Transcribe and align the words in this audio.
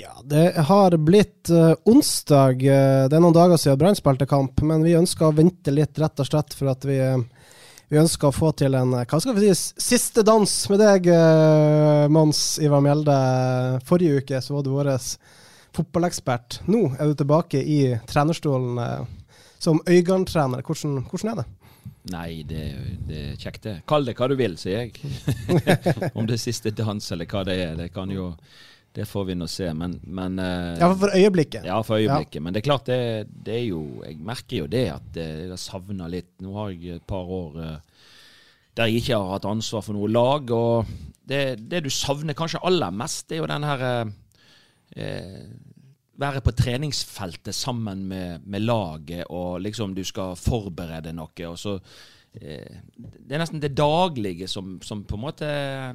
Ja, 0.00 0.22
det 0.24 0.52
har 0.52 0.96
blitt 0.96 1.50
uh, 1.50 1.74
onsdag. 1.84 2.62
Eh, 2.66 3.04
det 3.06 3.14
er 3.14 3.22
noen 3.22 3.34
dager 3.36 3.60
siden 3.60 3.78
Brann 3.78 3.94
spilte 3.94 4.26
kamp, 4.26 4.58
men 4.66 4.82
vi 4.82 4.96
ønsker 4.98 5.28
å 5.28 5.36
vente 5.36 5.70
litt, 5.70 6.00
rett 6.02 6.18
og 6.18 6.26
slett, 6.26 6.56
for 6.58 6.72
at 6.72 6.82
vi, 6.88 6.96
eh, 6.98 7.52
vi 7.92 8.00
ønsker 8.00 8.26
å 8.26 8.34
få 8.34 8.50
til 8.58 8.74
en 8.74 8.96
hva 8.96 9.20
skal 9.22 9.38
vi 9.38 9.52
si, 9.54 9.76
siste 9.78 10.24
dans 10.26 10.56
med 10.72 10.82
deg, 10.82 11.06
uh, 11.14 12.08
Mons 12.10 12.42
Ivar 12.58 12.82
Mjelde. 12.82 13.20
Forrige 13.86 14.24
uke 14.24 14.42
så 14.42 14.56
var 14.56 14.66
du 14.66 14.72
vår 14.74 14.90
fotballekspert. 15.78 16.64
Nå 16.66 16.82
er 16.96 17.12
du 17.12 17.22
tilbake 17.22 17.62
i 17.62 17.80
trenerstolen 18.10 18.82
uh, 18.82 19.40
som 19.62 19.78
Øygarden-trener. 19.86 20.66
Hvordan, 20.66 21.04
hvordan 21.06 21.36
er 21.36 21.42
det? 21.44 21.48
Nei, 22.10 22.28
det, 22.42 22.66
det 23.06 23.24
er 23.30 23.38
kjekt, 23.38 23.62
det. 23.68 23.78
Kall 23.86 24.10
det 24.10 24.18
hva 24.18 24.26
du 24.26 24.34
vil, 24.42 24.58
sier 24.58 24.88
jeg. 24.88 24.98
Om 26.18 26.26
det 26.26 26.40
er 26.40 26.46
siste 26.50 26.74
dans 26.74 27.12
eller 27.14 27.30
hva 27.30 27.46
det 27.46 27.60
er, 27.62 27.76
det 27.78 27.92
kan 27.94 28.10
jo 28.10 28.32
Det 28.94 29.06
får 29.10 29.24
vi 29.26 29.34
nå 29.34 29.46
se, 29.50 29.66
men, 29.74 29.96
men 30.06 30.38
eh, 30.38 30.76
Ja, 30.78 30.88
for 30.94 31.10
øyeblikket. 31.10 31.64
Ja, 31.66 31.80
for 31.82 31.98
øyeblikket. 31.98 32.42
Men 32.42 32.54
det 32.54 32.60
er 32.62 32.68
klart, 32.68 32.86
det, 32.86 33.26
det 33.46 33.56
er 33.56 33.64
jo 33.66 33.80
Jeg 34.06 34.20
merker 34.22 34.60
jo 34.60 34.68
det 34.70 34.84
at 34.92 35.18
jeg 35.18 35.48
har 35.50 35.58
savna 35.58 36.06
litt. 36.10 36.30
Nå 36.44 36.54
har 36.54 36.70
jeg 36.70 37.00
et 37.00 37.06
par 37.10 37.26
år 37.26 37.58
eh, 37.64 38.04
der 38.74 38.90
jeg 38.90 39.02
ikke 39.02 39.18
har 39.18 39.36
hatt 39.36 39.50
ansvar 39.50 39.82
for 39.86 39.96
noe 39.96 40.10
lag. 40.10 40.50
Og 40.54 40.94
det, 41.26 41.42
det 41.70 41.84
du 41.84 41.90
savner 41.90 42.38
kanskje 42.38 42.62
aller 42.66 42.94
mest, 42.94 43.26
det 43.28 43.38
er 43.38 43.42
jo 43.42 43.50
den 43.50 43.68
her 43.70 43.86
eh, 43.90 44.16
eh, 44.96 45.44
Være 46.14 46.44
på 46.46 46.52
treningsfeltet 46.54 47.56
sammen 47.58 48.04
med, 48.06 48.44
med 48.46 48.62
laget, 48.62 49.24
og 49.34 49.56
liksom 49.64 49.96
du 49.96 50.04
skal 50.06 50.36
forberede 50.38 51.10
noe, 51.10 51.48
og 51.48 51.56
så 51.58 51.72
eh, 52.38 52.76
Det 52.94 53.34
er 53.34 53.42
nesten 53.42 53.58
det 53.58 53.72
daglige 53.74 54.46
som, 54.46 54.76
som 54.78 55.02
på 55.02 55.18
en 55.18 55.24
måte 55.24 55.48
ja, 55.50 55.90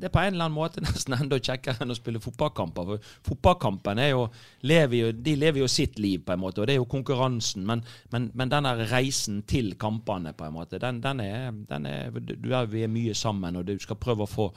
det 0.00 0.08
er 0.08 0.12
på 0.14 0.22
en 0.22 0.32
eller 0.32 0.48
annen 0.48 0.56
måte 0.56 0.82
nesten 0.84 1.16
enda 1.16 1.38
kjekkere 1.40 1.84
enn 1.84 1.92
å 1.92 1.98
spille 1.98 2.22
fotballkamper. 2.22 2.92
For 2.96 3.10
fotballkampen 3.30 4.00
er 4.02 4.12
jo, 4.14 4.24
lever 4.66 4.96
jo, 4.96 5.10
de 5.12 5.34
lever 5.36 5.62
jo 5.62 5.68
sitt 5.70 6.00
liv, 6.00 6.24
på 6.24 6.34
en 6.34 6.42
måte, 6.42 6.62
og 6.62 6.68
det 6.68 6.76
er 6.76 6.80
jo 6.80 6.88
konkurransen. 6.90 7.66
Men, 7.68 7.84
men, 8.14 8.30
men 8.34 8.52
den 8.52 8.70
reisen 8.90 9.42
til 9.50 9.74
kampene, 9.80 10.32
på 10.36 10.48
en 10.48 10.56
måte, 10.56 10.80
den, 10.82 11.02
den 11.04 11.24
er, 11.24 11.50
den 11.70 11.90
er 11.90 12.08
er, 12.10 12.70
Vi 12.70 12.84
er 12.84 12.92
mye 12.92 13.14
sammen, 13.14 13.60
og 13.60 13.68
du 13.68 13.76
skal 13.80 14.00
prøve 14.00 14.24
å 14.24 14.30
få 14.30 14.50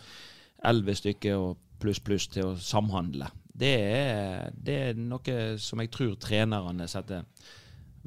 elleve 0.64 0.96
stykker 0.96 1.36
og 1.36 1.58
pluss, 1.84 2.00
pluss 2.00 2.30
til 2.32 2.54
å 2.54 2.60
samhandle. 2.60 3.28
Det 3.54 3.74
er, 3.74 4.54
det 4.56 4.78
er 4.88 4.98
noe 4.98 5.58
som 5.62 5.82
jeg 5.84 5.92
tror 5.94 6.16
trenerne 6.22 6.88
setter 6.90 7.28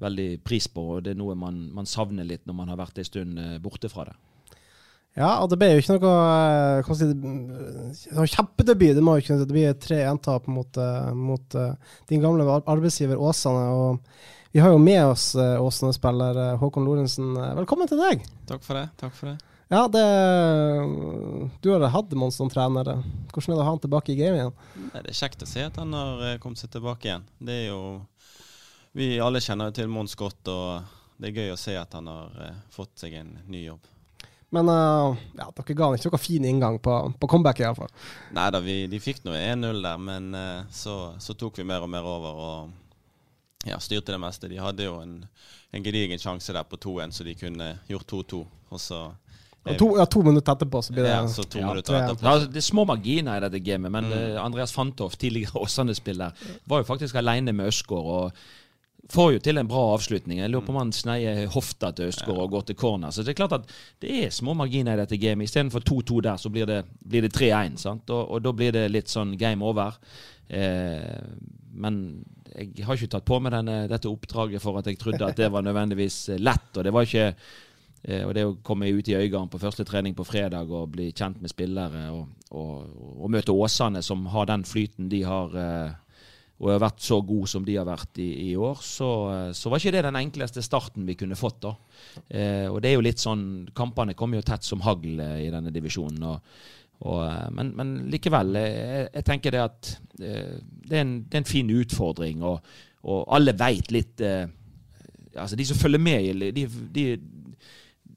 veldig 0.00 0.30
pris 0.44 0.68
på, 0.68 0.82
og 0.96 1.04
det 1.04 1.14
er 1.14 1.20
noe 1.20 1.36
man, 1.38 1.66
man 1.74 1.88
savner 1.88 2.26
litt 2.26 2.46
når 2.48 2.56
man 2.58 2.72
har 2.72 2.80
vært 2.80 2.98
en 3.00 3.08
stund 3.08 3.40
eh, 3.40 3.58
borte 3.62 3.88
fra 3.92 4.08
det. 4.08 4.16
Ja, 5.16 5.38
og 5.40 5.48
det 5.48 5.56
ble 5.56 5.70
jo 5.72 5.80
ikke 5.80 5.94
noe 5.96 6.12
eh, 6.12 6.84
hva 6.84 6.94
si, 6.98 7.06
kjempedebut. 8.34 8.98
Det 8.98 9.04
må 9.04 9.14
jo 9.16 9.24
ikke. 9.24 9.38
Det 9.40 9.48
blir 9.48 9.76
tre 9.80 10.02
entap 10.04 10.48
mot, 10.52 10.68
eh, 10.76 11.12
mot 11.16 11.56
eh, 11.56 11.94
din 12.10 12.20
gamle 12.24 12.44
arbeidsgiver 12.58 13.20
Åsane. 13.24 13.62
Og 13.72 14.52
vi 14.52 14.60
har 14.60 14.74
jo 14.74 14.80
med 14.80 15.00
oss 15.08 15.30
Åsane-spiller 15.36 16.58
Håkon 16.60 16.84
Lorentzen. 16.84 17.32
Velkommen 17.56 17.88
til 17.88 18.00
deg. 18.00 18.28
Takk 18.48 18.64
for 18.64 18.76
det. 18.78 18.86
takk 19.00 19.16
for 19.16 19.32
det. 19.32 19.38
Ja, 19.72 19.88
det 19.90 20.04
Du 21.64 21.72
har 21.72 21.88
hatt 21.90 22.12
Mons 22.14 22.36
som 22.38 22.52
trener. 22.52 22.92
Hvordan 23.32 23.50
er 23.50 23.56
det 23.56 23.64
å 23.64 23.66
ha 23.66 23.72
han 23.72 23.82
tilbake 23.82 24.12
i 24.12 24.20
gamet 24.20 24.42
igjen? 24.42 24.54
Nei, 24.92 25.00
det 25.00 25.10
er 25.10 25.20
kjekt 25.24 25.42
å 25.42 25.48
se 25.48 25.64
at 25.66 25.80
han 25.80 25.96
har 25.96 26.38
kommet 26.44 26.60
seg 26.60 26.70
tilbake 26.76 27.08
igjen. 27.08 27.26
Det 27.40 27.58
er 27.64 27.66
jo 27.72 27.80
Vi 28.96 29.16
alle 29.20 29.42
kjenner 29.44 29.72
jo 29.72 29.80
til 29.80 29.90
Mons 29.92 30.14
godt, 30.16 30.48
og 30.48 31.20
det 31.20 31.32
er 31.32 31.42
gøy 31.42 31.52
å 31.56 31.60
se 31.60 31.74
at 31.76 31.92
han 31.96 32.08
har 32.08 32.56
fått 32.72 32.94
seg 33.00 33.16
en 33.18 33.34
ny 33.48 33.66
jobb. 33.66 33.95
Men 34.56 34.70
uh, 34.72 35.18
ja, 35.36 35.50
dere 35.52 35.76
ga 35.76 35.90
han 35.90 35.98
ikke 35.98 36.14
noen 36.14 36.22
fin 36.22 36.48
inngang 36.48 36.80
på, 36.82 36.94
på 37.20 37.28
comeback, 37.28 37.60
iallfall. 37.60 37.92
Nei 38.36 38.48
da, 38.54 38.62
vi, 38.64 38.78
de 38.88 39.00
fikk 39.02 39.20
nå 39.26 39.36
1-0 39.36 39.82
der, 39.84 40.00
men 40.00 40.32
uh, 40.32 40.64
så, 40.72 40.96
så 41.20 41.36
tok 41.36 41.60
vi 41.60 41.68
mer 41.68 41.84
og 41.84 41.92
mer 41.92 42.08
over 42.08 42.42
og 42.46 43.66
ja, 43.66 43.78
styrte 43.82 44.14
det 44.14 44.22
meste. 44.22 44.48
De 44.48 44.62
hadde 44.62 44.86
jo 44.86 44.96
en, 45.02 45.20
en 45.74 45.84
gedigen 45.84 46.20
sjanse 46.22 46.54
der 46.54 46.66
på 46.68 46.78
2-1, 46.80 47.16
så 47.18 47.26
de 47.26 47.36
kunne 47.36 47.70
gjort 47.90 48.12
2-2. 48.12 48.42
Og 48.70 48.82
så 48.82 49.00
Og 49.66 49.78
to, 49.80 49.88
ja, 49.98 50.04
to 50.06 50.20
minutter 50.22 50.54
etterpå 50.54 50.80
så 50.86 50.94
blir 50.94 51.08
det 51.08 51.10
ja, 51.10 51.22
så 51.26 51.42
to 51.42 51.58
ja, 51.58 51.72
minutter 51.72 51.96
etterpå. 51.98 52.22
Ja, 52.22 52.36
altså, 52.36 52.50
det 52.54 52.60
er 52.62 52.66
små 52.68 52.84
marginer 52.86 53.40
i 53.40 53.42
dette 53.42 53.60
gamet, 53.66 53.90
men 53.92 54.12
mm. 54.12 54.36
Andreas 54.44 54.74
Fantoff, 54.74 55.18
tidligere 55.18 55.58
Åsane-spiller, 55.64 56.46
var 56.70 56.84
jo 56.84 56.86
faktisk 56.86 57.18
alene 57.18 57.52
med 57.52 57.72
Østgård. 57.72 58.06
og 58.06 58.46
Får 59.12 59.32
jo 59.36 59.42
til 59.42 59.60
en 59.60 59.68
bra 59.70 59.82
avslutning. 59.94 60.40
Jeg 60.40 60.50
lurer 60.50 60.64
på 60.66 60.72
om 60.74 60.80
han 60.80 60.92
sneier 60.94 61.44
hofta 61.54 61.92
til 61.94 62.10
Østgård 62.10 62.40
og 62.42 62.54
går 62.56 62.64
til 62.68 62.78
corner. 62.80 63.14
Så 63.14 63.22
det 63.22 63.34
er 63.34 63.38
klart 63.38 63.54
at 63.60 63.74
det 64.02 64.14
er 64.24 64.32
små 64.34 64.56
marginer 64.58 64.96
i 64.96 65.02
dette 65.04 65.18
gamet. 65.22 65.46
Istedenfor 65.46 65.84
2-2 65.86 66.22
der, 66.26 66.40
så 66.42 66.50
blir 66.50 66.66
det, 66.66 66.80
det 66.98 67.30
3-1. 67.30 67.78
Og, 67.86 68.22
og 68.22 68.42
da 68.42 68.54
blir 68.56 68.74
det 68.74 68.88
litt 68.90 69.12
sånn 69.12 69.36
game 69.38 69.64
over. 69.64 70.00
Eh, 70.48 71.22
men 71.76 72.00
jeg 72.56 72.86
har 72.88 72.98
ikke 72.98 73.12
tatt 73.14 73.28
på 73.28 73.38
meg 73.44 73.54
denne, 73.54 73.84
dette 73.90 74.10
oppdraget 74.10 74.64
for 74.64 74.80
at 74.80 74.90
jeg 74.90 74.98
trodde 74.98 75.28
at 75.28 75.38
det 75.38 75.52
var 75.54 75.62
nødvendigvis 75.62 76.24
lett. 76.40 76.72
Og 76.74 76.86
det 76.86 76.94
var 76.96 77.06
ikke 77.06 77.30
Eh, 78.06 78.22
og 78.22 78.34
det 78.36 78.44
å 78.46 78.56
komme 78.66 78.88
ut 78.94 79.08
i 79.10 79.16
Øygarden 79.18 79.50
på 79.50 79.60
første 79.60 79.84
trening 79.86 80.14
på 80.14 80.26
fredag 80.26 80.70
og 80.70 80.92
bli 80.94 81.08
kjent 81.10 81.40
med 81.42 81.50
spillere 81.50 82.04
og, 82.14 82.28
og, 82.54 82.90
og 83.18 83.32
møte 83.34 83.54
Åsane, 83.54 84.02
som 84.04 84.28
har 84.30 84.46
den 84.50 84.62
flyten 84.68 85.08
de 85.10 85.24
har, 85.26 85.56
eh, 85.58 85.96
og 86.56 86.70
har 86.72 86.80
vært 86.80 87.02
så 87.04 87.18
god 87.20 87.50
som 87.52 87.64
de 87.66 87.74
har 87.76 87.84
vært 87.88 88.20
i, 88.22 88.30
i 88.46 88.52
år, 88.56 88.80
så, 88.80 89.10
eh, 89.32 89.50
så 89.56 89.68
var 89.72 89.82
ikke 89.82 89.92
det 89.96 90.06
den 90.06 90.20
enkleste 90.22 90.64
starten 90.64 91.04
vi 91.08 91.18
kunne 91.20 91.36
fått. 91.36 91.60
da. 91.66 91.74
Eh, 92.28 92.66
og 92.70 92.80
det 92.80 92.90
er 92.90 92.96
jo 92.96 93.04
litt 93.04 93.20
sånn, 93.20 93.44
Kampene 93.76 94.16
kommer 94.16 94.40
jo 94.40 94.48
tett 94.48 94.64
som 94.64 94.84
hagl 94.86 95.20
eh, 95.20 95.46
i 95.46 95.52
denne 95.52 95.74
divisjonen. 95.74 96.26
og 96.32 96.58
og, 97.04 97.22
eh, 97.26 97.48
men, 97.52 97.72
men 97.76 97.94
likevel, 98.12 98.56
jeg, 98.56 99.08
jeg 99.12 99.26
tenker 99.26 99.54
det 99.54 99.64
at 99.64 99.90
eh, 100.20 100.54
det, 100.56 100.94
er 100.94 101.02
en, 101.02 101.16
det 101.26 101.36
er 101.36 101.42
en 101.42 101.48
fin 101.48 101.72
utfordring, 101.76 102.44
og, 102.46 102.76
og 103.06 103.26
alle 103.36 103.56
veit 103.58 103.92
litt 103.94 104.22
eh, 104.24 104.46
altså 105.36 105.56
De 105.58 105.66
som 105.68 105.76
følger 105.76 106.00
med, 106.00 106.46
de, 106.56 106.62
de, 106.94 107.02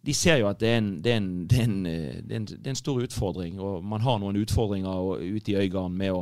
de 0.08 0.14
ser 0.16 0.38
jo 0.40 0.48
at 0.48 0.62
det 0.62 0.70
er 0.72 1.18
en 1.20 2.80
stor 2.80 3.02
utfordring, 3.04 3.58
og 3.60 3.84
man 3.84 4.06
har 4.06 4.22
noen 4.22 4.40
utfordringer 4.40 5.20
ute 5.20 5.52
i 5.52 5.58
Øygarden 5.60 5.98
med 6.00 6.16
å, 6.16 6.22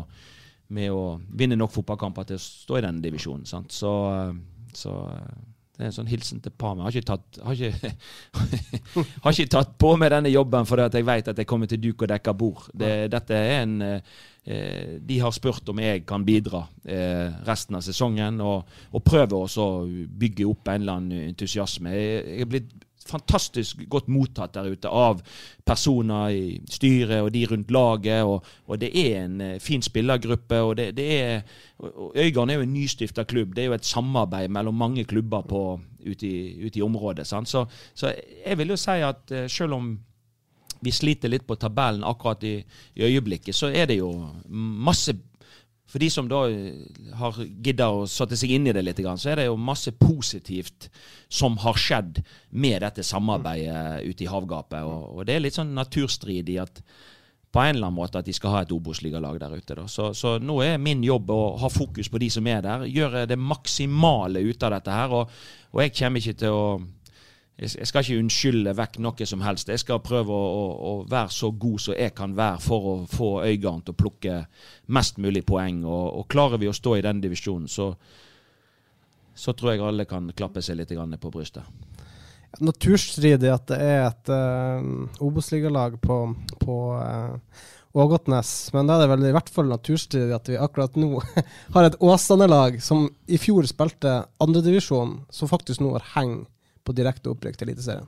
med 0.73 0.91
å 0.91 1.03
vinne 1.39 1.57
nok 1.59 1.73
fotballkamper 1.73 2.27
til 2.27 2.39
å 2.39 2.43
stå 2.43 2.79
i 2.79 2.85
denne 2.85 3.03
divisjonen. 3.03 3.45
Sant? 3.47 3.75
Så, 3.75 3.93
eh, 4.13 4.71
så 4.75 4.95
eh, 5.13 5.37
det 5.77 5.85
er 5.85 5.91
en 5.91 5.97
sånn 5.99 6.09
hilsen 6.09 6.39
til 6.41 6.53
Parma. 6.57 6.87
Jeg 6.87 6.87
har 6.87 6.95
ikke 6.97 7.09
tatt, 7.11 7.37
har 7.45 7.59
ikke, 7.67 7.91
har 9.23 9.35
ikke 9.35 9.51
tatt 9.53 9.75
på 9.77 9.91
meg 10.01 10.09
denne 10.15 10.31
jobben 10.33 10.65
fordi 10.65 10.87
jeg 10.97 11.05
vet 11.05 11.29
at 11.29 11.37
jeg 11.37 11.49
kommer 11.49 11.69
til 11.69 11.81
duk 11.83 12.01
og 12.01 12.09
dekka 12.09 12.33
bord. 12.33 12.63
Det, 12.73 12.93
dette 13.13 13.37
er 13.37 13.59
en 13.59 13.75
eh, 13.85 14.97
De 15.03 15.19
har 15.21 15.35
spurt 15.35 15.69
om 15.69 15.83
jeg 15.83 16.05
kan 16.07 16.25
bidra 16.25 16.63
eh, 16.87 17.29
resten 17.45 17.77
av 17.77 17.85
sesongen, 17.85 18.41
og, 18.41 18.65
og 18.89 19.05
prøve 19.05 19.43
å 19.45 19.69
bygge 19.85 20.49
opp 20.49 20.73
en 20.73 20.81
eller 20.81 21.01
annen 21.01 21.29
entusiasme. 21.29 21.93
Jeg, 21.93 22.25
jeg 22.25 22.47
er 22.47 22.51
blitt 22.55 22.73
fantastisk 23.07 23.83
godt 23.89 24.09
mottatt 24.11 24.53
der 24.55 24.69
ute 24.71 24.91
av 24.91 25.21
personer 25.67 26.33
i 26.35 26.57
styret 26.71 27.21
og 27.21 27.31
de 27.33 27.45
rundt 27.51 27.71
laget. 27.71 28.23
Og, 28.27 28.45
og 28.67 28.81
det 28.81 28.91
er 28.93 29.23
en 29.23 29.41
eh, 29.41 29.59
fin 29.63 29.81
spillergruppe. 29.81 30.61
og 30.61 30.77
det, 30.77 30.91
det 30.97 31.07
er, 31.21 31.41
Øygarden 32.15 32.49
er 32.49 32.59
jo 32.61 32.65
en 32.65 32.73
nystifta 32.73 33.23
klubb. 33.23 33.55
Det 33.55 33.63
er 33.63 33.71
jo 33.71 33.77
et 33.77 33.85
samarbeid 33.85 34.49
mellom 34.49 34.75
mange 34.75 35.03
klubber 35.05 35.41
på, 35.41 35.79
ute, 36.05 36.27
i, 36.27 36.65
ute 36.65 36.79
i 36.79 36.81
området. 36.81 37.27
Så, 37.27 37.65
så 37.93 38.13
jeg 38.45 38.57
vil 38.57 38.75
jo 38.75 38.79
si 38.79 38.99
at 39.05 39.31
eh, 39.31 39.49
selv 39.49 39.73
om 39.73 39.95
vi 40.81 40.91
sliter 40.93 41.31
litt 41.31 41.47
på 41.47 41.57
tabellen 41.57 42.05
akkurat 42.05 42.43
i, 42.45 42.59
i 42.95 43.07
øyeblikket, 43.07 43.55
så 43.55 43.71
er 43.73 43.87
det 43.89 43.97
jo 43.97 44.11
masse 44.49 45.15
for 45.87 46.03
de 46.03 46.09
som 46.11 46.27
da 46.27 46.43
eh, 46.51 46.75
har 47.15 47.37
gidda 47.63 47.89
å 47.95 48.07
sette 48.11 48.37
seg 48.39 48.57
inn 48.57 48.67
i 48.67 48.73
det 48.75 48.83
litt, 48.83 48.99
så 48.99 49.31
er 49.31 49.41
det 49.41 49.47
jo 49.47 49.59
masse 49.59 49.93
positivt 49.95 50.89
som 51.31 51.55
har 51.63 51.79
skjedd 51.79 52.19
med 52.51 52.83
dette 52.83 53.05
samarbeidet 53.07 54.03
ute 54.03 54.25
i 54.25 54.31
havgapet. 54.31 54.83
Og, 54.83 55.23
det 55.27 55.37
er 55.37 55.45
litt 55.45 55.55
sånn 55.55 55.71
naturstridig 55.77 56.59
at 56.63 56.81
på 57.47 57.63
en 57.63 57.77
eller 57.77 57.87
annen 57.87 57.95
måte 57.95 58.19
at 58.19 58.27
de 58.27 58.35
skal 58.35 58.51
ha 58.51 58.65
et 58.65 58.73
Obos-ligalag 58.75 59.39
der 59.39 59.55
ute. 59.55 59.77
Så, 59.87 60.11
så, 60.17 60.35
nå 60.43 60.59
er 60.65 60.81
min 60.83 60.99
jobb 61.05 61.31
å 61.31 61.41
ha 61.61 61.71
fokus 61.71 62.11
på 62.11 62.19
de 62.19 62.27
som 62.33 62.47
er 62.51 62.59
der. 62.65 62.83
Gjøre 62.91 63.23
det 63.29 63.39
maksimale 63.39 64.43
ut 64.43 64.67
av 64.67 64.75
dette 64.75 64.97
her. 64.99 65.15
Og, 65.15 65.31
og 65.71 65.81
jeg 65.85 65.95
kommer 65.95 66.21
ikke 66.21 66.41
til 66.43 66.57
å 66.57 66.65
jeg 67.57 67.87
skal 67.89 68.03
ikke 68.03 68.19
unnskylde 68.21 68.73
vekk 68.77 68.99
noe 69.01 69.25
som 69.25 69.41
helst. 69.41 69.71
Jeg 69.73 69.81
skal 69.81 70.01
prøve 70.05 70.33
å, 70.33 70.49
å, 70.53 70.65
å, 70.77 70.91
være 71.09 71.33
så 71.33 71.49
god 71.57 71.81
som 71.81 71.95
jeg 71.97 72.13
kan 72.17 72.35
være 72.37 72.59
for 72.61 72.89
å 72.91 72.95
få 73.09 73.29
Øygarden 73.47 73.81
til 73.85 73.95
å 73.95 73.97
plukke 73.97 74.33
mest 74.93 75.17
mulig 75.17 75.41
poeng. 75.47 75.79
Og, 75.85 76.03
og 76.19 76.27
klarer 76.29 76.61
vi 76.61 76.69
å 76.69 76.75
stå 76.75 76.97
i 76.97 77.05
den 77.05 77.23
divisjonen, 77.23 77.65
så, 77.71 77.89
så 79.33 79.55
tror 79.57 79.73
jeg 79.73 79.81
alle 79.87 80.05
kan 80.09 80.29
klappe 80.37 80.61
seg 80.61 80.77
litt 80.77 80.93
på 80.93 81.31
brystet. 81.33 81.65
Naturstridig 82.61 83.49
at 83.51 83.65
det 83.69 83.79
er 83.81 84.05
et 84.05 84.29
uh, 84.31 85.25
Obos-ligalag 85.25 85.97
på, 86.01 86.17
på 86.61 86.75
uh, 86.93 87.65
Ågotnes, 87.97 88.51
men 88.73 88.85
da 88.85 88.95
er 88.95 89.03
det 89.03 89.09
vel 89.11 89.25
i 89.25 89.33
hvert 89.33 89.49
fall 89.49 89.69
naturstridig 89.71 90.35
at 90.35 90.49
vi 90.49 90.59
akkurat 90.61 90.95
nå 90.97 91.23
har 91.75 91.89
et 91.89 91.97
Åsane-lag 92.05 92.77
som 92.85 93.07
i 93.25 93.41
fjor 93.41 93.65
spilte 93.69 94.19
andredivisjon, 94.45 95.23
som 95.33 95.49
faktisk 95.49 95.81
nå 95.81 95.95
har 95.97 96.05
hengt 96.13 96.53
på 96.87 96.95
direkte 96.95 97.33
opprykk 97.33 97.59
til 97.59 97.69
Eliteserien. 97.69 98.07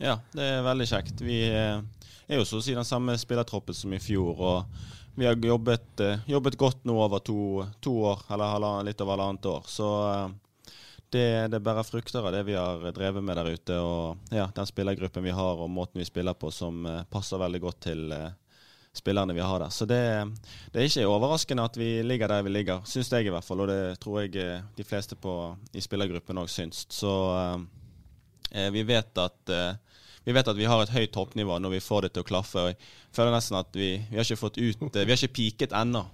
Ja, 0.00 0.16
det 0.32 0.46
er 0.48 0.62
veldig 0.64 0.86
kjekt. 0.88 1.20
Vi 1.20 1.42
eh, 1.52 1.80
er 2.24 2.38
jo 2.40 2.46
så 2.48 2.60
å 2.60 2.64
si 2.64 2.72
den 2.72 2.88
samme 2.88 3.18
spillertroppen 3.20 3.76
som 3.76 3.92
i 3.92 4.00
fjor. 4.00 4.38
og 4.40 5.16
Vi 5.18 5.26
har 5.28 5.36
jobbet, 5.36 5.90
eh, 6.00 6.22
jobbet 6.30 6.56
godt 6.56 6.86
nå 6.88 6.94
over 7.04 7.20
to, 7.20 7.66
to 7.84 7.98
år, 8.08 8.22
eller 8.32 8.86
litt 8.88 9.02
over 9.04 9.18
halvannet 9.18 9.48
år. 9.50 9.66
Så 9.68 9.88
eh, 10.08 10.30
det, 11.12 11.26
det 11.52 11.60
bærer 11.60 11.84
frukter 11.84 12.24
av 12.24 12.32
det 12.32 12.46
vi 12.48 12.56
har 12.56 12.86
drevet 12.96 13.26
med 13.26 13.36
der 13.36 13.50
ute. 13.52 13.76
Og 13.76 14.32
ja, 14.32 14.46
den 14.56 14.70
spillergruppen 14.70 15.26
vi 15.26 15.34
har 15.36 15.60
og 15.60 15.68
måten 15.68 16.00
vi 16.00 16.08
spiller 16.08 16.38
på 16.38 16.48
som 16.54 16.86
passer 17.12 17.42
veldig 17.42 17.60
godt 17.66 17.82
til 17.90 18.14
spillerne 18.96 19.36
vi 19.36 19.44
har 19.44 19.60
der. 19.60 19.74
Så 19.74 19.84
det, 19.90 20.00
det, 20.72 20.80
er 20.80 20.88
ikke 20.88 21.10
overraskende 21.10 21.66
at 21.68 21.76
vi 21.76 21.90
ligger 22.06 22.32
der 22.32 22.46
vi 22.46 22.54
ligger, 22.54 22.80
syns 22.88 23.12
jeg 23.12 23.28
i 23.28 23.34
hvert 23.34 23.44
fall. 23.44 23.66
Og 23.66 23.68
det 23.68 24.00
tror 24.00 24.22
jeg 24.22 24.62
de 24.78 24.86
fleste 24.86 25.18
på, 25.20 25.36
i 25.76 25.84
spillergruppen 25.84 26.40
òg 26.40 26.48
syns. 26.48 26.86
Så 26.88 27.12
vi 28.74 28.82
vet 28.86 29.18
at 29.18 29.52
eh, 29.54 29.74
vi 30.24 30.34
vet 30.36 30.48
at 30.48 30.58
vi 30.58 30.68
har 30.68 30.82
et 30.82 30.92
høyt 30.92 31.12
toppnivå 31.14 31.58
når 31.62 31.76
vi 31.76 31.82
får 31.82 32.06
det 32.06 32.12
til 32.14 32.24
å 32.24 32.28
klaffe. 32.28 32.62
og 32.62 32.72
Jeg 32.72 33.14
føler 33.16 33.34
nesten 33.34 33.58
at 33.60 33.76
vi, 33.76 33.92
vi 34.10 34.18
har 34.18 34.26
ikke 34.26 34.40
fått 34.40 34.60
ut 34.60 34.82
eh, 34.96 35.06
Vi 35.06 35.12
har 35.12 35.18
ikke 35.18 35.38
piket 35.38 35.76
ennå. 35.76 36.04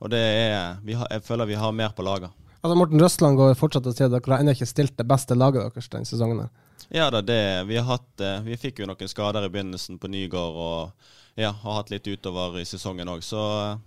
og 0.00 0.10
det 0.10 0.20
er 0.20 0.78
har, 0.80 1.08
Jeg 1.10 1.22
føler 1.24 1.46
vi 1.46 1.54
har 1.60 1.72
mer 1.72 1.92
på 1.96 2.02
lager. 2.02 2.32
Altså 2.62 2.76
Morten 2.76 3.00
Røsland 3.00 3.36
går 3.36 3.54
fortsatt 3.54 3.84
til 3.84 3.94
sier 3.94 4.08
at 4.08 4.16
dere 4.16 4.32
har 4.32 4.42
ennå 4.42 4.56
ikke 4.56 4.66
stilt 4.66 4.96
det 4.98 5.06
beste 5.06 5.36
laget 5.36 5.74
deres 5.74 5.92
denne 5.92 6.08
sesongen. 6.08 6.48
Ja 6.90 7.10
da, 7.10 7.20
det 7.20 7.66
vi 7.66 7.76
har 7.76 7.86
hatt 7.86 8.22
Vi 8.46 8.56
fikk 8.56 8.80
jo 8.80 8.86
noen 8.86 9.08
skader 9.10 9.46
i 9.46 9.50
begynnelsen 9.50 9.98
på 9.98 10.10
Nygård 10.10 10.58
og 10.66 11.08
ja, 11.36 11.50
har 11.50 11.78
hatt 11.78 11.90
litt 11.92 12.06
utover 12.08 12.58
i 12.58 12.64
sesongen 12.64 13.08
òg. 13.12 13.22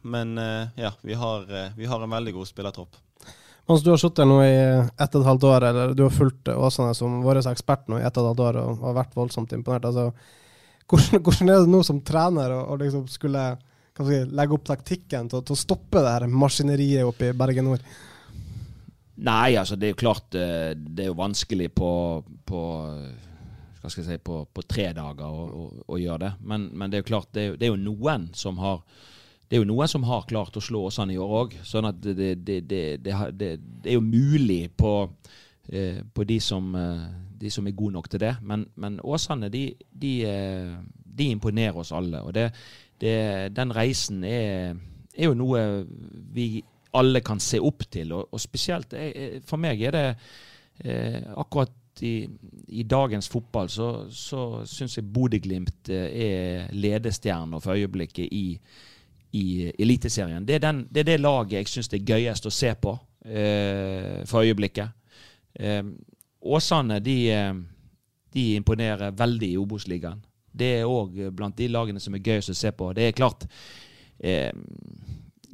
Men 0.03 0.37
ja, 0.77 0.93
vi 1.01 1.17
har, 1.17 1.47
vi 1.75 1.85
har 1.89 2.03
en 2.03 2.15
veldig 2.15 2.35
god 2.37 2.47
spillertropp. 2.47 2.99
Hans, 3.69 3.83
du 3.85 3.91
har 3.93 3.99
sittet 4.01 4.25
nå 4.25 4.39
i 4.41 4.53
ett 4.57 5.13
og 5.13 5.21
et 5.21 5.27
halvt 5.27 5.43
år, 5.45 5.63
eller 5.67 5.91
du 5.93 5.99
har 6.01 6.13
fulgt 6.13 6.49
Åsane 6.49 6.95
som 6.97 7.19
vår 7.21 7.43
ekspert 7.51 7.83
nå 7.91 7.99
i 7.99 8.05
ett 8.07 8.15
og 8.17 8.23
et 8.23 8.29
halvt 8.31 8.45
år 8.47 8.57
og 8.63 8.85
har 8.87 8.95
vært 8.97 9.11
voldsomt 9.13 9.51
imponert. 9.53 9.85
Altså, 9.85 10.07
hvordan, 10.89 11.21
hvordan, 11.27 11.51
er 11.53 11.61
det 11.61 11.73
nå 11.75 11.81
som 11.85 11.99
trener 12.01 12.55
å 12.57 12.77
liksom 12.81 13.03
skulle 13.13 13.43
si, 13.99 14.17
legge 14.25 14.57
opp 14.57 14.65
taktikken 14.71 15.29
til, 15.29 15.43
til, 15.45 15.53
å 15.53 15.61
stoppe 15.61 16.01
det 16.01 16.15
her 16.15 16.25
maskineriet 16.33 17.05
oppe 17.05 17.29
i 17.29 17.37
Bergen 17.37 17.69
Nord? 17.69 17.85
Nei, 19.29 19.53
altså 19.61 19.77
det 19.77 19.91
er 19.91 19.93
jo 19.93 20.01
klart 20.01 20.39
eh, 20.39 20.71
det 20.73 21.05
er 21.05 21.11
jo 21.11 21.19
vanskelig 21.21 21.69
på, 21.77 21.93
på 22.49 22.65
hva 23.83 23.91
skal 23.91 24.01
jeg 24.01 24.09
si, 24.09 24.21
på, 24.31 24.41
på 24.49 24.65
tre 24.65 24.89
dager 24.97 25.29
å, 25.29 25.45
å, 25.45 25.69
å, 25.85 26.01
gjøre 26.01 26.23
det. 26.25 26.33
Men, 26.41 26.71
men, 26.73 26.89
det 26.89 26.97
er 26.97 27.05
jo 27.05 27.11
klart 27.13 27.29
det 27.37 27.45
er, 27.45 27.57
det 27.59 27.69
er 27.69 27.75
jo 27.75 27.83
noen 27.85 28.31
som 28.33 28.57
har 28.65 28.81
det 29.49 29.57
er 29.57 29.63
jo 29.63 29.69
noen 29.71 29.89
som 29.89 30.03
har 30.05 30.27
klart 30.29 30.57
å 30.59 30.61
slå 30.61 30.83
Åsane 30.87 31.15
i 31.15 31.17
år 31.19 31.31
òg. 31.39 31.55
Sånn 31.65 31.89
at 31.89 31.97
det, 32.03 32.35
det, 32.45 32.59
det, 32.69 32.81
det, 33.01 33.47
er 33.81 33.95
jo 33.95 34.03
mulig 34.05 34.67
på, 34.77 34.91
eh, 35.73 36.03
på 36.05 36.25
de, 36.29 36.37
som, 36.43 36.67
eh, 36.77 37.07
de, 37.41 37.49
som, 37.49 37.65
er 37.65 37.73
gode 37.77 37.95
nok 37.95 38.11
til 38.13 38.21
det. 38.21 38.35
Men, 38.45 38.67
men 38.77 38.99
Åsane, 39.01 39.49
de, 39.49 39.63
de, 39.89 40.11
eh, 40.29 40.75
de, 41.01 41.31
imponerer 41.33 41.79
oss 41.81 41.89
alle. 41.97 42.21
Og 42.21 42.35
den 43.57 43.73
reisen 43.73 44.21
er, 44.27 44.77
er, 45.15 45.25
jo 45.25 45.33
noe 45.39 45.63
vi 46.35 46.61
alle 46.99 47.23
kan 47.25 47.41
se 47.41 47.57
opp 47.57 47.87
til. 47.89 48.13
Og, 48.19 48.29
og 48.29 48.43
spesielt 48.43 48.93
for 49.49 49.61
meg 49.61 49.81
er 49.81 49.97
det 49.97 50.05
akkurat 51.33 51.73
i, 52.05 52.13
i, 52.69 52.85
dagens 52.87 53.27
fotball 53.27 53.67
så, 53.67 53.89
så 54.13 54.61
syns 54.69 54.95
jeg 54.95 55.09
Bodø-Glimt 55.11 55.89
er 55.91 56.69
ledestjerner 56.71 57.59
for 57.59 57.75
øyeblikket 57.75 58.29
i 58.31 58.45
i 59.31 59.71
Eliteserien. 59.79 60.45
Det, 60.45 60.61
det, 60.61 61.01
er 61.01 61.07
det 61.11 61.19
laget 61.19 61.59
jeg 61.59 61.69
syns 61.69 61.91
er 61.93 62.05
gøyest 62.05 62.47
å 62.49 62.53
se 62.53 62.73
på 62.81 62.95
eh, 63.25 64.23
for 64.29 64.45
øyeblikket. 64.45 64.95
Eh, 65.59 65.83
Åsane 66.39 66.99
de, 67.03 67.17
eh, 67.35 67.53
de, 68.33 68.45
imponerer 68.55 69.11
veldig 69.11 69.51
i 69.53 69.59
Obos-ligaen. 69.59 70.23
Det 70.59 70.71
er 70.79 70.89
òg 70.89 71.19
blant 71.35 71.57
de 71.57 71.67
lagene 71.69 72.01
som 72.01 72.15
er 72.15 72.25
gøyest 72.25 72.55
å 72.55 72.57
se 72.57 72.71
på. 72.73 72.89
Det 72.97 73.05
er 73.05 73.17
klart 73.17 73.45
eh, 74.17 74.49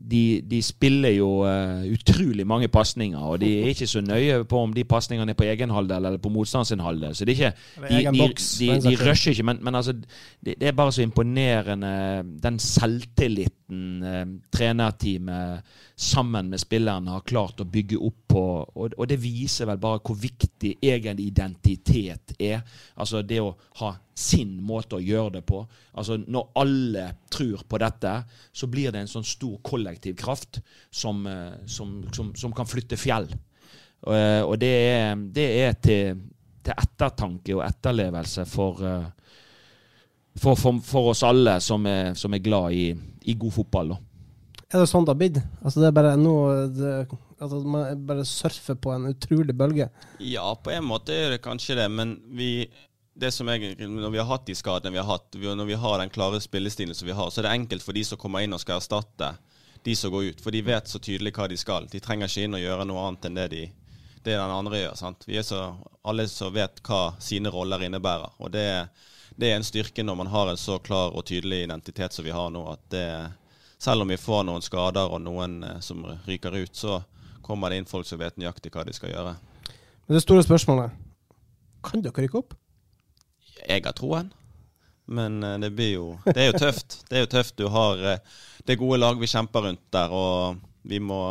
de, 0.09 0.41
de, 0.45 0.61
spiller 0.61 1.15
jo 1.15 1.29
uh, 1.45 1.81
utrolig 1.89 2.45
mange 2.47 2.67
pasninger, 2.67 3.19
og 3.19 3.39
de 3.41 3.49
er 3.61 3.71
ikke 3.73 3.87
så 3.87 4.01
nøye 4.05 4.43
på 4.49 4.59
om 4.61 4.73
de 4.75 4.83
pasningene 4.87 5.33
er 5.33 5.37
på 5.39 5.47
egen 5.47 5.71
halvdel 5.73 6.09
eller 6.09 6.21
på 6.21 6.29
motstanders 6.33 6.83
halvdel. 6.85 7.15
Så 7.15 7.25
det 7.25 7.33
er 7.33 7.39
ikke, 7.39 7.53
de, 7.89 8.27
de, 8.59 8.69
de, 8.85 8.95
rusher 9.01 9.33
ikke, 9.33 9.43
men, 9.43 9.57
men 9.65 9.75
altså, 9.75 9.93
det, 9.93 10.55
det, 10.59 10.67
er 10.67 10.77
bare 10.77 10.91
så 10.91 11.01
imponerende 11.01 12.23
den 12.43 12.59
selvtilliten 12.59 13.49
uh, 13.49 13.64
trenerteamet 13.65 15.63
sammen 15.95 16.51
med 16.51 16.61
spillerne 16.61 17.15
har 17.15 17.23
klart 17.25 17.63
å 17.63 17.65
bygge 17.65 17.97
opp 17.97 18.19
på. 18.29 18.43
Og, 18.75 18.93
og 18.93 19.07
det 19.09 19.17
viser 19.21 19.69
vel 19.69 19.79
bare 19.81 20.01
hvor 20.05 20.17
viktig 20.19 20.75
egen 20.85 21.21
identitet 21.23 22.35
er. 22.37 22.61
Altså 22.95 23.23
det 23.25 23.41
å 23.41 23.55
ha 23.81 23.95
sin 24.15 24.53
måte 24.63 24.95
å 24.95 25.03
gjøre 25.03 25.37
det 25.37 25.41
på. 25.47 25.59
Altså 25.99 26.17
Når 26.17 26.51
alle 26.61 27.07
tror 27.31 27.65
på 27.67 27.79
dette, 27.81 28.13
så 28.51 28.69
blir 28.71 28.93
det 28.93 29.03
en 29.03 29.11
sånn 29.11 29.27
stor 29.27 29.57
kollektiv 29.65 30.15
kraft 30.19 30.61
som, 30.89 31.25
eh, 31.27 31.57
som, 31.67 31.97
som, 32.15 32.31
som 32.35 32.53
kan 32.55 32.69
flytte 32.69 32.99
fjell. 32.99 33.27
Og, 34.05 34.13
eh, 34.15 34.41
og 34.45 34.55
det, 34.61 34.71
er, 34.93 35.25
det 35.35 35.49
er, 35.65 35.75
til, 35.81 36.21
til, 36.63 36.77
ettertanke 36.77 37.57
og 37.57 37.65
etterlevelse 37.65 38.45
for, 38.47 38.85
eh, 38.87 39.35
for, 40.37 40.55
for, 40.55 40.79
for 40.85 41.11
oss 41.11 41.25
alle 41.27 41.59
som 41.63 41.85
er, 41.89 42.13
som 42.15 42.33
er 42.35 42.43
glad 42.45 42.77
i, 42.77 42.87
i, 43.25 43.35
god 43.39 43.55
fotball. 43.57 43.93
Da. 43.95 43.99
Er 44.71 44.81
det 44.81 44.89
sånn 44.89 45.05
det 45.05 45.13
har 45.13 45.19
blitt? 45.19 45.39
Altså 45.61 45.81
det 45.81 45.89
er 45.89 45.95
bare 45.95 46.15
noe 46.17 46.65
det, 46.73 46.91
altså 47.37 47.61
Man 47.61 48.05
bare 48.07 48.25
surfer 48.27 48.77
på 48.81 48.91
en 48.95 49.09
utrolig 49.11 49.55
bølge? 49.57 49.89
Ja, 50.23 50.47
på 50.57 50.73
en 50.73 50.87
måte 50.87 51.13
er 51.13 51.35
det 51.35 51.43
kanskje 51.45 51.77
det, 51.79 51.87
men 51.93 52.17
vi 52.35 52.67
det 53.15 53.31
som 53.31 53.47
jeg, 53.47 53.77
Når 53.79 54.11
vi 54.11 54.19
har 54.19 54.27
hatt 54.27 54.47
de 54.47 54.55
skadene 54.57 54.91
vi 54.91 54.99
har 54.99 55.07
hatt, 55.07 55.37
når 55.39 55.69
vi 55.69 55.77
har 55.79 55.99
den 56.01 56.11
klare 56.11 56.41
spillestilen 56.43 56.95
som 56.95 57.07
vi 57.07 57.15
har, 57.15 57.29
så 57.31 57.39
er 57.39 57.47
det 57.47 57.53
enkelt 57.61 57.85
for 57.85 57.95
de 57.95 58.03
som 58.03 58.19
kommer 58.19 58.43
inn 58.43 58.55
og 58.55 58.59
skal 58.59 58.81
erstatte 58.81 59.35
de 59.85 59.95
som 59.95 60.11
går 60.11 60.31
ut. 60.33 60.41
For 60.41 60.51
de 60.51 60.63
vet 60.65 60.89
så 60.89 60.99
tydelig 60.99 61.31
hva 61.37 61.47
de 61.47 61.57
skal. 61.61 61.87
De 61.87 62.01
trenger 62.03 62.27
ikke 62.27 62.47
inn 62.47 62.57
og 62.57 62.63
gjøre 62.63 62.87
noe 62.89 63.03
annet 63.05 63.27
enn 63.29 63.37
det, 63.37 63.45
de, 63.53 63.63
det 64.25 64.33
den 64.33 64.55
andre 64.57 64.81
gjør. 64.81 64.95
sant? 64.99 65.27
Vi 65.29 65.37
er 65.37 65.45
så, 65.45 65.61
alle 66.03 66.25
som 66.27 66.53
vet 66.55 66.81
hva 66.83 67.01
sine 67.21 67.53
roller 67.53 67.85
innebærer. 67.85 68.35
Og 68.41 68.51
det, 68.51 68.65
det, 69.35 69.49
er 69.49 69.57
en 69.57 69.67
styrke 69.67 70.03
når 70.03 70.19
man 70.21 70.31
har 70.33 70.51
en 70.51 70.59
så 70.59 70.77
klar 70.79 71.15
og 71.15 71.25
tydelig 71.27 71.63
identitet 71.65 72.13
som 72.13 72.25
vi 72.25 72.33
har 72.35 72.51
nå. 72.53 72.63
at 72.71 72.83
det, 72.93 73.07
Selv 73.77 74.01
om 74.01 74.09
vi 74.09 74.17
får 74.17 74.45
noen 74.47 74.63
skader 74.63 75.11
og 75.11 75.21
noen 75.21 75.63
eh, 75.63 75.79
som 75.79 76.05
ryker 76.27 76.55
ut, 76.55 76.75
så 76.75 77.01
kommer 77.45 77.69
det 77.69 77.81
inn 77.81 77.89
folk 77.89 78.07
som 78.07 78.19
vet 78.19 78.37
nøyaktig 78.37 78.71
hva 78.73 78.85
de 78.87 78.93
skal 78.95 79.11
gjøre. 79.11 79.35
Men 80.07 80.17
det 80.17 80.23
store 80.23 80.45
spørsmålet 80.45 81.01
kan 81.85 82.01
dere 82.01 82.25
rykke 82.25 82.39
opp? 82.41 82.55
jeg 83.67 83.85
har 83.85 83.95
troen. 83.95 84.31
Men 85.05 85.43
eh, 85.43 85.59
det 85.61 85.71
blir 85.75 85.93
jo 85.93 86.05
Det 86.25 86.37
er 86.37 86.51
jo 86.51 86.59
tøft. 86.65 87.01
Det 87.09 87.17
er 87.17 87.25
jo 87.25 87.31
tøft. 87.31 87.57
Du 87.57 87.67
har 87.69 88.01
eh, 88.01 88.39
det 88.65 88.79
gode 88.81 88.99
lag 88.99 89.19
vi 89.19 89.29
kjemper 89.29 89.67
rundt 89.67 89.83
der, 89.93 90.09
og 90.09 90.57
vi 90.85 90.99
må 90.99 91.21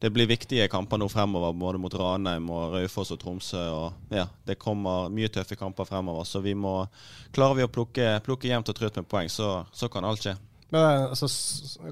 Det 0.00 0.10
blir 0.12 0.26
viktige 0.26 0.66
kamper 0.68 0.98
nå 0.98 1.06
fremover, 1.08 1.52
både 1.54 1.78
mot 1.78 1.94
Ranheim 1.94 2.48
og 2.50 2.74
Raufoss 2.74 3.12
og 3.14 3.20
Tromsø. 3.20 3.62
og 3.70 3.92
ja, 4.10 4.26
Det 4.46 4.58
kommer 4.58 5.08
mye 5.08 5.28
tøffe 5.28 5.56
kamper 5.56 5.84
fremover, 5.84 6.24
så 6.24 6.40
vi 6.40 6.54
må 6.54 6.86
Klarer 7.32 7.54
vi 7.54 7.64
å 7.64 7.70
plukke, 7.70 8.20
plukke 8.24 8.48
jevnt 8.48 8.68
og 8.68 8.76
trutt 8.76 8.96
med 8.96 9.08
poeng, 9.08 9.30
så, 9.30 9.64
så 9.72 9.88
kan 9.88 10.04
alt 10.04 10.22
skje. 10.22 10.34
Men, 10.74 11.08
altså, 11.12 11.28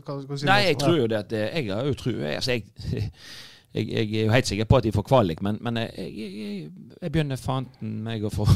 hva, 0.02 0.18
hva 0.26 0.42
Nei, 0.48 0.60
jeg 0.72 0.78
tror 0.80 0.98
jo 0.98 1.08
det 1.10 1.18
at 1.24 1.32
Jeg 1.32 1.70
har 1.70 1.86
jo 1.86 1.96
tro 1.98 2.12
altså, 2.26 2.56
jeg, 2.56 2.64
jeg, 3.76 3.86
jeg, 3.88 4.08
er 4.08 4.26
jo 4.26 4.32
helt 4.34 4.48
sikker 4.50 4.68
på 4.68 4.80
at 4.80 4.86
de 4.86 4.92
får 4.94 5.06
kvalik, 5.08 5.42
men, 5.44 5.58
men 5.64 5.78
jeg, 5.80 6.08
jeg, 6.18 6.64
jeg, 6.98 7.12
begynner 7.12 7.40
fanten 7.40 7.94
meg 8.04 8.26
å 8.26 8.32
få, 8.32 8.46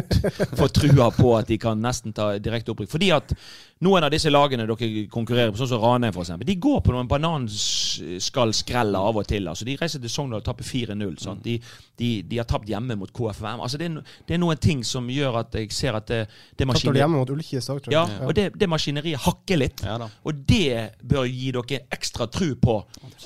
få 0.60 0.68
trua 0.72 1.10
på 1.16 1.34
at 1.36 1.50
de 1.50 1.58
kan 1.60 1.82
nesten 1.82 2.14
ta 2.16 2.32
direkte 2.40 2.72
opprykk. 2.72 2.92
Fordi 2.94 3.10
at 3.16 3.34
Noen 3.82 4.04
av 4.06 4.12
disse 4.14 4.30
lagene 4.30 4.62
dere 4.68 5.06
konkurrerer 5.10 5.50
på, 5.50 5.58
sånn 5.58 5.70
som 5.72 5.80
Ranheim 5.82 6.12
f.eks., 6.14 6.30
de 6.46 6.54
går 6.62 6.80
på 6.86 6.92
noen 6.94 7.08
bananskallskreller 7.10 8.98
av 9.08 9.16
og 9.18 9.26
til. 9.26 9.48
altså 9.50 9.64
De 9.66 9.74
reiser 9.80 9.98
til 10.02 10.10
Sogndal 10.12 10.38
og 10.40 10.44
tapper 10.46 10.64
4-0. 10.68 11.16
sant? 11.22 11.42
De, 11.44 11.56
de, 11.98 12.10
de 12.28 12.38
har 12.38 12.46
tapt 12.48 12.68
hjemme 12.70 12.94
mot 13.00 13.10
KFM. 13.12 13.60
altså 13.64 13.78
det 13.80 13.88
er, 13.88 13.94
no- 13.96 14.04
det 14.28 14.36
er 14.36 14.40
noen 14.42 14.60
ting 14.62 14.84
som 14.86 15.08
gjør 15.10 15.40
at 15.42 15.54
jeg 15.58 15.72
ser 15.74 15.98
at 15.98 16.06
det, 16.12 16.20
det 16.58 16.68
maskineriet 16.70 17.02
hjemme 17.02 17.18
mot 17.22 17.32
Ullkis 17.34 17.68
òg, 17.74 17.80
tror 17.84 17.92
ja, 17.96 18.04
og 18.26 18.34
det, 18.38 18.46
det 18.58 18.68
maskineriet 18.70 19.24
hakker 19.26 19.60
litt. 19.64 19.82
Ja 19.86 19.98
og 20.22 20.32
det 20.48 21.02
bør 21.02 21.26
gi 21.26 21.50
dere 21.54 21.80
ekstra 21.94 22.26
tro 22.30 22.52
på 22.62 22.76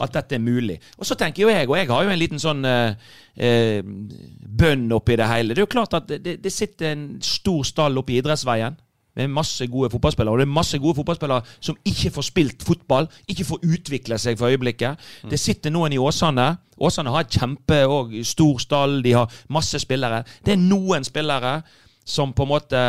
at 0.00 0.12
dette 0.16 0.36
er 0.36 0.42
mulig. 0.42 0.78
Og 0.98 1.06
så 1.08 1.14
tenker 1.18 1.42
jo 1.44 1.52
jeg, 1.52 1.68
og 1.68 1.76
jeg 1.78 1.88
har 1.90 2.04
jo 2.04 2.10
en 2.12 2.20
liten 2.20 2.40
sånn 2.42 2.64
eh, 2.68 2.96
eh, 3.36 3.82
bønn 3.84 4.88
oppi 4.96 5.16
det 5.20 5.28
hele. 5.30 5.54
Det 5.54 5.60
er 5.62 5.66
jo 5.66 5.72
klart 5.76 5.94
at 6.00 6.08
det, 6.16 6.38
det 6.42 6.52
sitter 6.52 6.92
en 6.94 7.06
stor 7.24 7.62
stall 7.68 7.98
oppe 8.00 8.12
i 8.16 8.20
idrettsveien. 8.22 8.76
Med 9.16 9.32
masse 9.32 9.66
gode 9.72 9.90
fotballspillere. 9.90 10.32
Og 10.34 10.38
det 10.38 10.46
er 10.46 10.52
masse 10.52 10.78
gode 10.78 10.98
fotballspillere 10.98 11.42
som 11.60 11.78
ikke 11.88 12.12
får 12.12 12.28
spilt 12.28 12.66
fotball. 12.66 13.08
Ikke 13.28 13.46
får 13.48 13.64
utvikle 13.64 14.18
seg 14.20 14.38
for 14.38 14.52
øyeblikket. 14.52 15.00
Det 15.30 15.40
sitter 15.40 15.72
noen 15.72 15.94
i 15.96 16.00
Åsane. 16.00 16.50
Åsane 16.76 17.12
har 17.14 17.24
et 17.24 17.38
kjempe 17.38 17.80
og 17.88 18.12
stor 18.28 18.60
stall. 18.60 19.00
De 19.04 19.14
har 19.16 19.32
masse 19.48 19.80
spillere. 19.80 20.22
Det 20.44 20.52
er 20.52 20.60
noen 20.60 21.04
spillere 21.04 21.60
som 22.06 22.32
på 22.36 22.44
en 22.44 22.52
måte 22.52 22.82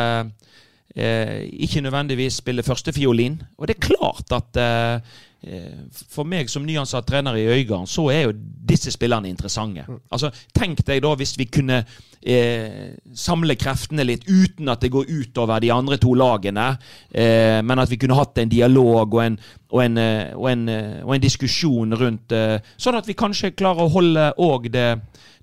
eh, 0.94 1.48
ikke 1.64 1.80
nødvendigvis 1.80 2.42
spiller 2.42 2.62
førstefiolin. 2.62 3.42
Og 3.58 3.68
det 3.68 3.76
er 3.76 3.86
klart 3.88 4.32
at 4.32 4.60
eh, 4.62 5.00
eh, 5.42 5.80
for 6.10 6.28
meg 6.28 6.50
som 6.50 6.66
nyansatt 6.66 7.08
trener 7.08 7.36
i 7.36 7.48
Øygarden, 7.48 7.86
så 7.86 8.08
er 8.12 8.28
jo 8.28 8.36
disse 8.68 8.92
spillerne 8.94 9.28
interessante. 9.28 9.86
Altså, 10.10 10.30
Tenk 10.54 10.84
deg 10.86 11.02
da 11.02 11.14
hvis 11.18 11.38
vi 11.38 11.48
kunne 11.50 11.84
eh, 12.22 12.94
samle 13.14 13.56
kreftene 13.58 14.06
litt 14.06 14.26
uten 14.28 14.68
at 14.68 14.82
det 14.82 14.92
går 14.94 15.10
utover 15.10 15.62
de 15.62 15.72
andre 15.74 15.98
to 16.00 16.14
lagene, 16.18 16.70
eh, 17.10 17.60
men 17.62 17.78
at 17.78 17.90
vi 17.90 18.00
kunne 18.00 18.18
hatt 18.18 18.38
en 18.38 18.52
dialog 18.52 19.14
og 19.14 19.22
en, 19.24 19.38
og 19.70 19.84
en, 19.84 19.98
eh, 19.98 20.34
og 20.36 20.50
en, 20.50 20.68
eh, 20.68 20.98
og 21.04 21.14
en 21.14 21.24
diskusjon 21.24 21.96
rundt 21.98 22.32
eh, 22.32 22.58
Sånn 22.76 22.96
at 22.98 23.08
vi 23.08 23.18
kanskje 23.18 23.54
klarer 23.56 23.86
å 23.86 23.92
holde 23.92 24.32
òg 24.38 24.70
det 24.72 24.90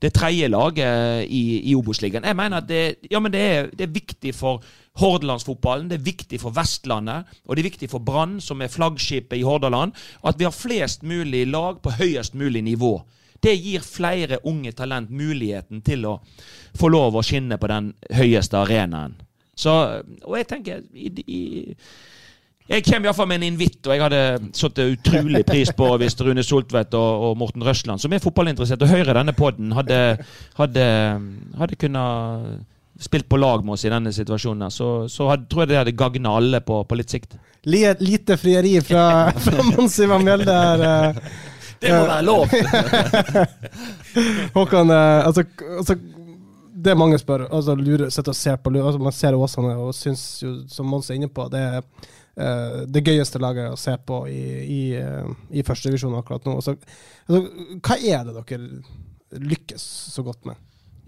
det 0.02 0.12
tredje 0.14 0.50
laget 0.52 1.26
i, 1.32 1.72
i 1.72 1.76
Obos-ligaen. 1.76 2.26
Jeg 2.28 2.38
mener 2.38 2.60
at 2.60 2.68
det, 2.70 2.82
ja, 3.10 3.22
men 3.24 3.32
det, 3.34 3.42
er, 3.42 3.70
det 3.74 3.88
er 3.88 3.96
viktig 3.96 4.34
for 4.36 4.64
Hordalandsfotballen, 5.00 5.90
det 5.92 6.00
er 6.00 6.06
viktig 6.06 6.40
for 6.42 6.56
Vestlandet, 6.56 7.32
og 7.46 7.56
det 7.56 7.64
er 7.64 7.70
viktig 7.70 7.90
for 7.92 8.04
Brann, 8.04 8.38
som 8.44 8.62
er 8.62 8.72
flaggskipet 8.72 9.40
i 9.40 9.46
Hordaland, 9.48 9.96
at 10.24 10.40
vi 10.40 10.48
har 10.48 10.56
flest 10.56 11.04
mulig 11.08 11.46
lag 11.52 11.82
på 11.84 11.96
høyest 12.00 12.36
mulig 12.38 12.64
nivå. 12.68 12.98
Det 13.46 13.54
gir 13.54 13.86
flere 13.86 14.42
unge 14.50 14.74
talent 14.78 15.14
muligheten 15.14 15.84
til 15.86 16.10
å 16.10 16.18
få 16.76 16.90
lov 16.92 17.20
å 17.20 17.24
skinne 17.26 17.60
på 17.62 17.70
den 17.72 17.94
høyeste 18.18 18.58
arenaen. 18.64 19.16
Så, 19.56 19.72
og 20.26 20.36
jeg 20.36 20.48
tenker 20.50 20.82
i, 20.92 21.12
i, 21.24 21.42
jeg 22.66 22.84
kommer 22.84 23.08
iallfall 23.08 23.28
med 23.30 23.44
en 23.44 23.52
invitt, 23.54 23.80
og 23.86 23.94
jeg 23.94 24.02
hadde 24.02 24.22
satt 24.58 24.80
utrolig 24.82 25.44
pris 25.48 25.70
på 25.78 25.90
hvis 26.02 26.18
Rune 26.26 26.44
Soltvedt 26.44 26.98
og, 26.98 27.26
og 27.30 27.36
Morten 27.38 27.64
Røsland, 27.64 28.02
som 28.02 28.14
er 28.14 28.24
fotballinteressert 28.24 28.82
og 28.82 28.90
hører 28.90 29.20
denne 29.20 29.36
podden, 29.38 29.76
hadde, 29.78 30.00
hadde, 30.58 30.88
hadde 31.62 31.78
kunnet 31.80 32.66
spilt 33.00 33.30
på 33.30 33.38
lag 33.38 33.62
med 33.66 33.76
oss 33.76 33.86
i 33.86 33.92
denne 33.94 34.14
situasjonen. 34.16 34.72
Så, 34.74 34.90
så 35.14 35.30
hadde, 35.30 35.46
tror 35.52 35.64
jeg 35.64 35.74
det 35.74 35.82
hadde 35.84 35.98
gagna 36.00 36.34
alle 36.40 36.64
på, 36.66 36.82
på 36.90 36.98
litt 36.98 37.14
sikt. 37.14 37.38
Lite 37.70 38.38
frieri 38.42 38.80
fra, 38.86 39.06
fra 39.46 39.66
Mons 39.70 40.00
Ivan 40.02 40.26
Mjelde 40.26 40.58
her. 40.58 41.22
Det 41.82 41.94
må 41.94 42.02
være 42.08 42.26
lov! 42.26 42.46
Håkan, 44.58 44.92
eh, 44.94 45.28
altså, 45.28 45.46
altså 45.78 45.96
Det 46.86 46.98
mange 46.98 47.20
spør, 47.20 47.48
altså 47.50 47.76
lurer, 47.76 48.10
sitter 48.10 48.34
og 48.34 48.40
ser 48.40 48.60
på 48.62 48.74
altså, 48.74 49.00
Man 49.02 49.16
ser 49.16 49.38
Åsane 49.38 49.74
og 49.80 49.96
syns 49.96 50.44
jo, 50.44 50.54
som 50.72 50.88
Mons 50.92 51.10
er 51.10 51.20
inne 51.20 51.32
på, 51.32 51.48
det 51.52 51.62
er 51.62 51.82
uh, 51.82 52.84
det 52.88 53.04
gøyeste 53.06 53.42
laget 53.42 53.74
å 53.74 53.80
se 53.80 53.96
på 53.98 54.22
i, 54.32 54.44
i, 54.64 54.82
uh, 55.00 55.32
i 55.52 55.64
førstedivisjon 55.66 56.16
akkurat 56.20 56.46
nå. 56.46 56.60
Altså, 56.60 56.76
altså, 57.28 57.42
hva 57.80 58.00
er 58.00 58.28
det 58.28 58.38
dere 58.38 59.42
lykkes 59.56 59.90
så 60.14 60.24
godt 60.24 60.46
med? 60.48 60.62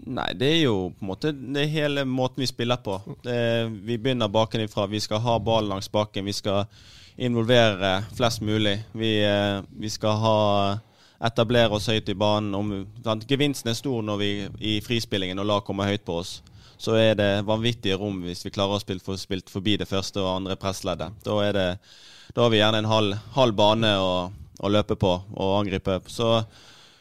Nei, 0.08 0.30
det 0.38 0.48
er 0.54 0.60
jo 0.62 0.76
på 0.94 1.04
en 1.04 1.10
måte 1.10 1.32
det 1.34 1.64
er 1.64 1.72
hele 1.72 2.04
måten 2.08 2.42
vi 2.42 2.48
spiller 2.48 2.80
på. 2.80 2.96
Det, 3.24 3.38
vi 3.84 3.98
begynner 3.98 4.30
bakenfra. 4.32 4.86
Vi 4.88 5.00
skal 5.04 5.20
ha 5.24 5.36
ballen 5.42 5.74
langs 5.74 5.90
baken. 5.92 6.24
Vi 6.28 6.36
skal 6.36 6.64
involvere 7.18 8.04
flest 8.16 8.40
mulig. 8.40 8.78
Vi, 8.92 9.24
eh, 9.24 9.62
vi 9.78 9.90
skal 9.90 10.20
ha 10.22 10.38
etablere 11.26 11.74
oss 11.74 11.88
høyt 11.90 12.08
i 12.08 12.14
banen. 12.14 12.54
Om? 12.54 12.86
Gevinsten 13.26 13.72
er 13.72 13.78
stor 13.78 14.02
når 14.06 14.20
vi 14.20 14.30
i 14.60 14.78
frispillingen 14.84 15.38
og 15.42 15.48
lag 15.50 15.64
kommer 15.66 15.90
høyt 15.90 16.06
på 16.06 16.20
oss. 16.22 16.38
Så 16.78 16.94
er 16.94 17.16
det 17.18 17.42
vanvittige 17.46 17.98
rom 17.98 18.20
hvis 18.22 18.44
vi 18.46 18.54
klarer 18.54 18.78
å 18.78 18.82
spille 18.82 19.02
for, 19.02 19.18
spilt 19.18 19.50
forbi 19.50 19.76
det 19.80 19.88
første 19.90 20.22
og 20.22 20.30
andre 20.36 20.56
pressleddet. 20.56 21.16
Da, 21.26 21.38
det, 21.52 21.68
da 22.34 22.44
har 22.44 22.54
vi 22.54 22.60
gjerne 22.62 22.84
en 22.84 22.92
halv, 22.92 23.16
halv 23.34 23.58
bane 23.58 23.94
å, 23.98 24.12
å 24.30 24.70
løpe 24.70 24.94
på 24.94 25.10
og 25.18 25.56
angripe. 25.58 25.98
Så 26.06 26.44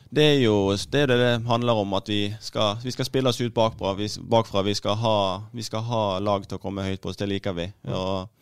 det 0.10 0.24
er 0.24 0.40
jo 0.42 0.74
det 0.90 1.04
er 1.04 1.12
det 1.12 1.20
det 1.22 1.34
handler 1.46 1.84
om, 1.84 1.94
at 1.94 2.10
vi 2.10 2.32
skal, 2.42 2.82
vi 2.82 2.96
skal 2.96 3.06
spille 3.06 3.30
oss 3.30 3.42
ut 3.42 3.54
bakfra. 3.54 3.94
Vi, 4.00 4.10
bakfra. 4.26 4.66
Vi, 4.66 4.74
skal 4.74 4.98
ha, 4.98 5.18
vi 5.54 5.68
skal 5.68 5.86
ha 5.86 6.04
lag 6.26 6.48
til 6.48 6.58
å 6.58 6.64
komme 6.64 6.86
høyt 6.88 7.04
på 7.04 7.14
oss. 7.14 7.20
Det 7.20 7.30
liker 7.30 7.54
vi. 7.54 7.70
Og, 7.92 8.34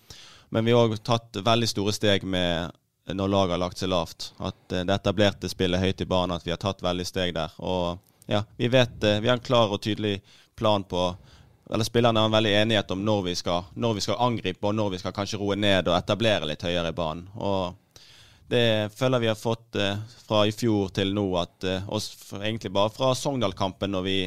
men 0.49 0.65
vi 0.65 0.73
har 0.73 0.87
òg 0.87 0.97
tatt 1.03 1.37
veldig 1.45 1.69
store 1.69 1.93
steg 1.95 2.23
med 2.23 2.73
når 3.13 3.27
laget 3.27 3.51
har 3.51 3.61
lagt 3.61 3.77
seg 3.77 3.89
lavt. 3.89 4.31
At 4.37 4.71
eh, 4.71 4.85
det 4.85 4.95
etablerte 4.95 5.49
spillet 5.49 5.81
høyt 5.81 6.01
i 6.01 6.09
banen, 6.09 6.35
at 6.35 6.45
vi 6.45 6.53
har 6.53 6.61
tatt 6.61 6.83
veldig 6.83 7.05
steg 7.05 7.35
der. 7.35 7.53
Og 7.61 7.99
ja, 8.25 8.43
vi 8.57 8.69
vet 8.73 9.03
eh, 9.03 9.19
Vi 9.21 9.29
har 9.29 9.37
en 9.37 9.45
klar 9.45 9.73
og 9.73 9.81
tydelig 9.81 10.21
plan 10.55 10.83
på 10.83 11.15
eller 11.65 11.83
Spillerne 11.83 12.19
har 12.19 12.29
en 12.29 12.31
veldig 12.31 12.51
enighet 12.53 12.91
om 12.93 12.99
når 13.01 13.21
vi, 13.25 13.31
skal, 13.35 13.63
når 13.73 13.93
vi 13.97 14.01
skal 14.05 14.19
angripe 14.21 14.67
og 14.67 14.75
når 14.77 14.89
vi 14.93 14.99
skal 15.01 15.13
kanskje 15.15 15.39
roe 15.41 15.55
ned 15.57 15.87
og 15.89 15.95
etablere 15.97 16.45
litt 16.45 16.61
høyere 16.61 16.91
i 16.91 16.97
banen. 16.97 17.23
Og 17.41 18.03
det 18.53 18.91
føler 18.93 19.23
vi 19.23 19.31
har 19.31 19.39
fått 19.39 19.79
eh, 19.81 19.97
fra 20.27 20.43
i 20.45 20.53
fjor 20.53 20.93
til 20.93 21.15
nå, 21.17 21.25
at 21.41 21.65
oss 21.89 22.11
egentlig 22.37 22.69
bare 22.69 22.93
fra 22.93 23.15
Sogndal-kampen, 23.17 23.97
når 23.97 24.05
vi 24.05 24.19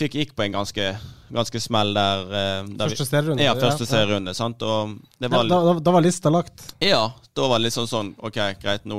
fikk 0.00 0.14
gikk 0.18 0.32
på 0.36 0.42
en 0.46 0.52
ganske, 0.56 0.88
ganske 1.34 1.60
smell 1.62 1.94
der. 1.94 2.24
eh, 2.26 2.66
der 2.78 2.88
Første 2.92 3.06
serierunde, 3.06 3.42
Ja, 3.44 3.54
ja. 3.54 3.60
første 3.60 3.86
serierunde. 3.86 4.34
sant? 4.34 4.62
Og 4.62 4.96
det 5.18 5.30
Da, 5.30 5.36
var, 5.42 5.80
da, 5.80 5.90
var 5.94 6.02
lista 6.02 6.30
lagt. 6.30 6.74
ja, 6.80 7.12
da 7.34 7.48
var 7.48 7.58
det 7.58 7.68
litt 7.68 7.76
sånn 7.78 7.88
sånn 7.90 8.14
OK, 8.18 8.38
greit, 8.62 8.84
nå, 8.84 8.98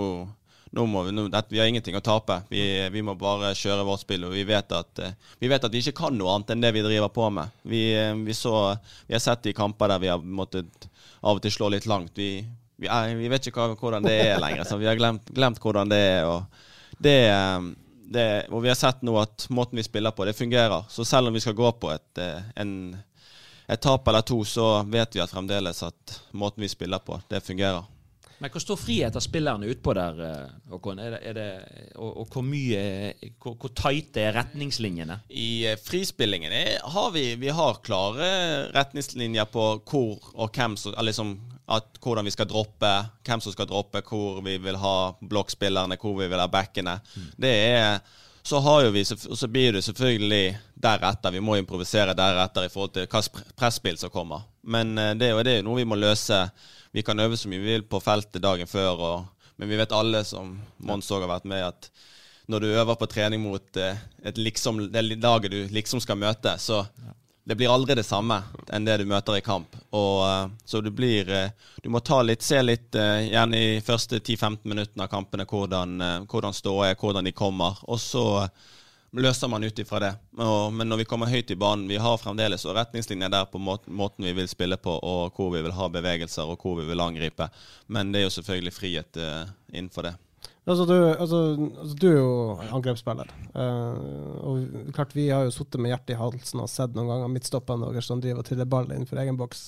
nå 0.75 0.85
må 0.87 1.03
vi 1.05 1.11
nå, 1.15 1.27
det, 1.31 1.43
Vi 1.49 1.59
har 1.59 1.67
ingenting 1.67 1.95
å 1.95 2.01
tape. 2.03 2.41
Vi, 2.49 2.89
vi 2.91 3.01
må 3.01 3.15
bare 3.15 3.53
kjøre 3.55 3.85
vårt 3.87 4.01
spill. 4.03 4.25
Og 4.25 4.31
vi 4.35 4.43
vet, 4.43 4.71
at, 4.71 4.99
eh, 4.99 5.13
vi 5.39 5.47
vet 5.47 5.63
at 5.63 5.71
vi 5.71 5.79
ikke 5.83 5.95
kan 6.03 6.17
noe 6.17 6.33
annet 6.35 6.51
enn 6.55 6.61
det 6.61 6.73
vi 6.75 6.81
driver 6.83 7.09
på 7.09 7.29
med. 7.31 7.49
Vi, 7.63 7.93
eh, 7.95 8.13
vi, 8.15 8.33
så, 8.33 8.75
vi 9.07 9.15
har 9.15 9.23
sett 9.23 9.45
i 9.47 9.53
kamper 9.53 9.87
der 9.93 9.99
vi 9.99 10.07
har 10.11 10.19
måttet 10.19 10.89
av 11.23 11.37
og 11.37 11.41
til 11.41 11.51
slå 11.51 11.69
litt 11.71 11.85
langt. 11.87 12.11
Vi, 12.15 12.45
vi, 12.77 12.87
er, 12.91 13.15
vet 13.31 13.47
ikke 13.47 13.63
hva, 13.63 13.75
hvordan 13.79 14.03
det 14.03 14.19
er 14.29 14.39
lenger. 14.39 14.63
Så 14.67 14.77
vi 14.77 14.85
har 14.87 14.95
glemt, 14.99 15.31
glemt 15.33 15.59
hvordan 15.63 15.89
det 15.89 15.97
er. 15.97 16.25
Og, 16.27 16.43
det, 16.99 17.15
det, 18.11 18.47
og 18.49 18.63
vi 18.63 18.69
har 18.69 18.77
sett 18.77 19.01
nå 19.05 19.17
at 19.21 19.47
måten 19.49 19.79
vi 19.79 19.85
spiller 19.85 20.13
på, 20.15 20.25
det 20.25 20.37
fungerer. 20.37 20.85
Så 20.89 21.05
selv 21.05 21.27
om 21.27 21.33
vi 21.33 21.43
skal 21.43 21.57
gå 21.57 21.71
på 21.81 21.91
et, 21.93 22.21
eh, 22.21 22.45
en, 22.61 22.95
et 23.67 23.81
tap 23.81 24.07
eller 24.07 24.25
to, 24.25 24.43
så 24.45 24.83
vet 24.83 25.15
vi 25.15 25.23
at 25.23 25.33
fremdeles 25.33 25.83
at 25.83 26.19
måten 26.31 26.65
vi 26.65 26.71
spiller 26.71 27.03
på, 27.03 27.19
det 27.29 27.43
fungerer. 27.45 27.83
Men 28.43 28.51
hvor 28.51 28.59
stor 28.59 28.75
frihet 28.75 29.15
har 29.15 29.23
spillerne 29.23 29.67
utpå 29.71 29.93
der, 29.95 30.17
eh, 30.25 30.71
Håkon? 30.73 30.99
Er 30.99 31.15
det, 31.15 31.19
er 31.23 31.37
det, 31.37 31.49
og, 31.95 32.09
og 32.21 32.33
hvor 32.33 32.43
mye 32.43 33.13
Hvor, 33.39 33.55
hvor 33.55 33.71
tighte 33.71 34.25
er 34.25 34.35
retningslinjene? 34.35 35.21
I 35.29 35.47
frispillingene 35.79 35.85
frispillingen 35.85 36.55
er, 36.57 36.81
har 36.91 37.11
vi, 37.15 37.23
vi 37.39 37.53
har 37.55 37.79
klare 37.85 38.27
retningslinjer 38.75 39.47
på 39.53 39.67
hvor 39.87 40.33
og 40.33 40.51
hvem 40.51 40.75
som 40.77 40.97
liksom, 40.99 41.37
at, 41.65 41.97
Hvordan 42.01 42.25
vi 42.25 42.31
skal 42.31 42.47
droppe, 42.49 42.91
hvem 43.25 43.41
som 43.41 43.53
skal 43.53 43.67
droppe, 43.69 44.03
hvor 44.05 44.41
vi 44.45 44.57
vil 44.61 44.77
ha 44.77 45.15
blokkspillerne, 45.21 45.97
hvor 46.01 46.19
vi 46.19 46.27
vil 46.29 46.41
ha 46.41 46.47
backene. 46.51 46.99
Det 47.41 47.53
er 47.71 47.99
så 48.45 48.59
vi, 48.91 49.05
så 49.05 49.47
blir 49.47 49.73
det 49.73 49.81
selvfølgelig 49.81 50.57
deretter. 50.73 51.31
Vi 51.31 51.39
må 51.41 51.55
improvisere 51.57 52.13
deretter 52.13 52.67
i 52.67 52.69
forhold 52.69 52.91
til 52.93 53.07
hvilket 53.09 53.55
presspill 53.57 53.97
som 53.97 54.11
kommer. 54.13 54.43
Men 54.61 54.97
eh, 54.97 55.15
det 55.17 55.31
jo 55.31 55.41
det 55.41 55.51
er 55.51 55.57
jo 55.63 55.65
noe 55.65 55.79
vi 55.79 55.87
må 55.89 55.97
løse. 55.97 56.43
Vi 56.93 57.01
kan 57.01 57.19
øve 57.19 57.37
så 57.37 57.49
mye 57.49 57.63
vi 57.63 57.73
vil 57.73 57.87
på 57.89 57.99
feltet 57.99 58.43
dagen 58.43 58.69
før, 58.69 59.01
og, 59.01 59.47
men 59.57 59.69
vi 59.69 59.79
vet 59.79 59.95
alle, 59.97 60.21
som 60.23 60.59
Mons 60.77 61.09
òg 61.09 61.25
har 61.25 61.33
vært 61.33 61.49
med, 61.49 61.65
at 61.65 61.89
når 62.45 62.61
du 62.61 62.67
øver 62.67 62.99
på 63.01 63.09
trening 63.09 63.41
mot 63.41 63.81
eh, 63.81 63.97
et 64.21 64.37
liksom, 64.37 64.83
det 64.93 65.03
laget 65.17 65.51
du 65.51 65.59
liksom 65.73 66.03
skal 66.03 66.21
møte, 66.21 66.53
så 66.61 66.83
det 67.47 67.55
blir 67.55 67.69
aldri 67.69 67.95
det 67.95 68.03
samme 68.03 68.39
enn 68.73 68.85
det 68.85 68.97
du 68.97 69.05
møter 69.05 69.37
i 69.37 69.43
kamp. 69.45 69.75
Og, 69.93 70.21
eh, 70.27 70.47
så 70.65 70.81
du 70.81 70.89
blir 70.91 71.29
eh, 71.29 71.51
Du 71.83 71.89
må 71.93 71.99
ta 71.99 72.21
litt, 72.25 72.41
se 72.41 72.61
litt 72.61 72.95
eh, 72.97 73.27
gjerne 73.29 73.59
i 73.59 73.81
første 73.85 74.17
10-15 74.17 74.65
minuttene 74.65 75.05
av 75.05 75.11
kampene 75.11 75.45
hvordan, 75.45 76.25
hvordan 76.25 76.57
ståa 76.57 76.89
er, 76.89 76.97
hvordan 76.97 77.29
de 77.29 77.35
kommer. 77.37 77.77
Og 77.85 78.01
så 78.01 78.25
løser 79.13 79.47
man 79.47 79.63
ut 79.63 79.79
ifra 79.79 80.01
det. 80.01 80.11
Og, 80.41 80.73
men 80.73 80.89
når 80.89 81.03
vi 81.03 81.07
kommer 81.11 81.29
høyt 81.29 81.53
i 81.53 81.59
banen, 81.59 81.85
vi 81.87 82.01
har 82.01 82.17
fremdeles 82.17 82.65
retningslinjer 82.65 83.29
der 83.29 83.45
på 83.45 83.61
måten, 83.61 84.25
vi 84.25 84.33
vil 84.33 84.49
spille 84.49 84.81
på, 84.81 84.97
og 84.97 85.37
hvor 85.37 85.53
vi 85.53 85.61
vil 85.61 85.77
ha 85.77 85.89
bevegelser, 85.93 86.49
og 86.49 86.65
hvor 86.65 86.81
vi 86.81 86.89
vil 86.89 87.05
angripe. 87.05 87.47
Men 87.85 88.09
det 88.11 88.23
er 88.23 88.25
jo 88.25 88.37
selvfølgelig 88.39 88.73
frihet 88.73 89.21
innenfor 89.69 90.09
det. 90.09 90.17
Altså, 90.65 90.85
du, 90.89 90.93
altså, 91.13 91.39
altså, 91.77 91.95
du 92.01 92.05
er 92.09 92.15
jo 92.17 92.29
angrepsspiller. 92.73 93.29
Uh, 93.53 94.37
og 94.41 94.93
klart 94.95 95.11
vi 95.13 95.27
har 95.29 95.43
jo 95.45 95.53
sittet 95.53 95.77
med 95.77 95.91
hjertet 95.91 96.15
i 96.15 96.17
halsen 96.17 96.63
og 96.63 96.71
sett 96.71 96.95
noen 96.97 97.11
ganger 97.11 97.29
midtstoppene 97.35 97.91
deres 97.91 98.09
som 98.09 98.23
driver 98.23 98.41
og 98.41 98.47
triller 98.47 98.69
ball 98.71 98.89
innenfor 98.89 99.21
egen 99.21 99.37
boks, 99.37 99.61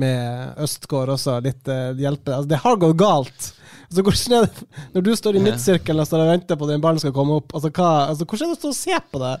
med 0.00 0.58
Østgård 0.64 1.12
også 1.14 1.36
litt 1.44 1.70
uh, 1.70 1.94
hjelpe. 1.94 2.34
Altså, 2.34 2.50
det 2.50 2.60
har 2.64 2.80
gått 2.82 2.98
galt. 2.98 3.52
Altså, 3.86 4.02
hvordan 4.02 4.36
er 4.40 4.48
det, 4.48 4.66
når 4.96 5.06
du 5.06 5.12
står 5.20 5.38
i 5.38 5.44
midtsirkelen 5.44 6.02
og 6.02 6.10
står 6.10 6.24
og 6.24 6.32
venter 6.32 6.58
på 6.58 6.66
at 6.66 6.74
den 6.74 6.82
ballen 6.82 7.04
skal 7.04 7.14
komme 7.14 7.38
opp, 7.38 7.54
altså, 7.54 7.70
hva, 7.70 7.92
altså, 8.08 8.26
hvordan 8.26 8.50
er 8.50 8.56
det 8.56 8.58
å 8.58 8.62
stå 8.64 8.74
og 8.74 8.80
se 8.80 9.00
på 9.14 9.22
det? 9.22 9.36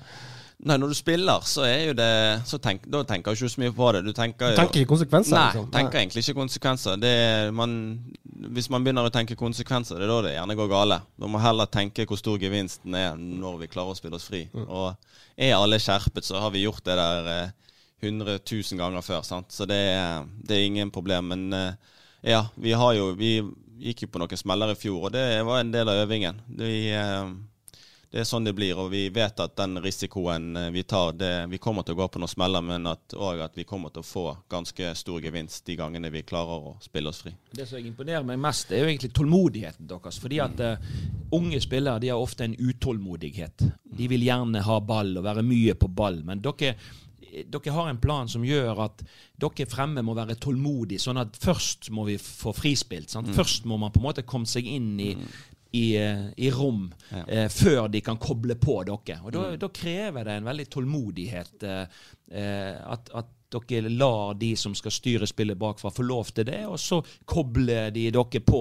Nei, 0.64 0.76
når 0.78 0.92
du 0.92 0.96
spiller, 0.96 1.42
så 1.44 1.64
er 1.66 1.80
jo 1.88 1.94
det 1.98 2.10
så 2.48 2.58
tenk, 2.62 2.86
Da 2.88 3.02
tenker 3.04 3.34
du 3.34 3.42
ikke 3.42 3.52
så 3.52 3.60
mye 3.60 3.72
på 3.74 3.88
det. 3.92 4.04
Du 4.06 4.12
tenker, 4.16 4.54
tenker 4.56 4.80
ikke 4.80 4.92
konsekvenser? 4.94 5.34
Nei, 5.36 5.48
liksom. 5.50 5.66
tenker 5.74 6.00
egentlig 6.00 6.22
ikke 6.24 6.38
konsekvenser. 6.38 7.00
Det 7.02 7.16
man, 7.52 7.74
hvis 8.54 8.70
man 8.72 8.86
begynner 8.86 9.08
å 9.08 9.12
tenke 9.12 9.36
konsekvenser, 9.36 9.98
det 9.98 10.06
er 10.06 10.12
da 10.12 10.20
det 10.28 10.36
gjerne 10.36 10.56
går 10.60 10.70
gale. 10.70 11.00
Man 11.20 11.34
må 11.34 11.42
heller 11.42 11.68
tenke 11.68 12.06
hvor 12.08 12.20
stor 12.20 12.38
gevinsten 12.40 12.96
er 12.96 13.18
når 13.18 13.58
vi 13.64 13.70
klarer 13.74 13.92
å 13.92 13.98
spille 13.98 14.16
oss 14.16 14.28
fri. 14.30 14.46
Og 14.64 14.94
er 15.36 15.56
alle 15.58 15.80
skjerpet, 15.82 16.24
så 16.24 16.40
har 16.40 16.54
vi 16.54 16.64
gjort 16.64 16.84
det 16.86 16.96
der 17.02 17.30
eh, 17.34 17.74
100 18.04 18.38
000 18.38 18.80
ganger 18.80 19.04
før. 19.04 19.24
Sant? 19.26 19.52
Så 19.52 19.66
det 19.68 19.82
det 20.44 20.56
er 20.56 20.68
ingen 20.68 20.94
problem. 20.94 21.32
Men 21.34 21.52
eh, 21.52 21.98
ja, 22.34 22.46
vi 22.54 22.72
har 22.72 22.94
jo 22.94 23.12
Vi 23.18 23.40
gikk 23.84 24.06
jo 24.06 24.14
på 24.14 24.20
noen 24.22 24.38
smeller 24.38 24.70
i 24.72 24.78
fjor, 24.78 25.08
og 25.08 25.12
det 25.12 25.42
var 25.44 25.60
en 25.60 25.72
del 25.74 25.88
av 25.90 26.06
øvingen. 26.06 26.40
Vi, 26.46 26.88
eh, 26.94 27.34
det 28.14 28.20
er 28.22 28.26
sånn 28.28 28.44
det 28.46 28.52
blir, 28.54 28.78
og 28.78 28.92
vi 28.92 29.08
vet 29.10 29.40
at 29.42 29.56
den 29.58 29.80
risikoen 29.82 30.52
eh, 30.54 30.68
vi 30.70 30.84
tar, 30.86 31.16
det, 31.18 31.32
vi 31.50 31.58
kommer 31.58 31.82
til 31.82 31.96
å 31.96 31.98
gå 31.98 32.06
på 32.14 32.20
noen 32.22 32.30
smeller, 32.30 32.62
men 32.62 32.86
at, 32.86 33.10
og 33.18 33.40
at 33.42 33.56
vi 33.58 33.64
kommer 33.66 33.90
til 33.90 34.04
å 34.04 34.06
få 34.06 34.22
ganske 34.52 34.92
stor 34.94 35.24
gevinst 35.24 35.64
de 35.66 35.74
gangene 35.80 36.12
vi 36.14 36.22
klarer 36.22 36.68
å 36.70 36.76
spille 36.84 37.10
oss 37.10 37.24
fri. 37.24 37.32
Det 37.50 37.66
som 37.66 37.82
imponerer 37.82 38.22
meg 38.28 38.38
mest, 38.38 38.70
er 38.70 38.84
jo 38.84 38.92
egentlig 38.92 39.10
tålmodigheten 39.18 39.88
deres. 39.90 40.20
Fordi 40.22 40.38
at 40.44 40.62
uh, 40.62 40.92
unge 41.34 41.58
spillere 41.64 42.04
de 42.04 42.12
har 42.12 42.22
ofte 42.22 42.46
en 42.46 42.54
utålmodighet. 42.54 43.64
De 43.98 44.06
vil 44.12 44.28
gjerne 44.28 44.62
ha 44.62 44.76
ball 44.78 45.10
og 45.18 45.26
være 45.26 45.42
mye 45.48 45.74
på 45.74 45.90
ball. 45.90 46.20
Men 46.28 46.44
dere, 46.44 46.76
dere 47.42 47.74
har 47.74 47.90
en 47.90 47.98
plan 47.98 48.30
som 48.30 48.46
gjør 48.46 48.84
at 48.86 49.02
dere 49.42 49.66
fremme 49.66 50.06
må 50.06 50.14
være 50.14 50.38
tålmodige. 50.38 51.02
Sånn 51.02 51.18
at 51.18 51.34
først 51.42 51.90
må 51.90 52.06
vi 52.06 52.14
få 52.22 52.54
frispilt. 52.54 53.10
Sant? 53.10 53.34
Først 53.34 53.66
må 53.66 53.80
man 53.82 53.90
på 53.90 53.98
en 53.98 54.06
måte 54.06 54.22
komme 54.22 54.46
seg 54.46 54.70
inn 54.70 54.94
i 55.02 55.16
i, 55.74 55.84
eh, 55.98 56.26
i 56.46 56.50
rom 56.54 56.86
Ja. 57.10 57.24
eh, 57.26 57.48
før 57.50 57.88
de 57.90 58.00
kan 58.00 58.18
koble 58.22 58.54
på 58.60 58.80
dere. 58.86 59.20
Og 59.24 59.32
Da, 59.34 59.46
da 59.56 59.68
krever 59.74 60.24
det 60.24 60.36
en 60.38 60.44
veldig 60.50 60.68
tålmodighet. 60.70 61.62
Eh, 61.62 61.86
eh, 62.30 62.76
at, 62.94 63.10
at 63.14 63.32
dere 63.54 63.90
lar 63.90 64.34
de 64.34 64.48
som 64.58 64.72
skal 64.74 64.90
styre 64.90 65.26
spillet 65.30 65.58
bakfra, 65.58 65.90
få 65.94 66.02
lov 66.02 66.30
til 66.34 66.46
det, 66.48 66.64
og 66.66 66.74
så 66.82 66.98
kobler 67.30 67.92
de 67.94 68.08
dere 68.10 68.40
på 68.42 68.60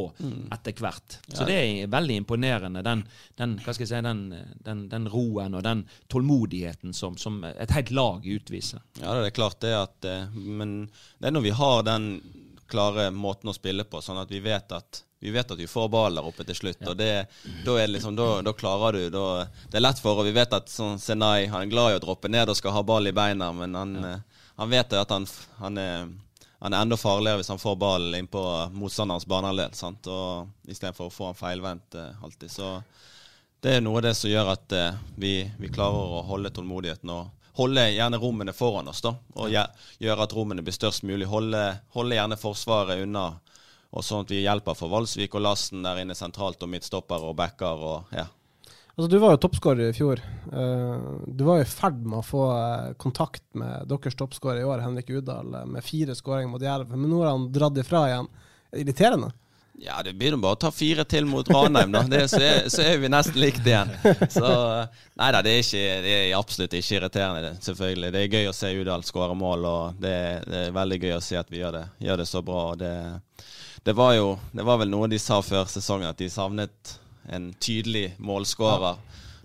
etter 0.53 0.75
hvert. 0.77 1.15
Så 1.33 1.47
det 1.49 1.55
er 1.57 1.87
veldig 1.89 2.17
imponerende, 2.21 2.83
den, 2.85 3.01
den, 3.39 3.55
si, 3.73 3.85
den, 3.89 4.21
den, 4.65 4.83
den 4.91 5.07
roen 5.09 5.55
og 5.57 5.63
den 5.65 5.85
tålmodigheten 6.13 6.93
som, 6.93 7.17
som 7.17 7.41
et 7.43 7.73
helt 7.73 7.91
lag 7.91 8.25
utviser. 8.25 8.81
Ja, 9.01 9.15
det 9.17 9.31
er 9.31 9.37
klart 9.39 9.59
det 9.65 9.73
at 9.73 10.05
eh, 10.05 10.29
Men 10.33 10.75
det 11.19 11.29
er 11.31 11.35
når 11.37 11.47
vi 11.47 11.55
har 11.57 11.81
den 11.89 12.07
klare 12.69 13.09
måten 13.13 13.49
å 13.49 13.53
spille 13.57 13.83
på, 13.85 14.01
sånn 14.01 14.21
at 14.21 14.31
vi 14.33 14.39
vet 14.45 14.71
at 14.73 15.03
vi 15.23 15.31
vet 15.31 15.51
at 15.51 15.59
vi 15.59 15.67
får 15.67 15.87
ball 15.87 16.17
der 16.19 16.25
oppe 16.27 16.43
til 16.43 16.55
slutt. 16.57 16.81
og 16.87 16.97
det, 16.99 17.27
Da 17.63 17.75
er 17.77 17.87
det 17.87 17.93
liksom, 17.93 18.15
da, 18.15 18.41
da 18.43 18.51
klarer 18.53 18.97
du 18.97 19.09
da, 19.09 19.45
Det 19.71 19.79
er 19.79 19.85
lett 19.85 20.01
for 20.03 20.19
og 20.19 20.27
Vi 20.27 20.35
vet 20.35 20.51
at 20.53 20.67
sånn 20.69 20.99
Senai 20.99 21.47
han 21.47 21.61
er 21.61 21.71
glad 21.71 21.93
i 21.93 21.95
å 21.95 22.01
droppe 22.03 22.27
ned 22.27 22.51
og 22.51 22.57
skal 22.59 22.75
ha 22.75 22.83
ball 22.83 23.07
i 23.07 23.15
beina, 23.15 23.53
men 23.55 23.75
han, 23.75 23.93
ja. 24.03 24.17
han 24.59 24.69
vet 24.69 24.93
at 24.99 25.13
han, 25.15 25.27
han, 25.61 25.79
er, 25.79 26.09
han 26.59 26.75
er 26.75 26.83
enda 26.83 26.97
farligere 26.99 27.39
hvis 27.39 27.53
han 27.53 27.61
får 27.61 27.77
ballen 27.79 28.17
inn 28.19 28.27
på 28.27 28.43
motstanderens 28.75 29.27
banehalvdel. 29.31 29.71
Istedenfor 30.67 31.07
å 31.07 31.15
få 31.15 31.31
han 31.31 31.39
feilvendt 31.39 31.95
eh, 31.95 32.19
alltid. 32.23 32.51
Så 32.51 32.73
det 33.63 33.77
er 33.77 33.85
noe 33.85 34.01
av 34.01 34.09
det 34.09 34.17
som 34.19 34.27
gjør 34.27 34.51
at 34.57 34.75
eh, 34.75 34.99
vi, 35.15 35.37
vi 35.55 35.71
klarer 35.71 36.19
å 36.19 36.25
holde 36.27 36.51
tålmodigheten 36.51 37.15
og 37.15 37.31
holde 37.55 37.87
gjerne 37.93 38.19
rommene 38.19 38.53
foran 38.53 38.91
oss. 38.91 38.99
da, 39.01 39.15
Og 39.39 39.53
gjøre 39.53 40.27
at 40.27 40.35
rommene 40.35 40.65
blir 40.65 40.75
størst 40.75 41.07
mulig. 41.07 41.29
Holde, 41.31 41.63
holde 41.95 42.17
gjerne 42.17 42.39
Forsvaret 42.39 43.03
unna. 43.05 43.37
Og 43.93 44.05
sånn 44.05 44.25
at 44.25 44.31
vi 44.33 44.41
hjelper 44.41 44.77
for 44.77 44.89
Valsvik 44.89 45.35
og 45.37 45.45
Lassen 45.45 45.85
der 45.85 46.01
inne 46.01 46.17
sentralt, 46.17 46.61
og 46.65 46.71
midtstopper 46.71 47.27
og 47.27 47.35
backer. 47.37 47.83
og 47.93 48.15
ja. 48.15 48.25
Altså, 48.93 49.09
du 49.09 49.17
var 49.21 49.33
jo 49.33 49.41
toppskårer 49.41 49.89
i 49.89 49.93
fjor. 49.97 50.19
Eh, 50.53 51.05
du 51.25 51.45
var 51.47 51.61
i 51.61 51.69
ferd 51.69 52.01
med 52.05 52.19
å 52.19 52.25
få 52.25 52.43
eh, 52.53 52.89
kontakt 53.01 53.45
med 53.57 53.87
deres 53.89 54.17
toppskårer 54.17 54.61
i 54.61 54.67
år, 54.69 54.83
Henrik 54.85 55.09
Udal, 55.09 55.49
eh, 55.57 55.69
med 55.69 55.85
fire 55.85 56.13
skåringer 56.17 56.51
mot 56.51 56.61
Jerv. 56.61 56.93
Men 56.93 57.09
nå 57.09 57.23
har 57.23 57.31
han 57.33 57.47
dratt 57.53 57.79
ifra 57.81 58.03
igjen. 58.11 58.29
Irriterende. 58.83 59.31
Ja, 59.81 60.03
det 60.05 60.13
blir 60.13 60.35
bare 60.37 60.53
å 60.53 60.61
ta 60.61 60.69
fire 60.69 61.01
til 61.09 61.25
mot 61.25 61.47
Ranheim, 61.49 61.89
da. 61.95 62.03
Det, 62.05 62.21
så, 62.29 62.41
er, 62.45 62.67
så 62.69 62.83
er 62.85 63.01
vi 63.01 63.09
nesten 63.09 63.41
likt 63.41 63.65
igjen. 63.65 63.89
Så 64.29 64.45
Nei 65.17 65.31
da, 65.33 65.41
det 65.41 65.55
er, 65.55 65.65
ikke, 65.65 65.97
det 66.05 66.13
er 66.19 66.37
absolutt 66.37 66.77
ikke 66.77 66.99
irriterende, 66.99 67.41
det, 67.47 67.65
selvfølgelig. 67.65 68.13
Det 68.13 68.21
er 68.21 68.37
gøy 68.37 68.51
å 68.51 68.55
se 68.57 68.69
Udal 68.77 69.05
skåre 69.07 69.33
mål, 69.37 69.65
og 69.65 69.97
det, 70.01 70.15
det 70.45 70.61
er 70.67 70.77
veldig 70.77 71.01
gøy 71.01 71.15
å 71.17 71.23
se 71.25 71.41
at 71.41 71.49
vi 71.49 71.63
gjør 71.63 71.79
det, 71.79 71.83
gjør 72.05 72.21
det 72.21 72.29
så 72.29 72.45
bra. 72.45 72.61
og 72.75 72.79
det, 72.83 72.93
det 73.83 73.93
var 73.93 74.13
jo 74.15 74.39
Det 74.51 74.63
var 74.63 74.79
vel 74.79 74.91
noe 74.91 75.09
de 75.11 75.19
sa 75.19 75.41
før 75.43 75.67
sesongen, 75.67 76.07
at 76.07 76.19
de 76.19 76.29
savnet 76.31 76.97
en 77.31 77.53
tydelig 77.59 78.13
målskårer. 78.19 78.97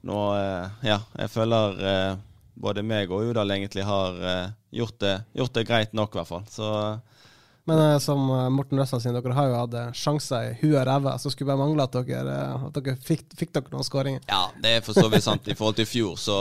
Nå, 0.07 0.22
eh, 0.38 0.70
ja, 0.88 1.01
jeg 1.18 1.31
føler 1.31 1.85
eh, 1.90 2.16
både 2.59 2.83
meg 2.87 3.11
og 3.11 3.31
Udal 3.31 3.55
egentlig 3.55 3.85
har 3.87 4.18
eh, 4.18 4.57
gjort, 4.81 4.98
det, 5.03 5.14
gjort 5.38 5.55
det 5.55 5.66
greit 5.68 5.94
nok, 5.94 6.14
i 6.14 6.20
hvert 6.20 6.31
fall. 6.31 6.44
Så 6.51 6.70
Men 7.68 8.01
som 8.01 8.22
Morten 8.55 8.81
Røssa 8.81 8.96
sier, 9.03 9.12
dere 9.12 9.35
har 9.37 9.51
jo 9.51 9.59
hatt 9.59 9.98
sjanser 9.98 10.46
i 10.48 10.55
huet 10.62 10.79
og 10.81 10.87
ræva, 10.88 11.16
så 11.20 11.31
skulle 11.31 11.51
bare 11.51 11.61
mangle 11.61 11.85
at 11.85 11.98
dere, 12.09 12.37
at 12.57 12.79
dere 12.79 12.96
fikk, 12.96 13.27
fikk 13.37 13.53
dere 13.59 13.74
noen 13.74 13.87
skåringer. 13.87 14.22
Ja, 14.31 14.46
det 14.62 14.79
er 14.79 14.87
for 14.87 14.96
så 14.96 15.11
vidt 15.12 15.27
sant. 15.27 15.51
I 15.51 15.59
forhold 15.59 15.77
til 15.79 15.85
i 15.87 15.90
fjor 15.90 16.14
så 16.18 16.38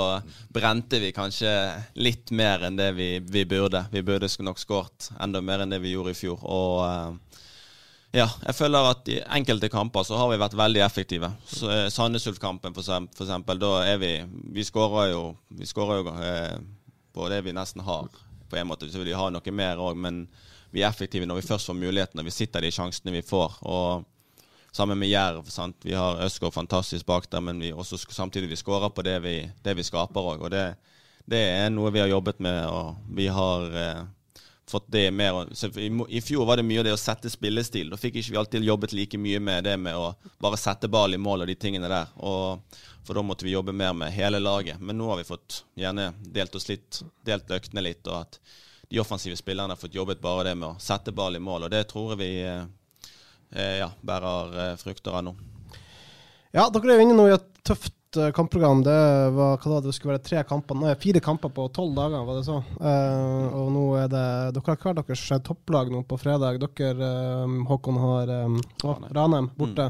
brente 0.54 1.02
vi 1.04 1.12
kanskje 1.14 1.52
litt 2.00 2.32
mer 2.32 2.70
enn 2.70 2.80
det 2.80 2.94
vi, 2.96 3.10
vi 3.20 3.44
burde. 3.50 3.84
Vi 3.92 4.06
burde 4.08 4.32
nok 4.48 4.62
skåret 4.62 5.12
enda 5.20 5.44
mer 5.44 5.66
enn 5.66 5.76
det 5.76 5.82
vi 5.84 5.98
gjorde 5.98 6.16
i 6.16 6.22
fjor. 6.22 6.48
Og 6.48 7.44
ja, 8.16 8.28
jeg 8.46 8.56
føler 8.56 8.88
at 8.92 9.10
i 9.12 9.18
enkelte 9.36 9.70
kamper 9.70 10.06
så 10.08 10.18
har 10.20 10.30
vi 10.32 10.40
vært 10.40 10.56
veldig 10.58 10.82
effektive. 10.86 11.30
Så, 11.46 11.70
eh, 11.72 11.88
Sandnes 11.92 12.28
Ulf-kampen 12.30 12.76
for, 12.76 12.82
eksempel, 12.82 13.60
da 13.60 13.72
er 13.86 13.98
vi 13.98 14.12
Vi 14.54 14.64
skårer 14.64 15.12
jo, 15.12 15.36
vi 15.50 15.66
skårer 15.66 16.02
jo 16.02 16.14
eh, 16.24 16.58
på 17.14 17.30
det 17.30 17.42
vi 17.44 17.54
nesten 17.54 17.82
har, 17.84 18.08
på 18.50 18.58
en 18.58 18.68
måte. 18.68 18.90
Så 18.90 18.98
vil 18.98 19.12
vi 19.12 19.18
ha 19.18 19.30
noe 19.30 19.52
mer 19.52 19.78
òg, 19.78 19.98
men 19.98 20.28
vi 20.72 20.84
er 20.84 20.90
effektive 20.90 21.26
når 21.28 21.42
vi 21.42 21.48
først 21.48 21.68
får 21.68 21.76
mulighetene. 21.76 22.24
Vi 22.24 22.32
sitter 22.32 22.62
de 22.62 22.72
sjansene 22.72 23.12
vi 23.12 23.22
får. 23.22 23.60
og 23.62 24.06
Sammen 24.72 25.00
med 25.00 25.10
Jerv. 25.10 25.46
sant? 25.50 25.76
Vi 25.84 25.94
har 25.94 26.22
Østgård 26.22 26.54
fantastisk 26.54 27.06
bak 27.06 27.30
der, 27.32 27.42
men 27.42 27.60
vi 27.60 27.72
også 27.74 27.98
samtidig 27.98 28.50
vi 28.50 28.56
skårer 28.56 28.90
på 28.90 29.02
det 29.02 29.20
vi, 29.24 29.52
det 29.64 29.74
vi 29.76 29.84
skaper 29.84 30.22
òg. 30.22 30.44
Og 30.44 30.52
det, 30.52 30.76
det 31.26 31.40
er 31.40 31.70
noe 31.70 31.92
vi 31.92 32.00
har 32.00 32.08
jobbet 32.12 32.40
med, 32.40 32.66
og 32.68 32.96
vi 33.10 33.28
har 33.28 33.66
eh, 33.74 34.04
fått 34.70 34.92
det 34.92 35.12
mer 35.12 35.56
så 35.56 35.68
i, 35.68 36.06
I 36.10 36.22
fjor 36.22 36.46
var 36.46 36.58
det 36.58 36.66
mye 36.68 36.80
av 36.80 36.86
det 36.88 36.94
å 36.96 37.00
sette 37.00 37.30
spillestil. 37.32 37.90
Da 37.92 38.00
fikk 38.00 38.20
ikke 38.20 38.34
vi 38.34 38.40
alltid 38.42 38.68
jobbet 38.68 38.94
like 38.94 39.18
mye 39.18 39.40
med 39.40 39.64
det 39.64 39.78
med 39.80 39.96
å 39.96 40.12
bare 40.44 40.60
sette 40.60 40.90
ball 40.92 41.16
i 41.16 41.22
mål 41.22 41.46
og 41.46 41.52
de 41.52 41.56
tingene 41.56 41.90
der. 41.92 42.12
Og, 42.20 42.80
for 43.08 43.16
da 43.16 43.24
måtte 43.24 43.48
vi 43.48 43.56
jobbe 43.56 43.76
mer 43.76 43.96
med 43.96 44.12
hele 44.12 44.42
laget. 44.44 44.82
Men 44.84 45.00
nå 45.00 45.08
har 45.12 45.22
vi 45.22 45.28
fått 45.28 45.62
gjerne 45.80 46.12
delt 46.20 46.56
oss 46.56 46.68
litt, 46.68 47.02
delt 47.26 47.52
øktene 47.52 47.86
litt, 47.86 48.04
og 48.08 48.26
at 48.26 48.40
de 48.90 49.00
offensive 49.00 49.36
spillerne 49.40 49.76
har 49.76 49.80
fått 49.80 49.96
jobbet 49.96 50.22
bare 50.24 50.50
det 50.50 50.56
med 50.60 50.74
å 50.74 50.80
sette 50.84 51.16
ball 51.16 51.36
i 51.36 51.44
mål. 51.44 51.68
Og 51.68 51.72
det 51.72 51.86
tror 51.92 52.14
jeg 52.14 52.22
vi 52.22 52.32
eh, 52.44 52.66
eh, 53.56 53.76
ja, 53.84 53.92
bærer 54.02 54.58
eh, 54.64 54.74
frukter 54.80 55.16
av 55.16 55.28
nå. 55.28 55.38
Ja, 56.56 56.68
dere 56.72 56.94
er 56.94 57.00
jo 57.00 57.08
inne 57.08 57.16
nå 57.18 57.28
i 57.30 57.36
et 57.36 57.50
tøft 57.68 57.97
kampprogram. 58.36 58.84
Det 58.86 58.96
var 59.36 59.58
hva 59.60 59.72
da, 59.74 59.80
det 59.88 59.94
skulle 59.96 60.16
være 60.16 60.24
tre 60.24 60.44
kamper, 60.48 60.78
nei, 60.80 60.94
fire 61.02 61.20
kamper 61.24 61.50
på 61.54 61.66
tolv 61.76 61.96
dager, 61.98 62.24
var 62.28 62.38
det 62.40 62.46
så? 62.48 62.60
Uh, 62.80 63.50
og 63.58 63.68
nå 63.76 63.84
er 64.00 64.08
det 64.14 64.22
Dere 64.56 64.72
har 64.72 64.80
hver 64.84 64.96
deres 65.02 65.26
eh, 65.36 65.42
topplag 65.44 65.92
nå 65.92 66.04
på 66.08 66.20
fredag. 66.22 66.62
Dere, 66.78 67.10
um, 67.44 67.60
Håkon, 67.68 68.00
har 68.04 68.32
um, 68.48 68.62
Ranheim 69.12 69.50
borte. 69.58 69.90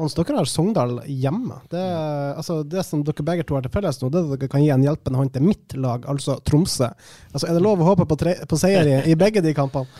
Mens 0.00 0.14
dere 0.16 0.38
har 0.38 0.48
Sogndal 0.48 0.98
hjemme. 1.04 1.58
Det, 1.68 1.78
er- 1.78 2.34
altså, 2.40 2.62
det 2.64 2.80
som 2.88 3.04
dere 3.04 3.24
begge 3.28 3.44
to 3.44 3.54
har 3.58 3.62
til 3.66 3.74
felles 3.74 4.00
nå, 4.00 4.08
det 4.08 4.22
er 4.22 4.30
at 4.32 4.40
dere 4.40 4.48
kan 4.56 4.64
gi 4.64 4.70
en 4.72 4.86
hjelpende 4.86 5.20
hånd 5.20 5.32
til 5.34 5.44
mitt 5.44 5.76
lag, 5.76 6.06
altså 6.08 6.38
Tromsø. 6.48 6.88
Altså, 7.32 7.44
er 7.46 7.58
det 7.58 7.64
lov 7.64 7.80
å 7.84 7.90
håpe 7.92 8.06
på, 8.08 8.16
tre, 8.16 8.38
på 8.48 8.56
seier 8.60 8.88
i, 8.88 8.98
i 9.12 9.16
begge 9.20 9.44
de 9.44 9.54
kampene? 9.54 9.86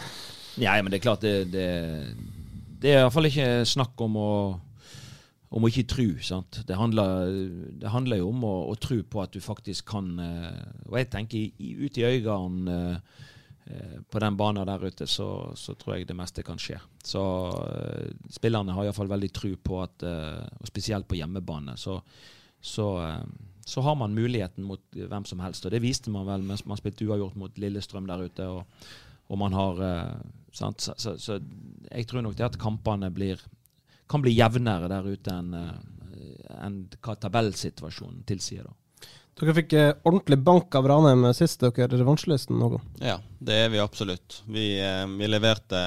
Ja, 0.61 0.75
men 0.85 0.93
det 0.93 0.99
er 0.99 1.05
klart 1.07 1.23
det, 1.25 1.47
det, 1.49 1.63
det 2.83 2.91
er 2.93 2.99
iallfall 3.07 3.25
ikke 3.31 3.63
snakk 3.65 4.01
om 4.05 4.19
å 4.21 4.31
om 5.53 5.65
å 5.65 5.69
ikke 5.69 5.89
tru. 5.91 6.07
sant? 6.25 6.63
Det 6.67 6.79
handler, 6.79 7.29
det 7.83 7.93
handler 7.93 8.23
jo 8.23 8.31
om 8.33 8.47
å, 8.49 8.55
å 8.73 8.79
tro 8.81 9.03
på 9.05 9.21
at 9.23 9.35
du 9.35 9.41
faktisk 9.45 9.91
kan 9.93 10.15
eh, 10.23 10.65
Og 10.89 10.99
jeg 11.01 11.11
tenker 11.13 11.53
ut 11.61 12.01
i 12.01 12.07
øynene 12.09 12.77
eh, 12.79 13.21
eh, 13.69 13.99
på 14.09 14.23
den 14.25 14.39
banen 14.41 14.69
der 14.69 14.87
ute, 14.87 15.07
så, 15.07 15.29
så 15.59 15.77
tror 15.77 15.99
jeg 15.99 16.09
det 16.09 16.17
meste 16.17 16.45
kan 16.47 16.61
skje. 16.61 16.81
Så 17.05 17.23
spillerne 18.33 18.77
har 18.77 18.89
iallfall 18.89 19.13
veldig 19.13 19.33
tro 19.35 19.55
på 19.61 19.81
at 19.85 20.05
Og 20.07 20.69
spesielt 20.71 21.09
på 21.09 21.19
hjemmebane, 21.21 21.77
så, 21.77 21.99
så, 22.61 22.89
så 23.67 23.85
har 23.85 23.97
man 24.01 24.17
muligheten 24.17 24.65
mot 24.65 24.83
hvem 24.97 25.29
som 25.29 25.43
helst. 25.45 25.67
Og 25.67 25.75
det 25.75 25.85
viste 25.85 26.13
man 26.15 26.29
vel 26.29 26.45
mens 26.47 26.65
man 26.65 26.81
spilte 26.81 27.09
uavgjort 27.09 27.37
mot 27.37 27.59
Lillestrøm 27.61 28.09
der 28.09 28.29
ute. 28.29 28.49
og, 28.49 28.87
og 29.29 29.39
man 29.41 29.55
har 29.57 29.79
sant? 30.53 30.85
Så 30.97 31.39
jeg 31.89 32.07
tror 32.09 32.25
nok 32.25 32.37
det 32.37 32.51
at 32.51 32.61
kampene 32.61 33.09
blir 33.13 33.41
kan 34.13 34.23
bli 34.25 34.37
jevnere 34.37 34.91
der 34.93 35.09
ute 35.09 35.33
enn 35.33 35.57
en 35.57 35.89
enn 36.63 36.79
hva 37.03 37.17
tabellsituasjonen 37.17 38.23
tilsier. 38.29 38.67
da. 38.69 39.09
Dere 39.41 39.55
fikk 39.57 39.75
eh, 39.79 39.93
ordentlig 40.05 40.39
bank 40.45 40.75
av 40.77 40.87
Ranheim 40.91 41.25
sist 41.35 41.63
dere 41.63 41.89
revansjelysten 41.97 42.59
noe. 42.61 42.83
Ja, 43.01 43.19
det 43.41 43.59
er 43.65 43.71
vi 43.73 43.81
absolutt. 43.83 44.43
Vi, 44.47 44.67
eh, 44.81 45.07
vi 45.09 45.31
leverte 45.31 45.83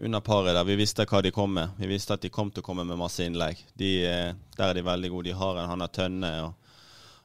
under 0.00 0.22
paret 0.24 0.54
der. 0.54 0.64
Vi 0.64 0.78
visste 0.80 1.04
hva 1.04 1.20
de 1.22 1.32
kom 1.34 1.52
med. 1.58 1.74
Vi 1.80 1.90
visste 1.90 2.16
at 2.16 2.22
de 2.24 2.30
kom 2.32 2.52
til 2.54 2.62
å 2.62 2.68
komme 2.70 2.86
med 2.88 3.00
masse 3.00 3.26
innlegg. 3.26 3.58
De, 3.74 3.90
eh, 4.06 4.32
der 4.56 4.68
er 4.68 4.78
de 4.78 4.86
veldig 4.86 5.10
gode. 5.12 5.28
De 5.28 5.36
har 5.36 5.60
en 5.60 5.70
han 5.74 5.84
har 5.84 5.92
Tønne 5.92 6.32
og 6.46 6.56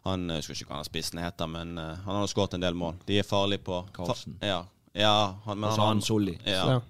han 0.06 0.30
Jeg 0.30 0.44
husker 0.44 0.54
ikke 0.54 0.70
hva 0.70 0.82
han 0.84 0.86
spissen 0.86 1.18
heter, 1.18 1.48
men 1.50 1.78
eh, 1.82 2.02
han 2.06 2.20
har 2.20 2.28
skåret 2.30 2.54
en 2.54 2.66
del 2.66 2.76
mål. 2.78 3.00
De 3.08 3.18
er 3.18 3.26
farlige 3.26 3.64
på 3.66 3.80
Karlsen. 3.94 4.36
Fa 4.42 4.52
ja. 4.52 4.60
ja 4.94 5.16
han, 5.46 5.58
men 5.58 5.70
Og 5.70 5.78
han, 5.78 5.88
han 5.96 6.02
Solli. 6.06 6.38
Ja, 6.46 6.76
Ja. 6.76 6.82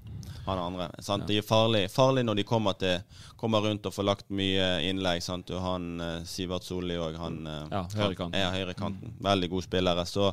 Han 0.51 0.59
andre. 0.61 0.87
Sant? 1.01 1.25
De 1.27 1.37
er 1.39 1.45
farlige 1.45 1.89
farlig 1.89 2.23
når 2.27 2.35
de 2.39 2.43
kommer, 2.47 2.73
til, 2.79 3.01
kommer 3.39 3.61
rundt 3.65 3.85
og 3.89 3.93
får 3.95 4.05
lagt 4.07 4.29
mye 4.29 4.67
innlegg. 4.89 5.23
Sant? 5.25 5.49
Og 5.55 5.61
han 5.63 5.89
eh, 6.01 6.21
Sivert 6.29 6.63
Solli 6.67 6.97
òg, 7.01 7.17
han 7.21 7.41
eh, 7.47 7.65
Ja, 7.71 7.83
høyrekanten. 7.95 8.37
er 8.39 8.51
høyrekanten. 8.59 9.15
Veldig 9.25 9.49
gode 9.55 9.67
spillere. 9.67 10.05
Så 10.05 10.29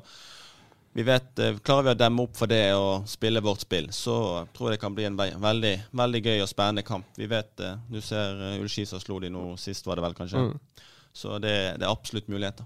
vi 0.93 1.03
vet, 1.09 1.31
eh, 1.41 1.57
Klarer 1.65 1.89
vi 1.91 1.95
å 1.95 2.01
demme 2.03 2.27
opp 2.27 2.37
for 2.37 2.47
det 2.53 2.63
og 2.77 3.07
spille 3.09 3.41
vårt 3.41 3.65
spill, 3.65 3.89
så 3.97 4.17
tror 4.53 4.69
jeg 4.71 4.77
det 4.79 4.83
kan 4.85 4.95
bli 4.95 5.07
en 5.09 5.17
ve- 5.17 5.33
veldig, 5.41 5.75
veldig 6.03 6.23
gøy 6.27 6.43
og 6.45 6.51
spennende 6.53 6.85
kamp. 6.85 7.07
Vi 7.17 7.27
vet 7.33 7.57
Du 7.89 8.01
ser 8.05 8.59
Ullskisa 8.61 9.01
slo 9.01 9.19
de 9.25 9.31
nå 9.33 9.55
sist, 9.59 9.87
var 9.89 9.97
det 9.97 10.05
vel 10.05 10.15
kanskje. 10.21 10.47
Mm. 10.51 10.87
Så 11.13 11.39
det, 11.41 11.57
det 11.81 11.85
er 11.87 11.93
absolutt 11.93 12.29
muligheter. 12.33 12.65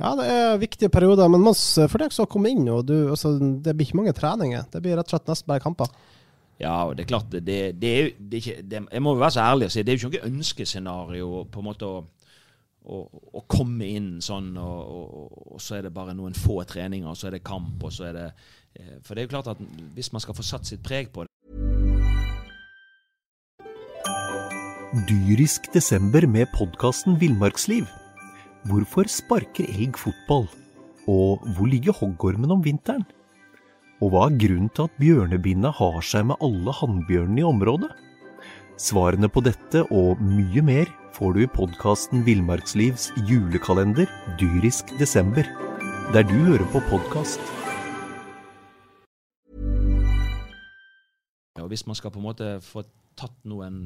Ja, 0.00 0.14
det 0.16 0.24
er 0.26 0.56
viktige 0.58 0.88
perioder. 0.90 1.28
Men 1.30 1.42
Mons, 1.44 1.60
for 1.86 2.00
deg 2.00 2.10
som 2.14 2.24
har 2.24 2.30
kommet 2.32 2.54
inn, 2.56 2.64
og 2.72 2.86
du, 2.88 2.94
altså, 3.12 3.34
det 3.62 3.74
blir 3.76 3.86
ikke 3.86 3.98
mange 4.00 4.14
treninger. 4.16 4.64
Det 4.72 4.80
blir 4.82 4.96
rett 4.98 5.06
og 5.06 5.12
slett 5.14 5.28
nesten 5.30 5.50
bare 5.52 5.62
kamper. 5.62 5.90
Ja, 6.62 6.76
og 6.86 6.94
det 6.94 7.04
er 7.04 7.10
klart 7.10 7.32
det, 7.32 7.42
det, 7.44 7.56
er 7.90 8.10
det 8.18 8.38
er 8.38 8.42
ikke, 8.42 8.62
det, 8.62 8.80
Jeg 8.92 9.02
må 9.02 9.16
jo 9.16 9.22
være 9.22 9.34
så 9.34 9.46
ærlig 9.50 9.66
og 9.66 9.72
si 9.74 9.82
det 9.82 9.94
er 9.94 9.98
jo 9.98 10.10
ikke 10.10 10.20
noe 10.20 10.30
ønskescenario 10.30 11.30
på 11.50 11.62
en 11.62 11.66
måte 11.66 11.88
å, 11.88 12.02
å, 12.86 13.00
å 13.34 13.42
komme 13.50 13.88
inn 13.90 14.12
sånn, 14.22 14.52
og, 14.62 14.92
og, 14.94 15.40
og 15.56 15.62
så 15.62 15.80
er 15.80 15.88
det 15.88 15.94
bare 15.96 16.14
noen 16.14 16.36
få 16.38 16.60
treninger, 16.68 17.08
og 17.10 17.18
så 17.18 17.28
er 17.28 17.38
det 17.38 17.46
kamp, 17.46 17.82
og 17.82 17.94
så 17.94 18.06
er 18.12 18.18
det 18.18 18.28
eh, 18.78 18.98
For 19.02 19.14
det 19.14 19.24
er 19.24 19.26
jo 19.26 19.34
klart 19.34 19.50
at 19.56 19.64
hvis 19.96 20.12
man 20.14 20.22
skal 20.22 20.38
få 20.38 20.46
satt 20.46 20.70
sitt 20.70 20.84
preg 20.86 21.10
på 21.10 21.26
det 21.26 21.30
Dyrisk 25.08 25.70
desember 25.72 26.26
med 26.28 26.50
podkasten 26.52 27.16
Villmarksliv. 27.16 27.86
Hvorfor 28.68 29.08
sparker 29.08 29.64
elg 29.64 29.96
fotball? 29.96 30.44
Og 31.08 31.40
hvor 31.56 31.66
ligger 31.66 31.96
hoggormen 31.96 32.52
om 32.52 32.60
vinteren? 32.62 33.06
Og 34.02 34.10
hva 34.10 34.24
er 34.26 34.34
grunnen 34.34 34.70
til 34.74 34.88
at 34.88 34.94
bjørnebinna 34.98 35.70
har 35.78 36.00
seg 36.02 36.24
med 36.26 36.40
alle 36.42 36.72
hannbjørnene 36.74 37.38
i 37.38 37.44
området? 37.46 37.90
Svarene 38.82 39.28
på 39.30 39.38
dette 39.46 39.84
og 39.94 40.18
mye 40.18 40.64
mer 40.66 40.90
får 41.14 41.36
du 41.36 41.44
i 41.44 41.50
podkasten 41.54 42.24
Villmarkslivs 42.26 43.12
julekalender 43.28 44.10
Dyrisk 44.40 44.90
desember, 44.98 45.46
der 46.10 46.26
du 46.26 46.34
hører 46.48 46.66
på 46.74 46.82
podkast. 46.88 47.38
Ja, 51.60 51.68
hvis 51.70 51.86
man 51.86 51.94
skal 51.94 52.10
på 52.10 52.18
en 52.18 52.26
måte 52.26 52.56
få 52.66 52.82
tatt 53.14 53.38
noen 53.46 53.84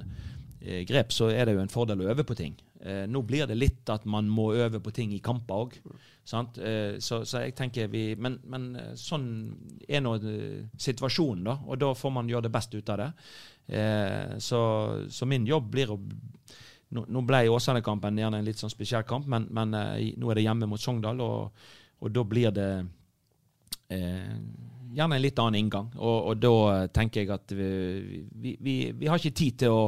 eh, 0.63 0.87
grep, 0.89 1.13
så 1.13 1.29
er 1.29 1.45
det 1.45 1.59
jo 1.59 1.67
en 1.67 1.77
fordel 1.77 2.07
å 2.07 2.09
øve 2.15 2.25
på 2.25 2.39
ting. 2.41 2.57
Eh, 2.81 3.07
nå 3.09 3.23
blir 3.23 3.47
det 3.49 3.57
litt 3.57 3.89
at 3.93 4.05
man 4.05 4.29
må 4.29 4.51
øve 4.55 4.81
på 4.85 4.93
ting 4.95 5.15
i 5.15 5.23
kamper 5.25 5.63
òg. 5.65 5.77
Eh, 6.61 6.99
så, 6.99 7.23
så 7.25 7.45
jeg 7.45 7.55
tenker 7.55 7.87
vi 7.89 8.17
Men, 8.19 8.41
men 8.51 8.65
eh, 8.77 8.95
sånn 8.99 9.27
er 9.89 10.03
nå 10.03 10.17
eh, 10.19 10.65
situasjonen, 10.79 11.45
da. 11.47 11.57
Og 11.67 11.81
da 11.81 11.93
får 11.97 12.13
man 12.13 12.29
gjøre 12.29 12.49
det 12.49 12.55
best 12.55 12.75
ut 12.75 12.93
av 12.93 13.01
det. 13.03 13.11
Eh, 13.69 14.37
så, 14.43 14.61
så 15.09 15.29
min 15.29 15.47
jobb 15.47 15.71
blir 15.73 15.95
å 15.95 16.01
Nå, 16.87 17.03
nå 17.11 17.19
ble 17.27 17.41
Åsane-kampen 17.51 18.15
gjerne 18.21 18.39
en 18.39 18.47
litt 18.47 18.61
sånn 18.61 18.71
spesiell 18.71 19.03
kamp, 19.03 19.25
men, 19.27 19.49
men 19.51 19.73
eh, 19.75 20.13
nå 20.15 20.29
er 20.31 20.39
det 20.39 20.45
hjemme 20.45 20.69
mot 20.71 20.79
Sogndal, 20.79 21.19
og, 21.19 21.65
og 21.99 22.13
da 22.15 22.23
blir 22.23 22.53
det 22.55 22.69
gjerne 23.91 25.19
en 25.19 25.23
litt 25.25 25.43
annen 25.43 25.59
inngang. 25.59 25.89
Og, 25.99 26.31
og 26.31 26.39
da 26.39 26.87
tenker 26.95 27.25
jeg 27.25 27.33
at 27.35 27.57
vi, 27.59 27.67
vi, 28.31 28.55
vi, 28.63 28.77
vi 29.03 29.11
har 29.11 29.19
ikke 29.19 29.35
tid 29.43 29.59
til 29.65 29.75
å, 29.75 29.83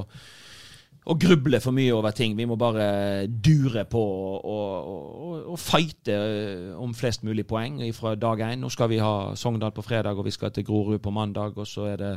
å 1.09 1.17
gruble 1.17 1.61
for 1.65 1.73
mye 1.73 1.95
over 1.97 2.13
ting. 2.17 2.35
Vi 2.37 2.47
må 2.49 2.59
bare 2.61 3.27
dure 3.29 3.85
på 3.89 4.03
og, 4.03 4.45
og, 4.45 5.39
og, 5.55 5.57
fighte 5.61 6.15
eh, 6.15 6.69
om 6.77 6.93
flest 6.97 7.25
mulig 7.25 7.47
poeng 7.49 7.81
fra 7.97 8.13
dag 8.21 8.43
én. 8.51 8.61
Nå 8.61 8.69
skal 8.73 8.91
vi 8.93 9.01
ha 9.01 9.33
Sogndal 9.39 9.73
på 9.77 9.85
fredag, 9.87 10.19
og 10.19 10.29
vi 10.29 10.35
skal 10.35 10.53
til 10.53 10.67
Grorud 10.69 11.01
på 11.05 11.15
mandag, 11.15 11.57
og 11.57 11.69
så 11.69 11.89
er 11.95 12.03
det 12.03 12.15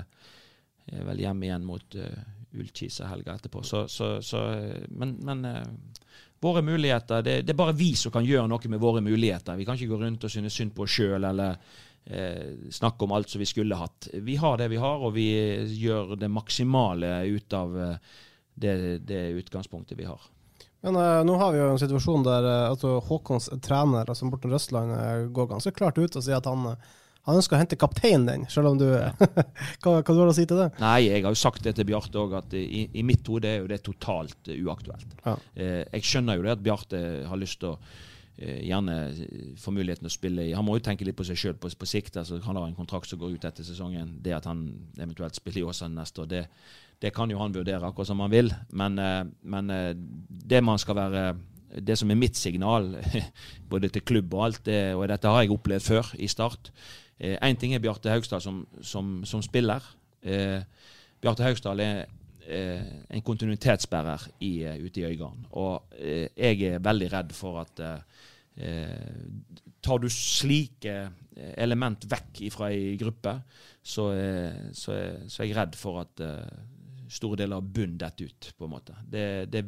vel 0.92 1.22
hjem 1.24 1.44
igjen 1.46 1.64
mot 1.64 1.96
uh, 1.96 2.24
Ullkisa 2.58 3.08
helga 3.08 3.38
etterpå. 3.38 3.62
Så, 3.64 3.86
så, 3.88 4.16
så, 4.26 4.42
men 4.98 5.14
men 5.24 5.46
uh, 5.46 5.62
våre 6.42 6.64
muligheter 6.66 7.22
det, 7.22 7.36
det 7.46 7.54
er 7.54 7.60
bare 7.60 7.78
vi 7.78 7.94
som 7.96 8.12
kan 8.12 8.26
gjøre 8.26 8.50
noe 8.50 8.74
med 8.74 8.82
våre 8.82 9.04
muligheter. 9.06 9.60
Vi 9.60 9.68
kan 9.68 9.78
ikke 9.78 9.94
gå 9.94 10.02
rundt 10.02 10.26
og 10.26 10.34
synes 10.34 10.58
synd 10.58 10.74
på 10.76 10.88
oss 10.88 10.98
sjøl 10.98 11.30
eller 11.30 11.56
uh, 11.62 12.68
snakke 12.74 13.06
om 13.06 13.14
alt 13.16 13.32
som 13.32 13.44
vi 13.44 13.50
skulle 13.50 13.78
hatt. 13.78 14.10
Vi 14.26 14.36
har 14.42 14.58
det 14.60 14.72
vi 14.74 14.82
har, 14.82 15.06
og 15.06 15.16
vi 15.16 15.30
gjør 15.78 16.18
det 16.20 16.32
maksimale 16.34 17.14
ut 17.30 17.56
av 17.56 17.78
eh, 17.78 18.20
det, 18.56 19.00
det 19.08 19.24
utgangspunktet 19.42 20.00
vi 20.00 20.10
har. 20.10 20.22
Men 20.82 20.98
uh, 20.98 21.22
nå 21.26 21.36
har 21.38 21.54
vi 21.54 21.62
jo 21.62 21.70
en 21.70 21.82
situasjon 21.82 22.26
der 22.26 22.48
uh, 22.48 22.72
altså, 22.72 22.96
Håkons 23.06 23.52
trener, 23.62 24.08
altså 24.10 24.26
Morten 24.26 24.54
Røstland, 24.54 24.96
uh, 24.96 25.30
går 25.34 25.54
ganske 25.54 25.74
klart 25.78 26.00
ut 26.02 26.18
og 26.18 26.26
sier 26.26 26.40
at 26.40 26.50
han, 26.50 26.72
eh, 26.74 26.94
han 27.28 27.38
ønsker 27.38 27.58
å 27.58 27.62
hente 27.62 27.78
kapteinen 27.80 28.26
din, 28.26 28.46
selv 28.50 28.72
om 28.72 28.80
du 28.82 28.88
hva, 29.82 29.92
hva 29.94 30.02
du 30.02 30.22
har 30.24 30.32
å 30.32 30.36
si 30.36 30.48
til 30.50 30.64
det? 30.64 30.72
Nei, 30.82 31.12
jeg 31.12 31.26
har 31.26 31.36
jo 31.36 31.42
sagt 31.42 31.62
det 31.68 31.76
til 31.78 31.86
Bjarte 31.92 32.18
òg, 32.24 32.34
at 32.42 32.56
i, 32.58 32.88
i 32.98 33.06
mitt 33.06 33.28
hode 33.30 33.50
er 33.50 33.62
jo 33.62 33.70
det 33.70 33.84
totalt 33.86 34.50
eh, 34.50 34.62
uaktuelt. 34.66 35.20
Ja. 35.22 35.36
Eh, 35.54 35.84
jeg 35.86 36.10
skjønner 36.10 36.40
jo 36.40 36.48
det 36.48 36.56
at 36.58 36.66
Bjarte 36.66 37.04
har 37.30 37.42
lyst 37.42 37.62
til 37.62 37.76
å 37.76 37.78
eh, 37.78 38.64
gjerne 38.66 38.98
få 39.62 39.78
muligheten 39.78 40.10
å 40.10 40.14
spille 40.14 40.50
i 40.50 40.56
Han 40.58 40.66
må 40.66 40.80
jo 40.80 40.88
tenke 40.90 41.06
litt 41.06 41.20
på 41.20 41.30
seg 41.30 41.38
sjøl 41.38 41.60
på, 41.62 41.70
på 41.70 41.90
sikt. 41.94 42.18
altså 42.18 42.42
Han 42.48 42.58
har 42.58 42.66
en 42.66 42.80
kontrakt 42.80 43.12
som 43.12 43.22
går 43.22 43.38
ut 43.38 43.50
etter 43.52 43.70
sesongen. 43.70 44.18
Det 44.26 44.34
at 44.34 44.50
han 44.50 44.66
eventuelt 44.98 45.38
spiller 45.38 45.62
i 45.62 45.70
Åsane 45.70 46.02
neste 46.02 46.26
år, 46.26 46.34
det, 46.34 46.48
det 47.02 47.14
kan 47.16 47.32
jo 47.32 47.40
han 47.42 47.54
vurdere 47.56 47.88
akkurat 47.88 48.08
som 48.08 48.22
han 48.24 48.32
vil. 48.34 48.52
Men, 48.70 49.00
eh, 49.00 49.24
men 49.44 49.70
eh, 49.70 49.94
det 50.30 50.64
man 50.64 50.80
skal 50.82 51.00
være 51.00 51.26
det 51.72 51.96
som 51.98 52.10
er 52.12 52.20
mitt 52.20 52.36
signal, 52.38 52.98
både 53.72 53.90
til 53.90 54.04
klubb 54.04 54.34
og 54.34 54.46
alt, 54.46 54.66
det, 54.66 54.94
og 54.96 55.08
dette 55.08 55.30
har 55.32 55.46
jeg 55.46 55.54
opplevd 55.56 55.88
før 55.88 56.12
i 56.20 56.28
Start 56.28 56.72
Én 57.22 57.58
ting 57.60 57.76
er 57.76 57.82
Bjarte 57.82 58.10
Haugstad 58.10 58.42
som, 58.42 58.64
som, 58.82 59.22
som 59.26 59.44
spiller. 59.46 59.84
Eh, 60.26 60.64
Bjarte 61.22 61.46
Haugstad 61.46 61.80
er 61.84 62.06
eh, 62.48 62.88
en 63.14 63.22
kontinuitetsbærer 63.22 64.26
i, 64.42 64.64
eh, 64.66 64.80
ute 64.82 65.02
i 65.02 65.06
Øygarden. 65.06 65.46
Og 65.52 65.94
eh, 66.00 66.30
jeg 66.36 66.64
er 66.74 66.82
veldig 66.82 67.12
redd 67.14 67.36
for 67.38 67.62
at 67.62 67.84
eh, 67.86 68.00
tar 69.86 70.02
du 70.02 70.10
slike 70.10 70.96
eh, 70.96 71.54
element 71.62 72.10
vekk 72.10 72.42
fra 72.56 72.72
ei 72.74 72.98
gruppe, 72.98 73.36
så, 73.84 74.10
eh, 74.18 74.74
så, 74.74 74.98
så 75.28 75.44
er 75.44 75.52
jeg 75.52 75.60
redd 75.60 75.78
for 75.78 76.02
at 76.02 76.26
eh, 76.26 76.50
store 77.12 77.42
deler 77.42 77.60
av 77.60 77.68
bunnen 77.76 77.98
detter 78.00 78.30
ut, 78.32 78.52
på 78.58 78.68
en 78.68 78.74
måte. 78.74 78.96
Det, 79.12 79.24
det, 79.52 79.66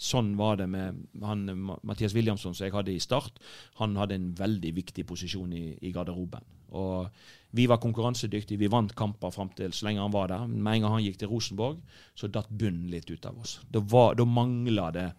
sånn 0.00 0.34
var 0.38 0.58
det 0.60 0.66
med 0.72 1.02
han, 1.22 1.44
Mathias 1.86 2.14
Williamson 2.16 2.54
som 2.56 2.66
jeg 2.66 2.74
hadde 2.74 2.94
i 2.94 3.02
Start. 3.02 3.40
Han 3.80 3.96
hadde 4.00 4.16
en 4.16 4.30
veldig 4.38 4.72
viktig 4.78 5.04
posisjon 5.08 5.52
i, 5.56 5.66
i 5.84 5.92
garderoben. 5.94 6.44
Og 6.76 7.10
vi 7.56 7.66
var 7.70 7.80
konkurransedyktige, 7.80 8.60
vi 8.60 8.70
vant 8.72 8.94
kamper 8.96 9.32
fram 9.32 9.52
til 9.56 9.72
så 9.76 9.86
lenge 9.86 10.02
han 10.02 10.14
var 10.14 10.32
der. 10.32 10.46
Med 10.50 10.78
en 10.78 10.86
gang 10.86 10.96
han 10.96 11.04
gikk 11.04 11.20
til 11.22 11.30
Rosenborg, 11.32 11.82
så 12.16 12.28
datt 12.32 12.50
bunnen 12.50 12.88
litt 12.92 13.10
ut 13.12 13.28
av 13.28 13.38
oss. 13.44 13.58
Da, 13.70 13.80
var- 13.80 14.16
mangla 14.26 14.90
det 14.92 15.10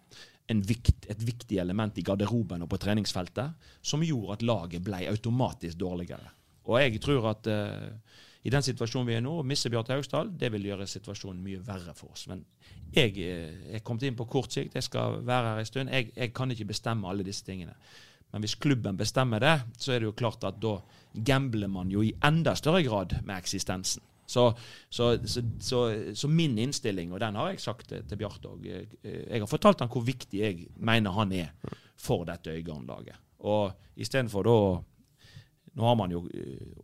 vikt, 0.48 1.06
et 1.10 1.20
viktig 1.20 1.58
element 1.60 1.98
i 1.98 2.04
garderoben 2.06 2.62
og 2.64 2.70
på 2.72 2.78
treningsfeltet 2.80 3.68
som 3.84 4.02
gjorde 4.04 4.38
at 4.38 4.42
laget 4.42 4.84
ble 4.84 5.02
automatisk 5.10 5.76
dårligere. 5.78 6.30
Og 6.68 6.80
jeg 6.80 7.00
tror 7.04 7.30
at 7.32 7.46
eh, 7.52 7.90
i 8.48 8.52
den 8.52 8.64
situasjonen 8.64 9.08
vi 9.08 9.16
er 9.18 9.24
nå, 9.24 9.34
å 9.40 9.46
miste 9.46 9.68
Bjarte 9.72 9.92
Haugstad, 9.92 10.30
det 10.40 10.48
vil 10.54 10.70
gjøre 10.70 10.86
situasjonen 10.88 11.40
mye 11.44 11.60
verre 11.66 11.92
for 11.96 12.14
oss. 12.14 12.24
Men 12.30 12.44
jeg 12.94 13.12
eh, 13.20 13.74
er 13.76 13.82
kommet 13.84 14.06
inn 14.08 14.16
på 14.16 14.28
kort 14.30 14.54
sikt, 14.54 14.78
jeg 14.78 14.86
skal 14.86 15.20
være 15.28 15.52
her 15.52 15.62
en 15.62 15.68
stund. 15.68 15.92
Jeg, 15.92 16.12
jeg 16.16 16.32
kan 16.36 16.54
ikke 16.54 16.70
bestemme 16.70 17.10
alle 17.10 17.26
disse 17.26 17.44
tingene. 17.44 17.76
Men 18.32 18.44
hvis 18.44 18.56
klubben 18.60 18.96
bestemmer 18.96 19.44
det, 19.44 19.54
så 19.80 19.92
er 19.92 20.00
det 20.00 20.08
jo 20.08 20.16
klart 20.16 20.44
at 20.48 20.60
da 20.60 20.78
gambler 21.28 21.68
man 21.72 21.92
jo 21.92 22.04
i 22.04 22.14
enda 22.24 22.54
større 22.56 22.82
grad 22.86 23.18
med 23.22 23.36
eksistensen. 23.36 24.04
Så, 24.28 24.50
så, 24.92 25.14
så, 25.24 25.78
så, 26.12 26.28
min 26.28 26.58
innstilling, 26.60 27.14
og 27.16 27.20
den 27.20 27.36
har 27.40 27.48
jeg 27.48 27.62
sagt 27.64 27.88
til, 27.88 28.18
Bjarte 28.20 28.50
òg 28.50 28.66
Jeg 28.68 29.40
har 29.40 29.48
fortalt 29.48 29.80
han 29.80 29.88
hvor 29.88 30.04
viktig 30.04 30.42
jeg 30.42 30.66
mener 30.76 31.16
han 31.16 31.32
er 31.32 31.54
for 31.96 32.28
dette 32.28 32.52
Øygarden-laget. 32.52 33.16
Og 33.48 33.72
istedenfor 33.96 34.44
da 34.44 34.58
nå 35.74 35.84
har 35.84 35.96
man 35.98 36.12
jo, 36.12 36.22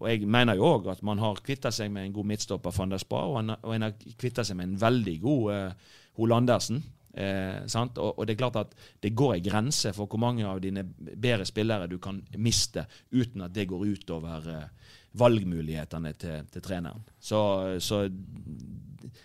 og 0.01 0.09
Jeg 0.11 0.27
mener 0.29 0.59
jo 0.59 0.67
òg 0.77 0.91
at 0.93 1.03
man 1.03 1.19
har 1.19 1.41
kvitta 1.45 1.73
seg 1.73 1.91
med 1.93 2.07
en 2.07 2.13
god 2.13 2.29
midtstopper, 2.33 2.75
van 2.77 2.93
der 2.93 3.03
Spa, 3.03 3.25
og 3.27 3.55
og 3.63 3.75
en 3.75 3.87
har 3.87 3.95
kvitta 4.19 4.45
seg 4.45 4.57
med 4.57 4.69
en 4.69 4.81
veldig 4.81 5.17
god 5.21 5.53
eh, 5.55 5.95
Holandersen. 6.19 6.83
Eh? 7.15 7.63
Og, 7.97 8.19
og 8.19 8.27
det 8.27 8.35
er 8.35 8.43
klart 8.43 8.57
at 8.57 8.75
det 9.03 9.15
går 9.15 9.35
en 9.35 9.47
grense 9.49 9.93
for 9.95 10.07
hvor 10.11 10.19
mange 10.19 10.47
av 10.47 10.61
dine 10.63 10.85
bedre 10.85 11.47
spillere 11.47 11.89
du 11.91 11.99
kan 11.99 12.21
miste 12.37 12.87
uten 13.13 13.47
at 13.47 13.55
det 13.55 13.69
går 13.71 13.87
utover 13.87 14.51
eh, 14.51 14.93
valgmulighetene 15.15 16.13
til, 16.19 16.47
til 16.51 16.63
treneren. 16.63 17.05
Så, 17.21 17.41
så, 17.79 18.05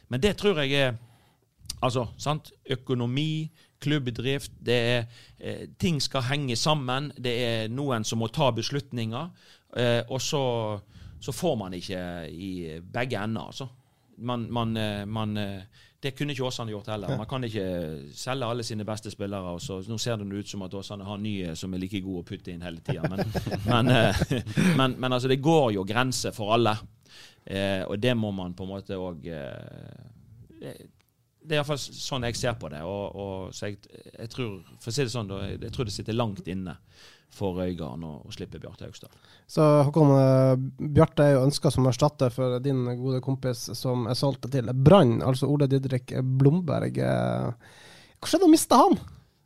men 0.08 0.22
det 0.22 0.38
tror 0.38 0.62
jeg 0.64 0.74
er 0.88 0.98
Altså, 1.80 2.10
sant? 2.20 2.52
Økonomi, 2.68 3.48
klubbdrift, 3.82 4.52
det 4.66 4.78
er 4.78 5.04
eh, 5.40 5.68
Ting 5.80 6.02
skal 6.02 6.28
henge 6.30 6.56
sammen. 6.60 7.12
Det 7.18 7.36
er 7.46 7.74
noen 7.74 8.06
som 8.08 8.20
må 8.20 8.30
ta 8.34 8.52
beslutninger. 8.56 9.30
Eh, 9.78 10.02
og 10.10 10.22
så, 10.22 10.44
så 11.22 11.36
får 11.36 11.60
man 11.60 11.76
ikke 11.78 12.02
i 12.32 12.80
begge 12.84 13.24
ender, 13.24 13.52
altså. 13.52 13.70
Man, 14.20 14.50
man, 14.52 14.76
eh, 14.78 15.06
man 15.08 15.38
eh, 15.38 15.86
det 16.00 16.14
kunne 16.16 16.32
ikke 16.32 16.46
Åsane 16.48 16.72
gjort 16.72 16.88
heller. 16.88 17.18
Man 17.18 17.28
kan 17.28 17.44
ikke 17.44 17.64
selge 18.16 18.48
alle 18.48 18.64
sine 18.64 18.86
beste 18.88 19.12
spillere. 19.12 19.56
og 19.56 19.62
så 19.62 19.82
Nå 19.88 19.98
ser 19.98 20.16
det 20.16 20.28
ut 20.32 20.48
som 20.50 20.62
at 20.64 20.74
Åsane 20.74 21.04
har 21.04 21.18
nye 21.18 21.56
som 21.56 21.74
er 21.74 21.82
like 21.82 22.00
gode 22.02 22.24
å 22.24 22.28
putte 22.28 22.54
inn 22.54 22.64
hele 22.64 22.80
tida. 22.80 23.04
Men, 23.10 23.26
men, 23.72 23.92
men, 24.78 24.96
men, 24.96 25.12
altså, 25.14 25.28
det 25.28 25.42
går 25.44 25.74
jo 25.76 25.84
grenser 25.84 26.32
for 26.36 26.56
alle. 26.56 26.78
Eh, 27.46 27.84
og 27.84 28.00
det 28.00 28.16
må 28.16 28.32
man 28.32 28.54
på 28.56 28.64
en 28.64 28.72
måte 28.72 29.00
òg 29.00 29.28
eh, 29.28 30.80
Det 31.50 31.56
er 31.58 31.64
iallfall 31.64 31.80
sånn 31.82 32.28
jeg 32.28 32.38
ser 32.38 32.58
på 32.62 32.70
det. 32.70 32.84
Og, 32.86 33.16
og 33.18 33.56
så 33.56 33.72
jeg, 33.72 33.80
jeg, 34.14 34.30
tror 34.30 34.60
for 34.78 34.92
å 34.92 34.94
si 34.94 35.06
det 35.08 35.14
sånn, 35.14 35.32
jeg 35.56 35.74
tror 35.74 35.90
det 35.90 35.96
sitter 35.96 36.18
langt 36.18 36.46
inne 36.52 36.76
for 37.34 37.58
Øygarden 37.62 38.06
å, 38.06 38.14
å 38.26 38.34
slippe 38.34 38.62
Bjarte 38.62 38.86
Haugstad. 38.86 39.14
Så 39.50 39.66
Håkon, 39.88 40.14
eh, 40.18 40.54
Bjarte 40.98 41.26
er 41.26 41.36
jo 41.36 41.46
ønska 41.48 41.72
som 41.74 41.86
erstatter 41.90 42.34
for 42.34 42.58
din 42.62 42.84
gode 43.02 43.22
kompis 43.26 43.68
som 43.78 44.08
er 44.10 44.18
solgt 44.18 44.50
til 44.54 44.70
Brann, 44.74 45.20
altså 45.26 45.50
Ole 45.50 45.70
Didrik 45.70 46.14
Blomberg. 46.22 46.98
Hva 47.00 48.30
skjedde 48.30 48.50
å 48.50 48.54
miste 48.54 48.78
han? 48.78 48.98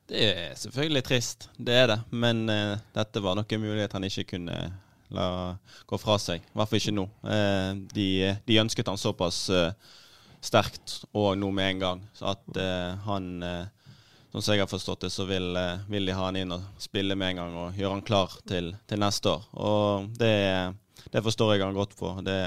Det 0.09 0.23
er 0.29 0.55
selvfølgelig 0.59 1.03
trist, 1.07 1.49
det 1.57 1.75
er 1.79 1.91
det. 1.93 1.99
Men 2.11 2.43
uh, 2.51 2.79
dette 2.95 3.21
var 3.23 3.37
nok 3.39 3.51
en 3.55 3.63
mulighet 3.63 3.95
han 3.95 4.07
ikke 4.07 4.33
kunne 4.35 4.57
la 5.13 5.27
gå 5.87 5.99
fra 6.01 6.17
seg. 6.19 6.43
I 6.43 6.57
hvert 6.57 6.71
fall 6.71 6.81
ikke 6.81 6.95
nå. 6.95 7.05
Uh, 7.23 7.71
de, 7.93 8.07
de, 8.43 8.59
ønsket 8.61 8.89
han 8.91 8.99
såpass 8.99 9.45
uh, 9.53 9.71
sterkt 10.43 10.99
og 11.11 11.37
nå 11.39 11.49
med 11.55 11.71
en 11.71 11.83
gang, 11.83 12.03
så 12.17 12.33
at 12.33 12.59
han 13.05 13.29
Sånn 14.33 14.41
som 14.41 14.55
jeg 14.55 14.63
har 14.63 14.69
forstått 14.71 15.03
det, 15.05 15.11
så 15.13 15.27
vil, 15.29 15.51
eh, 15.55 15.81
vil, 15.93 16.07
de 16.09 16.13
ha 16.17 16.23
han 16.25 16.37
inn 16.39 16.55
og 16.55 16.63
spille 16.81 17.13
med 17.13 17.35
en 17.35 17.39
gang 17.43 17.57
og 17.61 17.75
gjøre 17.77 17.93
han 17.93 18.01
klar 18.01 18.31
til, 18.49 18.71
til 18.89 18.97
neste 19.03 19.29
år. 19.29 19.43
Og 19.61 20.07
det, 20.17 20.37
det, 21.13 21.21
forstår 21.21 21.51
jeg 21.53 21.61
han 21.61 21.77
godt 21.77 21.93
på. 21.99 22.15
Det, 22.25 22.37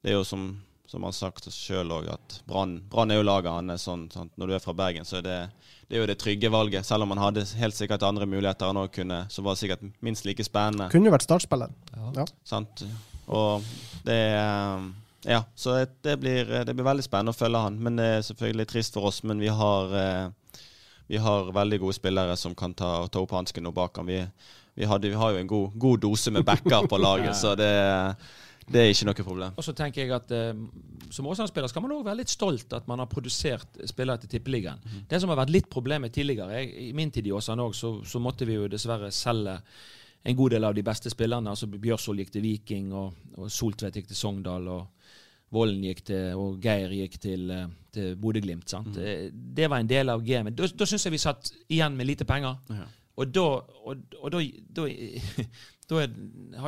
det 0.00 0.08
er 0.08 0.16
jo 0.16 0.22
som, 0.24 0.46
som 0.88 1.04
han 1.04 1.12
har 1.12 1.18
sagt 1.18 1.50
sjøl 1.52 1.92
òg, 1.92 2.08
at 2.14 2.38
Brann 2.48 3.12
er 3.12 3.20
jo 3.20 3.26
laget 3.28 3.52
hans 3.52 3.84
sånn, 3.84 4.06
sånn, 4.08 4.30
Når 4.40 4.48
du 4.48 4.54
er 4.56 4.64
fra 4.64 4.72
Bergen, 4.78 5.04
så 5.04 5.18
er 5.18 5.26
det, 5.26 5.36
det 5.84 5.98
er 5.98 6.00
jo 6.00 6.08
det 6.08 6.16
trygge 6.22 6.48
valget. 6.54 6.88
Selv 6.88 7.04
om 7.04 7.12
han 7.12 7.20
hadde 7.26 7.44
helt 7.60 7.76
sikkert 7.76 8.08
andre 8.08 8.24
muligheter 8.24 8.72
han 8.72 8.80
òg 8.80 8.96
kunne, 8.96 9.26
så 9.28 9.44
var 9.44 9.60
sikkert 9.60 9.84
minst 10.00 10.24
like 10.24 10.48
spennende. 10.48 10.88
Kunne 10.88 11.12
jo 11.12 11.16
vært 11.18 11.28
startspiller. 11.28 11.76
Ja. 11.92 12.08
ja. 12.22 12.26
Sant. 12.48 12.86
Og 13.28 13.68
det 14.08 14.22
Ja, 15.26 15.42
så 15.54 15.80
det 16.02 16.18
blir, 16.22 16.46
det 16.64 16.74
blir 16.74 16.86
veldig 16.86 17.02
spennende 17.02 17.34
å 17.34 17.38
følge 17.38 17.62
han. 17.64 17.78
Men 17.82 17.98
det 17.98 18.04
er 18.06 18.26
selvfølgelig 18.26 18.68
trist 18.70 18.94
for 18.94 19.10
oss. 19.10 19.24
Men 19.26 19.40
vi 19.42 19.50
har 19.50 19.96
eh, 19.98 20.28
vi 21.08 21.16
har 21.16 21.52
veldig 21.52 21.78
gode 21.80 21.96
spillere 21.96 22.36
som 22.36 22.54
kan 22.54 22.74
ta, 22.74 23.06
ta 23.08 23.20
opp 23.20 23.32
hansken 23.32 23.64
nå 23.64 23.72
bak 23.72 23.96
ham. 23.96 24.06
Vi, 24.06 24.18
vi, 24.74 24.84
vi, 24.84 25.14
har 25.14 25.30
jo 25.32 25.40
en 25.40 25.46
god, 25.48 25.78
god 25.80 26.02
dose 26.04 26.30
med 26.30 26.44
backer 26.44 26.86
på 26.86 26.98
laget, 27.00 27.36
så 27.42 27.54
det, 27.56 27.70
det, 28.66 28.82
er 28.82 28.92
ikke 28.92 29.08
noe 29.08 29.24
problem. 29.24 29.56
Og 29.56 29.64
så 29.64 29.72
tenker 29.72 30.04
jeg 30.04 30.12
at 30.12 30.34
eh, 30.36 30.52
Som 31.10 31.30
Åsane-spiller 31.32 31.72
skal 31.72 31.86
man 31.86 31.94
òg 31.96 32.04
være 32.04 32.20
litt 32.20 32.32
stolt 32.32 32.76
at 32.76 32.90
man 32.90 33.00
har 33.00 33.08
produsert 33.08 33.80
spillere 33.88 34.20
til 34.20 34.34
Tippeligaen. 34.34 34.84
Mm. 34.84 35.06
Det 35.08 35.22
som 35.22 35.32
har 35.32 35.40
vært 35.40 35.54
litt 35.54 35.70
problemet 35.72 36.12
tidligere, 36.12 36.60
jeg, 36.60 36.90
i 36.90 36.92
min 36.92 37.14
tid 37.14 37.30
i 37.30 37.32
Åsane 37.32 37.64
òg, 37.64 37.72
så, 37.72 37.94
så, 38.04 38.20
måtte 38.20 38.44
vi 38.44 38.58
jo 38.58 38.68
dessverre 38.68 39.08
selge 39.08 39.56
en 40.28 40.36
god 40.36 40.58
del 40.58 40.68
av 40.68 40.76
de 40.76 40.84
beste 40.84 41.08
spillerne. 41.08 41.48
altså 41.48 41.70
Bjørsvold 41.72 42.20
gikk 42.20 42.36
til 42.36 42.44
Viking, 42.44 42.92
og, 42.92 43.32
og 43.38 43.48
Soltvedt 43.48 43.96
gikk 43.96 44.12
til 44.12 44.20
Sogndal. 44.20 44.68
og 44.68 44.97
Vollen 45.54 45.84
gikk 45.86 46.04
til, 46.10 46.36
og 46.36 46.58
Geir 46.62 46.92
gikk 46.92 47.16
til, 47.22 47.48
eh, 47.50 47.70
til 47.94 48.16
Bodø-Glimt. 48.20 48.68
Mm. 48.68 48.98
Eh, 49.00 49.24
det 49.32 49.70
var 49.70 49.80
en 49.80 49.90
del 49.90 50.12
av 50.12 50.24
gamet. 50.24 50.56
Da, 50.58 50.68
da 50.68 50.88
syns 50.88 51.06
jeg 51.06 51.14
vi 51.14 51.22
satt 51.22 51.52
igjen 51.68 51.96
med 51.96 52.10
lite 52.10 52.28
penger. 52.28 52.58
Ja. 52.68 52.86
Og 53.18 53.32
da, 53.34 53.46
og, 53.88 54.04
og 54.20 54.34
da, 54.34 54.42
da, 54.76 54.84
da, 55.88 56.02
er, 56.02 56.12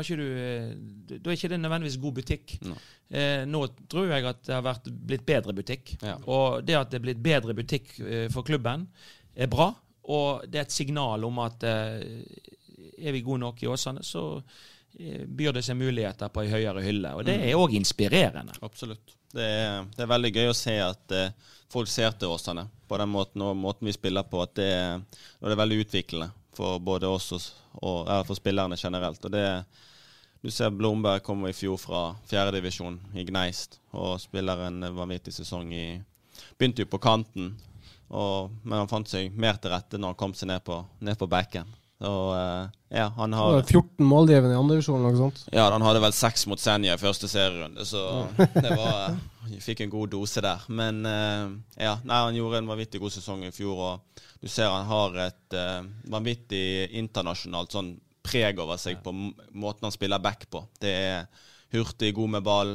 ikke 0.00 0.18
du, 0.18 0.24
eh, 0.24 0.72
da 1.18 1.30
er 1.30 1.36
ikke 1.36 1.52
det 1.52 1.60
nødvendigvis 1.60 2.00
god 2.00 2.16
butikk. 2.22 2.56
No. 2.66 2.78
Eh, 3.10 3.44
nå 3.46 3.66
tror 3.90 4.10
jeg 4.14 4.26
at 4.32 4.42
det 4.46 4.56
har 4.56 4.66
vært 4.66 4.90
blitt 4.90 5.28
bedre 5.28 5.54
butikk. 5.54 5.94
Ja. 6.00 6.16
Og 6.24 6.64
det 6.64 6.80
at 6.80 6.90
det 6.90 7.00
er 7.00 7.06
blitt 7.10 7.22
bedre 7.22 7.54
butikk 7.58 7.94
for 8.32 8.46
klubben, 8.46 8.88
er 9.36 9.50
bra. 9.50 9.70
Og 10.10 10.46
det 10.48 10.58
er 10.58 10.66
et 10.66 10.74
signal 10.74 11.24
om 11.28 11.40
at 11.44 11.64
eh, 11.68 12.00
er 13.00 13.14
vi 13.14 13.24
gode 13.24 13.42
nok 13.44 13.62
i 13.62 13.68
Åsane, 13.70 14.04
så 14.06 14.40
byr 15.26 15.54
det 15.56 15.62
seg 15.66 15.78
muligheter 15.78 16.32
på 16.32 16.44
ei 16.44 16.50
høyere 16.52 16.82
hylle. 16.84 17.14
Og 17.16 17.24
det 17.26 17.38
mm. 17.38 17.46
er 17.48 17.60
òg 17.60 17.76
inspirerende. 17.78 18.56
Absolutt. 18.66 19.16
Det 19.30 19.46
er, 19.46 19.84
det 19.94 20.02
er, 20.02 20.10
veldig 20.10 20.32
gøy 20.34 20.50
å 20.50 20.56
se 20.56 20.74
at 20.82 21.14
eh, 21.14 21.30
folk 21.70 21.88
ser 21.88 22.16
til 22.18 22.32
Åsane 22.34 22.66
på 22.90 22.98
den 22.98 23.12
måten 23.12 23.44
og 23.46 23.54
måten 23.56 23.86
vi 23.86 23.94
spiller 23.94 24.26
på. 24.26 24.42
at 24.42 24.56
Det, 24.58 24.70
det 25.38 25.54
er 25.54 25.62
veldig 25.62 25.84
utviklende 25.84 26.32
for 26.56 26.82
både 26.82 27.06
oss 27.06 27.30
og, 27.32 27.46
og 27.78 28.10
for 28.26 28.34
spillerne 28.38 28.76
generelt. 28.78 29.24
og 29.24 29.32
det 29.32 29.46
du 30.40 30.50
ser 30.50 30.70
Blomberg 30.72 31.22
kommer 31.22 31.50
i 31.50 31.52
fjor 31.52 31.76
fra 31.76 32.14
fjerdedivisjon 32.24 32.96
i 33.12 33.26
Gneist 33.28 33.76
og 33.92 34.14
spiller 34.22 34.62
en 34.70 34.86
vanvittig 34.96 35.34
sesong 35.36 35.72
i 35.76 35.88
Begynte 36.56 36.80
jo 36.80 36.88
på 36.88 36.98
kanten, 37.00 37.50
og, 38.08 38.48
men 38.64 38.78
han 38.80 38.88
fant 38.88 39.08
seg 39.08 39.32
mer 39.36 39.58
til 39.60 39.72
rette 39.72 40.00
når 40.00 40.14
han 40.14 40.18
kom 40.22 40.32
seg 40.36 40.48
ned 40.48 40.64
på, 40.64 40.78
ned 41.04 41.18
på 41.20 41.28
backen. 41.28 41.68
Og 42.00 42.30
uh, 42.32 42.68
ja, 42.88 43.10
han 43.16 43.34
har 43.36 43.58
14 43.60 44.06
målgivende 44.08 44.54
i 44.54 44.58
andredivisjon 44.58 45.02
eller 45.02 45.12
noe 45.12 45.20
sånt? 45.26 45.42
Ja, 45.52 45.66
han 45.68 45.84
hadde 45.84 46.00
vel 46.00 46.14
seks 46.16 46.46
mot 46.48 46.60
Senja 46.60 46.96
i 46.96 47.00
første 47.00 47.28
serierunde, 47.28 47.84
så 47.84 48.24
det 48.64 48.72
var 48.72 49.18
Vi 49.50 49.60
fikk 49.60 49.84
en 49.84 49.92
god 49.92 50.12
dose 50.14 50.40
der. 50.44 50.64
Men 50.72 51.02
uh, 51.04 51.50
ja, 51.76 51.98
nei, 52.00 52.22
han 52.24 52.38
gjorde 52.38 52.62
en 52.62 52.70
vanvittig 52.72 53.02
god 53.02 53.16
sesong 53.16 53.44
i 53.44 53.52
fjor, 53.54 53.84
og 53.90 54.24
du 54.40 54.48
ser 54.48 54.72
han 54.72 54.88
har 54.88 55.20
et 55.26 55.58
uh, 55.58 55.82
vanvittig 56.12 56.88
internasjonalt 57.02 57.76
sånn 57.76 57.94
preg 58.24 58.58
over 58.60 58.80
seg 58.80 59.00
på 59.04 59.12
måten 59.12 59.86
han 59.88 59.94
spiller 59.94 60.22
back 60.22 60.48
på. 60.52 60.64
Det 60.80 60.92
er 60.92 61.46
hurtig, 61.72 62.14
god 62.14 62.34
med 62.36 62.46
ball, 62.46 62.74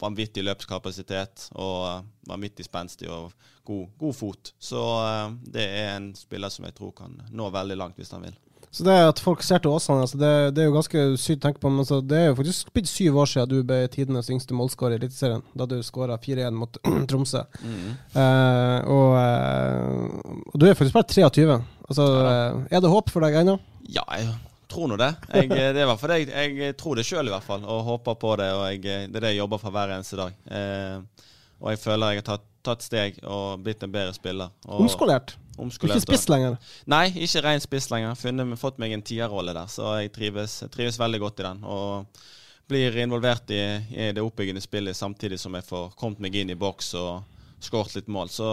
vanvittig 0.00 0.44
løpskapasitet 0.46 1.48
og 1.58 2.06
vanvittig 2.28 2.66
spenstig 2.66 3.10
og 3.10 3.32
god, 3.66 3.88
god 3.98 4.14
fot. 4.14 4.54
Så 4.62 4.78
uh, 4.78 5.34
det 5.54 5.66
er 5.66 5.96
en 5.96 6.12
spiller 6.18 6.52
som 6.52 6.66
jeg 6.68 6.76
tror 6.78 6.94
kan 6.96 7.18
nå 7.30 7.50
veldig 7.54 7.78
langt 7.78 8.00
hvis 8.00 8.14
han 8.14 8.26
vil. 8.26 8.38
Så 8.72 8.86
det 8.86 8.94
at 9.04 9.18
folk 9.20 9.42
ser 9.44 9.60
til 9.60 9.74
Åsane, 9.74 10.00
altså 10.06 10.16
det, 10.16 10.28
det, 10.56 10.62
er 10.62 10.70
jo 10.70 10.76
ganske 10.78 11.02
sykt 11.20 11.42
å 11.42 11.44
tenke 11.44 11.60
på. 11.60 11.68
Men 11.68 11.82
altså 11.82 11.98
det 12.00 12.16
er 12.16 12.30
jo 12.30 12.38
faktisk 12.38 12.70
blitt 12.72 12.88
syv 12.88 13.18
år 13.20 13.28
siden 13.28 13.50
du 13.50 13.66
ble 13.68 13.82
tidenes 13.92 14.30
yngste 14.32 14.56
målskårer 14.56 14.96
i 14.96 15.02
Eliteserien. 15.02 15.44
Da 15.52 15.66
du 15.68 15.76
skåra 15.84 16.16
4-1 16.22 16.56
mot 16.56 16.78
Tromsø. 17.10 17.42
Mm. 17.60 17.90
Uh, 18.14 18.78
og, 18.94 19.18
uh, 19.18 20.32
og, 20.46 20.56
du 20.56 20.64
er 20.70 20.78
faktisk 20.78 20.96
bare 20.96 21.10
23. 21.10 21.58
Altså, 21.90 22.08
ja, 22.08 22.48
er 22.72 22.80
det 22.80 22.94
håp 22.94 23.12
for 23.12 23.26
deg 23.26 23.36
ennå? 23.42 23.58
Ja, 23.92 24.06
jeg 24.16 24.32
tror 24.72 24.88
nå 24.90 24.98
det. 25.00 25.10
Jeg, 25.34 25.50
det 25.52 25.82
er 25.82 25.90
hvert 25.90 26.00
fall 26.00 26.14
jeg, 26.16 26.56
jeg 26.58 26.76
tror 26.80 26.98
det 26.98 27.04
sjøl 27.06 27.28
i 27.28 27.34
hvert 27.34 27.46
fall, 27.46 27.66
og 27.68 27.84
håper 27.90 28.18
på 28.24 28.32
det. 28.40 28.48
og 28.56 28.64
jeg, 28.70 28.82
Det 28.82 29.20
er 29.20 29.26
det 29.26 29.34
jeg 29.34 29.42
jobber 29.42 29.62
for 29.62 29.74
hver 29.74 29.94
eneste 29.94 30.18
dag. 30.18 30.40
Eh, 30.58 31.28
og 31.62 31.70
jeg 31.70 31.78
føler 31.78 32.16
jeg 32.16 32.22
har 32.22 32.26
tatt, 32.26 32.46
tatt, 32.66 32.82
steg 32.82 33.18
og 33.22 33.62
blitt 33.62 33.84
en 33.86 33.94
bedre 33.94 34.14
spiller. 34.16 34.50
Og, 34.66 34.84
omskolert? 34.86 35.36
omskolert? 35.56 36.00
Ikke 36.00 36.16
spiss 36.16 36.28
lenger? 36.30 36.56
Nei, 36.90 37.06
ikke 37.26 37.42
ren 37.44 37.62
spiss 37.62 37.90
lenger. 37.92 38.16
Funnet, 38.18 38.56
fått 38.58 38.80
meg 38.82 38.94
en 38.96 39.04
tierrolle 39.06 39.54
der, 39.54 39.70
så 39.70 39.96
jeg 40.00 40.12
trives, 40.14 40.58
trives, 40.74 40.98
veldig 41.00 41.22
godt 41.22 41.42
i 41.42 41.46
den. 41.46 41.62
Og 41.62 42.24
blir 42.72 42.96
involvert 43.02 43.50
i, 43.54 43.62
i, 43.92 44.10
det 44.16 44.22
oppbyggende 44.24 44.62
spillet 44.64 44.96
samtidig 44.96 45.38
som 45.40 45.54
jeg 45.58 45.66
får 45.68 45.92
kommet 45.98 46.22
meg 46.24 46.38
inn 46.40 46.54
i 46.54 46.58
boks 46.58 46.94
og 46.98 47.40
skåret 47.62 47.94
litt 47.98 48.10
mål. 48.10 48.30
Så 48.32 48.48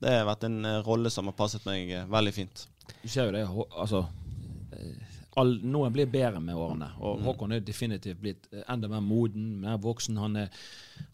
det 0.00 0.18
har 0.18 0.28
vært 0.28 0.48
en 0.48 0.64
eh, 0.68 0.80
rolle 0.84 1.12
som 1.12 1.30
har 1.30 1.36
passet 1.38 1.64
meg 1.68 1.92
eh, 1.94 2.08
veldig 2.10 2.34
fint. 2.34 2.66
Du 3.00 3.08
ser 3.08 3.30
jo 3.30 3.36
det, 3.36 3.46
altså 3.70 4.04
all, 5.38 5.52
noen 5.62 5.92
blir 5.94 6.08
bedre 6.10 6.40
med 6.42 6.58
årene. 6.58 6.88
Og 7.00 7.18
mm. 7.18 7.26
Håkon 7.28 7.54
er 7.54 7.62
definitivt 7.64 8.20
blitt 8.22 8.48
eh, 8.50 8.64
enda 8.72 8.90
mer 8.90 9.02
moden, 9.04 9.52
mer 9.62 9.78
voksen. 9.82 10.18
Han, 10.18 10.36
er, 10.42 10.50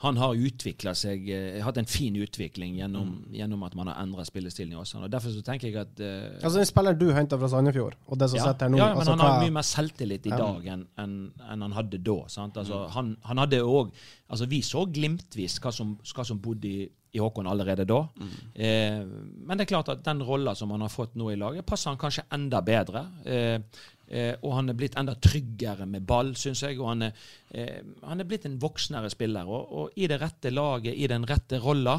han 0.05 0.20
har 0.20 0.38
utvikla 0.48 0.94
seg, 0.96 1.29
eh, 1.33 1.59
hatt 1.64 1.81
en 1.81 1.90
fin 1.90 2.16
utvikling 2.16 2.79
gjennom, 2.81 3.12
mm. 3.18 3.37
gjennom 3.37 3.66
at 3.68 3.76
man 3.79 3.92
har 3.92 4.00
endra 4.02 4.24
spillestilen 4.29 4.72
i 4.72 4.81
Åsane. 4.81 5.05
Og 5.09 5.12
Derfor 5.12 5.35
så 5.35 5.44
tenker 5.44 5.68
jeg 5.68 5.81
at 5.83 6.00
uh, 6.00 6.37
Altså 6.40 6.59
Den 6.61 6.68
spilleren 6.68 7.00
du 7.00 7.07
henta 7.16 7.38
fra 7.40 7.50
Sandefjord, 7.52 7.96
og 8.07 8.20
det 8.20 8.31
som 8.33 8.40
ja, 8.40 8.48
sitter 8.48 8.68
her 8.68 8.74
nå 8.74 8.81
Ja, 8.81 8.90
men 8.92 9.02
altså, 9.02 9.16
han 9.16 9.24
har 9.24 9.40
mye 9.44 9.57
mer 9.59 9.66
selvtillit 9.66 10.29
i 10.29 10.35
dag 10.35 10.68
enn 10.74 10.85
en, 11.02 11.16
en 11.46 11.66
han 11.66 11.76
hadde 11.76 12.00
da. 12.05 12.18
Sant? 12.33 12.57
Altså, 12.61 12.87
mm. 12.87 12.92
han, 12.96 13.16
han, 13.29 13.44
hadde 13.44 13.64
òg 13.64 13.92
Altså, 14.26 14.48
vi 14.50 14.62
så 14.66 14.87
glimtvis 14.90 15.61
hva 15.62 15.70
som, 15.74 15.98
hva 16.00 16.24
som 16.26 16.40
bodde 16.42 16.70
i 16.70 16.87
i 17.16 17.18
Håkon 17.18 17.46
allerede 17.46 17.85
da. 17.88 18.02
Mm. 18.16 18.33
Eh, 18.55 19.07
men 19.48 19.57
det 19.57 19.64
er 19.64 19.72
klart 19.72 19.90
at 19.92 20.05
den 20.05 20.22
rolla 20.26 20.55
som 20.55 20.70
han 20.74 20.85
har 20.85 20.92
fått 20.92 21.16
nå 21.16 21.31
i 21.33 21.38
laget, 21.40 21.66
passer 21.66 21.90
han 21.92 22.00
kanskje 22.00 22.26
enda 22.37 22.61
bedre. 22.64 23.07
Eh, 23.24 23.85
Eh, 24.09 24.35
og 24.42 24.55
han 24.55 24.71
er 24.71 24.79
blitt 24.79 24.97
enda 24.99 25.16
tryggere 25.19 25.87
med 25.90 26.07
ball, 26.07 26.35
syns 26.38 26.62
jeg. 26.62 26.79
Og 26.81 26.92
han 26.92 27.09
er, 27.09 27.27
eh, 27.51 27.83
han 28.07 28.23
er, 28.23 28.29
blitt 28.29 28.47
en 28.47 28.59
voksnere 28.62 29.11
spiller. 29.12 29.49
Og, 29.49 29.73
og, 29.73 29.97
i 29.97 30.09
det 30.11 30.21
rette 30.23 30.53
laget, 30.55 30.95
i 30.95 31.09
den 31.11 31.27
rette 31.29 31.61
rolla, 31.62 31.99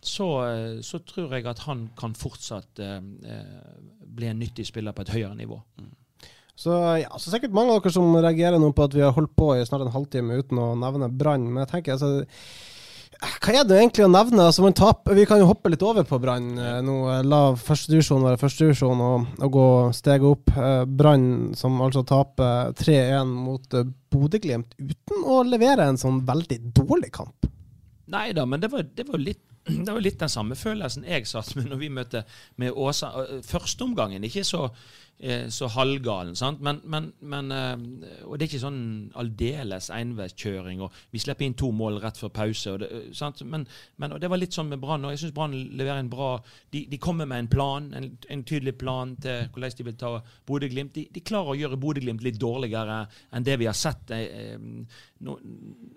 så, 0.00 0.28
eh, 0.46 0.80
så, 0.82 0.98
tror 0.98 1.34
jeg 1.34 1.46
at 1.48 1.64
han 1.66 1.88
kan 1.98 2.14
fortsatt 2.14 2.82
eh, 2.84 2.98
eh, 3.00 3.78
bli 4.16 4.28
en 4.30 4.38
nyttig 4.40 4.66
spiller 4.68 4.94
på 4.96 5.06
et 5.06 5.14
høyere 5.16 5.34
nivå. 5.38 5.60
Mm. 5.80 5.94
Så 6.56 6.72
ja, 7.02 7.10
så 7.20 7.30
sikkert 7.32 7.52
mange 7.52 7.74
av 7.74 7.82
dere 7.82 7.92
som 7.92 8.14
reagerer 8.16 8.56
nå 8.60 8.70
på 8.72 8.86
at 8.86 8.94
vi 8.96 9.02
har 9.04 9.12
holdt 9.12 9.34
på 9.36 9.50
i 9.56 9.64
snart 9.68 9.84
en 9.84 9.92
halvtime 9.92 10.38
uten 10.40 10.60
å 10.60 10.70
nevne 10.78 11.10
Brann. 11.12 11.50
Men 11.50 11.64
jeg 11.64 11.72
tenker 11.74 11.96
altså 11.96 12.24
Hva 13.16 13.52
er 13.54 13.64
det 13.64 13.78
egentlig 13.78 14.04
å 14.04 14.10
nevne? 14.12 14.44
Altså, 14.50 14.66
taper, 14.76 15.16
vi 15.16 15.24
kan 15.28 15.40
jo 15.40 15.48
hoppe 15.48 15.70
litt 15.72 15.84
over 15.86 16.04
på 16.08 16.18
Brann 16.20 16.50
eh, 16.60 16.78
nå. 16.84 16.96
eh, 17.14 17.22
La 17.24 17.40
førstedivisjon 17.56 18.24
være 18.26 18.40
førstedivisjon 18.40 19.02
og, 19.06 19.26
og 19.40 19.54
gå 19.56 19.66
steget 19.96 20.28
opp. 20.28 20.52
Eh, 20.52 20.84
Brann 20.84 21.26
som 21.56 21.80
altså 21.84 22.04
taper 22.06 22.74
3-1 22.76 23.32
mot 23.32 23.78
Bodø-Glimt 24.12 24.76
uten 24.78 25.24
å 25.24 25.40
levere 25.48 25.88
en 25.88 26.00
sånn 26.00 26.22
veldig 26.28 26.60
dårlig 26.76 27.12
kamp. 27.16 27.48
Nei 28.12 28.28
da, 28.36 28.44
men 28.46 28.62
det 28.62 28.70
var, 28.70 28.84
det 28.86 29.08
var 29.08 29.22
litt 29.22 29.42
det 29.86 29.90
var 29.90 30.02
litt 30.04 30.20
den 30.20 30.30
samme 30.30 30.54
følelsen 30.58 31.06
jeg 31.08 31.26
satt 31.26 31.56
med 31.58 31.70
når 31.72 31.80
vi 31.80 31.90
møtte 31.90 32.22
med 32.60 32.76
Åsa. 32.76 33.10
Førsteomgangen 33.46 34.22
ikke 34.28 34.44
så, 34.46 34.68
så 35.48 35.64
halvgalen, 35.72 36.34
sant? 36.36 36.60
Men, 36.60 36.80
men, 36.84 37.06
men, 37.20 37.52
eh, 37.52 38.24
Og 38.26 38.36
det 38.36 38.44
er 38.44 38.50
ikke 38.50 38.60
sånn 38.60 38.80
aldeles 39.16 39.88
enveiskjøring, 39.94 40.82
vi 41.12 41.20
slipper 41.22 41.46
inn 41.46 41.56
to 41.56 41.70
mål 41.72 42.02
rett 42.02 42.20
før 42.20 42.34
pause. 42.36 42.74
Og 42.74 42.82
det, 42.82 42.90
eh, 42.92 43.06
sant? 43.16 43.40
Men, 43.48 43.64
men 43.96 44.12
og 44.12 44.20
det 44.20 44.28
var 44.28 44.40
litt 44.42 44.52
sånn 44.52 44.68
med 44.68 44.82
Brann, 44.82 45.06
og 45.08 45.14
jeg 45.14 45.22
syns 45.24 45.36
Brann 45.36 45.56
leverer 45.56 46.02
en 46.02 46.12
bra 46.12 46.34
de, 46.72 46.84
de, 46.90 46.98
kommer 47.00 47.24
med 47.24 47.46
en 47.46 47.48
plan, 47.48 47.88
en, 47.96 48.10
en, 48.28 48.44
tydelig 48.44 48.76
plan 48.76 49.16
til 49.16 49.48
hvordan 49.54 49.78
de 49.78 49.88
vil 49.88 49.96
ta 49.96 50.12
Bodø-Glimt. 50.46 50.92
De, 50.94 51.06
de, 51.12 51.24
klarer 51.24 51.54
å 51.54 51.58
gjøre 51.62 51.80
Bodø-Glimt 51.80 52.24
litt 52.26 52.40
dårligere 52.40 53.06
enn 53.32 53.46
det 53.46 53.56
vi 53.56 53.70
har 53.70 53.76
sett. 53.76 54.12
Nå, 54.12 55.38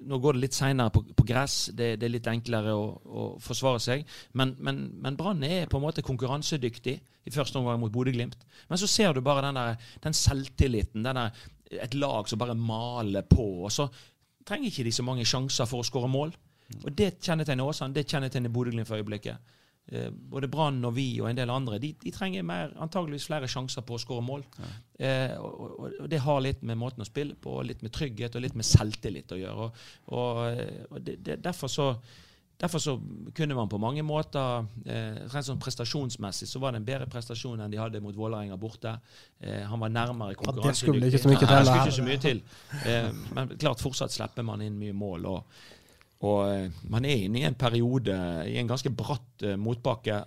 nå 0.07 0.23
går 0.23 0.37
det 0.37 0.45
litt 0.45 0.55
seinere 0.55 0.95
på, 0.95 1.03
på, 1.11 1.27
gress, 1.27 1.73
det, 1.75 1.97
det, 1.99 2.07
er 2.07 2.15
litt 2.15 2.31
enklere 2.31 2.71
å, 2.71 2.87
å 3.03 3.29
forsvare 3.43 3.83
seg. 3.83 4.07
Men, 4.39 4.55
men 4.63 5.19
Brann 5.19 5.43
er 5.43 5.67
på 5.67 5.77
en 5.77 5.89
måte 5.89 6.07
konkurransedyktig 6.07 7.01
i 7.25 7.33
første 7.33 7.59
omgang 7.59 7.79
mot 7.81 7.91
Bodø-Glimt. 7.93 8.37
Men 8.69 8.81
så 8.81 8.87
ser 8.87 9.13
du 9.13 9.21
bare 9.25 9.43
den, 9.47 9.59
der, 9.59 9.89
den 10.03 10.15
selvtilliten. 10.15 11.03
Den 11.05 11.19
der, 11.19 11.43
et 11.71 11.93
lag 11.93 12.29
som 12.29 12.39
bare 12.39 12.55
maler 12.55 13.27
på. 13.29 13.63
og 13.63 13.71
så 13.71 13.89
trenger 14.45 14.71
ikke 14.71 14.87
de 14.87 14.95
så 14.95 15.05
mange 15.05 15.27
sjanser 15.27 15.67
for 15.69 15.83
å 15.83 15.87
skåre 15.87 16.09
mål. 16.09 16.33
Og 16.83 16.91
Det 16.95 17.15
kjennetegner 17.21 17.65
Åsane, 17.65 17.93
det 17.93 18.07
kjennetegner 18.09 18.53
Bodø-Glimt 18.53 18.87
for 18.87 19.01
øyeblikket. 19.01 19.55
Eh, 19.91 20.09
både 20.11 20.47
Brann 20.47 20.83
og 20.85 20.93
vi 20.93 21.07
og 21.17 21.31
en 21.31 21.37
del 21.37 21.49
andre, 21.49 21.79
de, 21.81 21.95
de 21.97 22.11
trenger 22.13 22.45
mer, 22.45 22.75
antageligvis 22.77 23.25
flere 23.25 23.49
sjanser 23.49 23.81
på 23.85 23.97
å 23.97 24.01
skåre 24.01 24.21
mål. 24.25 24.43
Ja. 24.59 24.69
Eh, 24.99 25.35
og, 25.41 25.55
og, 25.59 25.85
og, 25.87 26.09
Det 26.11 26.21
har 26.21 26.41
litt 26.45 26.61
med 26.61 26.77
måten 26.77 27.01
å 27.01 27.09
spille 27.09 27.33
på, 27.33 27.55
litt 27.65 27.81
med 27.85 27.93
trygghet 27.95 28.37
og 28.37 28.45
litt 28.45 28.57
med 28.59 28.69
selvtillit 28.69 29.33
å 29.33 29.39
gjøre. 29.39 29.69
Og, 30.13 30.43
og 30.91 30.99
det, 31.01 31.17
det, 31.25 31.39
derfor, 31.41 31.73
så, 31.73 31.89
derfor 32.59 32.83
så 32.83 32.95
kunne 33.35 33.55
man 33.55 33.69
på 33.71 33.79
mange 33.81 34.03
måter 34.03 34.67
eh, 34.85 35.19
rent 35.31 35.47
sånn 35.47 35.61
Prestasjonsmessig 35.63 36.49
så 36.49 36.61
var 36.61 36.75
det 36.75 36.81
en 36.81 36.87
bedre 36.87 37.07
prestasjon 37.11 37.63
enn 37.63 37.71
de 37.71 37.79
hadde 37.79 38.03
mot 38.03 38.15
Vålerenga 38.15 38.59
borte. 38.59 38.97
Eh, 39.39 39.63
han 39.63 39.79
var 39.79 39.93
nærmere 39.95 40.35
konkurransedyktig. 40.39 40.99
Ja, 40.99 41.09
det 41.09 41.09
skulle 41.09 41.11
ikke 41.11 41.23
så 41.23 41.31
mye 41.31 41.41
til. 41.41 41.49
Ja, 41.49 41.59
det 41.59 41.67
skulle 41.71 41.87
ikke 41.87 41.99
så 41.99 42.07
mye 42.09 42.23
til. 42.27 42.41
Eh, 42.85 43.11
men 43.37 43.57
klart 43.57 43.83
fortsatt 43.83 44.15
slipper 44.15 44.47
man 44.47 44.65
inn 44.65 44.79
mye 44.79 44.95
mål. 44.95 45.29
og 45.33 45.67
og 46.27 46.39
eh, 46.51 46.67
man 46.91 47.07
er 47.07 47.23
inne 47.25 47.39
i 47.39 47.47
en 47.47 47.55
periode, 47.55 48.15
i 48.49 48.57
en 48.59 48.67
ganske 48.67 48.91
bratt 48.91 49.45
uh, 49.47 49.55
motbakke. 49.59 50.19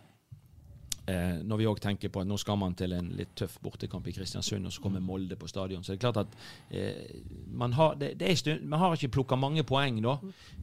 Eh, 1.02 1.40
når 1.42 1.58
vi 1.58 1.66
òg 1.66 1.80
tenker 1.82 2.12
på 2.14 2.20
at 2.22 2.28
nå 2.30 2.36
skal 2.38 2.58
man 2.60 2.76
til 2.78 2.92
en 2.94 3.08
litt 3.18 3.32
tøff 3.38 3.56
bortekamp 3.64 4.06
i 4.06 4.12
Kristiansund, 4.14 4.68
og 4.68 4.74
så 4.74 4.82
kommer 4.84 5.02
Molde 5.02 5.34
på 5.38 5.48
stadion. 5.50 5.82
Så 5.82 5.92
det 5.92 5.98
er 5.98 6.04
klart 6.04 6.20
at 6.22 6.36
eh, 6.70 7.16
man, 7.50 7.74
har, 7.74 7.96
det, 7.98 8.12
det 8.20 8.36
stund, 8.38 8.62
man, 8.70 8.78
har, 8.78 8.94
ikke 8.94 9.16
plukka 9.16 9.38
mange 9.40 9.64
poeng 9.66 9.98
da, 10.04 10.14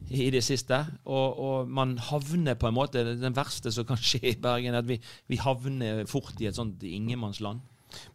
i 0.08 0.30
det 0.32 0.40
siste. 0.46 0.78
Og, 1.04 1.26
og, 1.36 1.68
man 1.68 1.98
havner 2.08 2.56
på 2.56 2.70
en 2.70 2.76
måte 2.76 3.02
Den 3.20 3.36
verste 3.36 3.72
som 3.74 3.84
kan 3.88 4.00
skje 4.00 4.22
i 4.32 4.38
Bergen, 4.40 4.78
at 4.78 4.88
vi, 4.88 4.96
vi 5.28 5.40
havner 5.40 6.06
fort 6.08 6.40
i 6.40 6.48
et 6.48 6.56
sånt 6.56 6.80
ingenmannsland. 6.88 7.60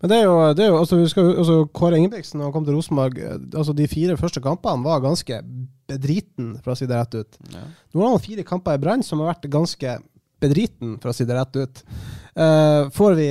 Men 0.02 0.10
det 0.10 0.18
er 0.18 0.26
jo, 0.26 0.36
det 0.56 0.66
er 0.66 0.70
jo 0.72 0.80
altså, 0.80 0.98
vi 0.98 1.08
skal, 1.12 1.30
altså, 1.36 1.60
Kåre 1.76 2.00
Ingebrigtsen 2.00 2.42
han 2.42 2.54
kom 2.56 2.64
til 2.64 2.78
Rosenborg 2.78 3.18
altså 3.20 3.74
De 3.76 3.90
fire 3.92 4.16
første 4.16 4.40
kampene 4.40 4.86
var 4.88 5.02
ganske 5.04 5.42
bedriten, 5.86 6.56
for 6.64 6.74
å 6.74 6.78
si 6.80 6.88
det 6.90 6.98
rett 6.98 7.18
ut. 7.20 7.40
Ja. 7.54 7.66
Nå 7.94 8.02
har 8.02 8.16
han 8.16 8.24
fire 8.24 8.46
kamper 8.48 8.80
i 8.80 8.82
Brann 8.82 9.04
som 9.06 9.22
har 9.22 9.36
vært 9.36 9.52
ganske 9.54 9.98
bedriten, 10.42 10.96
for 11.02 11.12
å 11.12 11.16
si 11.16 11.28
det 11.28 11.38
rett 11.38 11.60
ut. 11.60 11.84
Uh, 12.36 12.90
får 12.92 13.14
vi, 13.16 13.30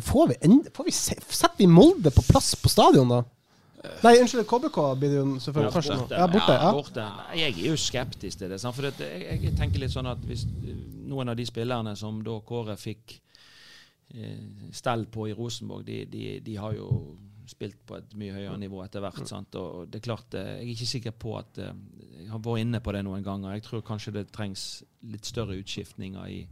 får 0.00 0.30
vi, 0.30 0.36
får 0.72 0.86
vi 0.86 0.92
Setter 0.96 1.58
vi 1.58 1.66
Molde 1.68 2.08
på 2.14 2.24
plass 2.24 2.54
på 2.56 2.72
stadion, 2.72 3.10
da? 3.12 3.20
Nei, 3.80 4.18
unnskyld, 4.20 4.44
KBK 4.48 4.78
blir 5.00 5.12
det 5.12 5.18
jo 5.18 5.26
selvfølgelig 5.40 5.72
først 5.72 5.92
nå. 5.94 6.06
Ja, 6.12 6.26
borte. 6.28 6.56
Ja, 6.56 6.72
borte. 6.76 7.06
Jeg 7.36 7.54
er 7.54 7.70
jo 7.70 7.78
skeptisk 7.80 8.42
til 8.42 8.52
det. 8.52 8.60
For 8.60 8.84
det, 8.84 9.08
jeg, 9.08 9.38
jeg, 9.46 9.54
tenker 9.56 9.80
litt 9.80 9.94
sånn 9.94 10.08
at 10.10 10.20
hvis 10.28 10.44
noen 11.08 11.32
av 11.32 11.38
de 11.38 11.46
spillerne 11.48 11.94
som 11.96 12.18
da 12.24 12.36
Kåre 12.44 12.76
fikk 12.80 13.14
eh, 14.12 14.68
stell 14.76 15.06
på 15.12 15.30
i 15.30 15.34
Rosenborg, 15.36 15.86
de, 15.88 16.02
de, 16.12 16.24
de 16.44 16.58
har 16.60 16.76
jo 16.76 16.90
spilt 17.50 17.80
på 17.88 17.96
et 17.98 18.12
mye 18.20 18.36
høyere 18.36 18.58
nivå 18.60 18.84
etter 18.84 19.02
hvert. 19.02 19.24
Sant? 19.28 19.56
Og 19.58 19.88
det 19.88 20.02
er 20.02 20.06
klart, 20.10 20.36
eh, 20.36 20.52
Jeg 20.60 20.66
er 20.66 20.74
ikke 20.76 20.92
sikker 20.92 21.16
på 21.24 21.34
at 21.40 21.64
eh, 21.64 21.72
Jeg 22.20 22.30
har 22.34 22.44
vært 22.44 22.66
inne 22.66 22.82
på 22.84 22.92
det 22.92 23.04
noen 23.08 23.24
ganger. 23.24 23.56
Jeg 23.56 23.64
tror 23.64 23.86
kanskje 23.86 24.18
det 24.20 24.28
trengs 24.36 24.84
litt 25.08 25.24
større 25.24 25.56
utskiftninger 25.56 26.28
i, 26.36 26.44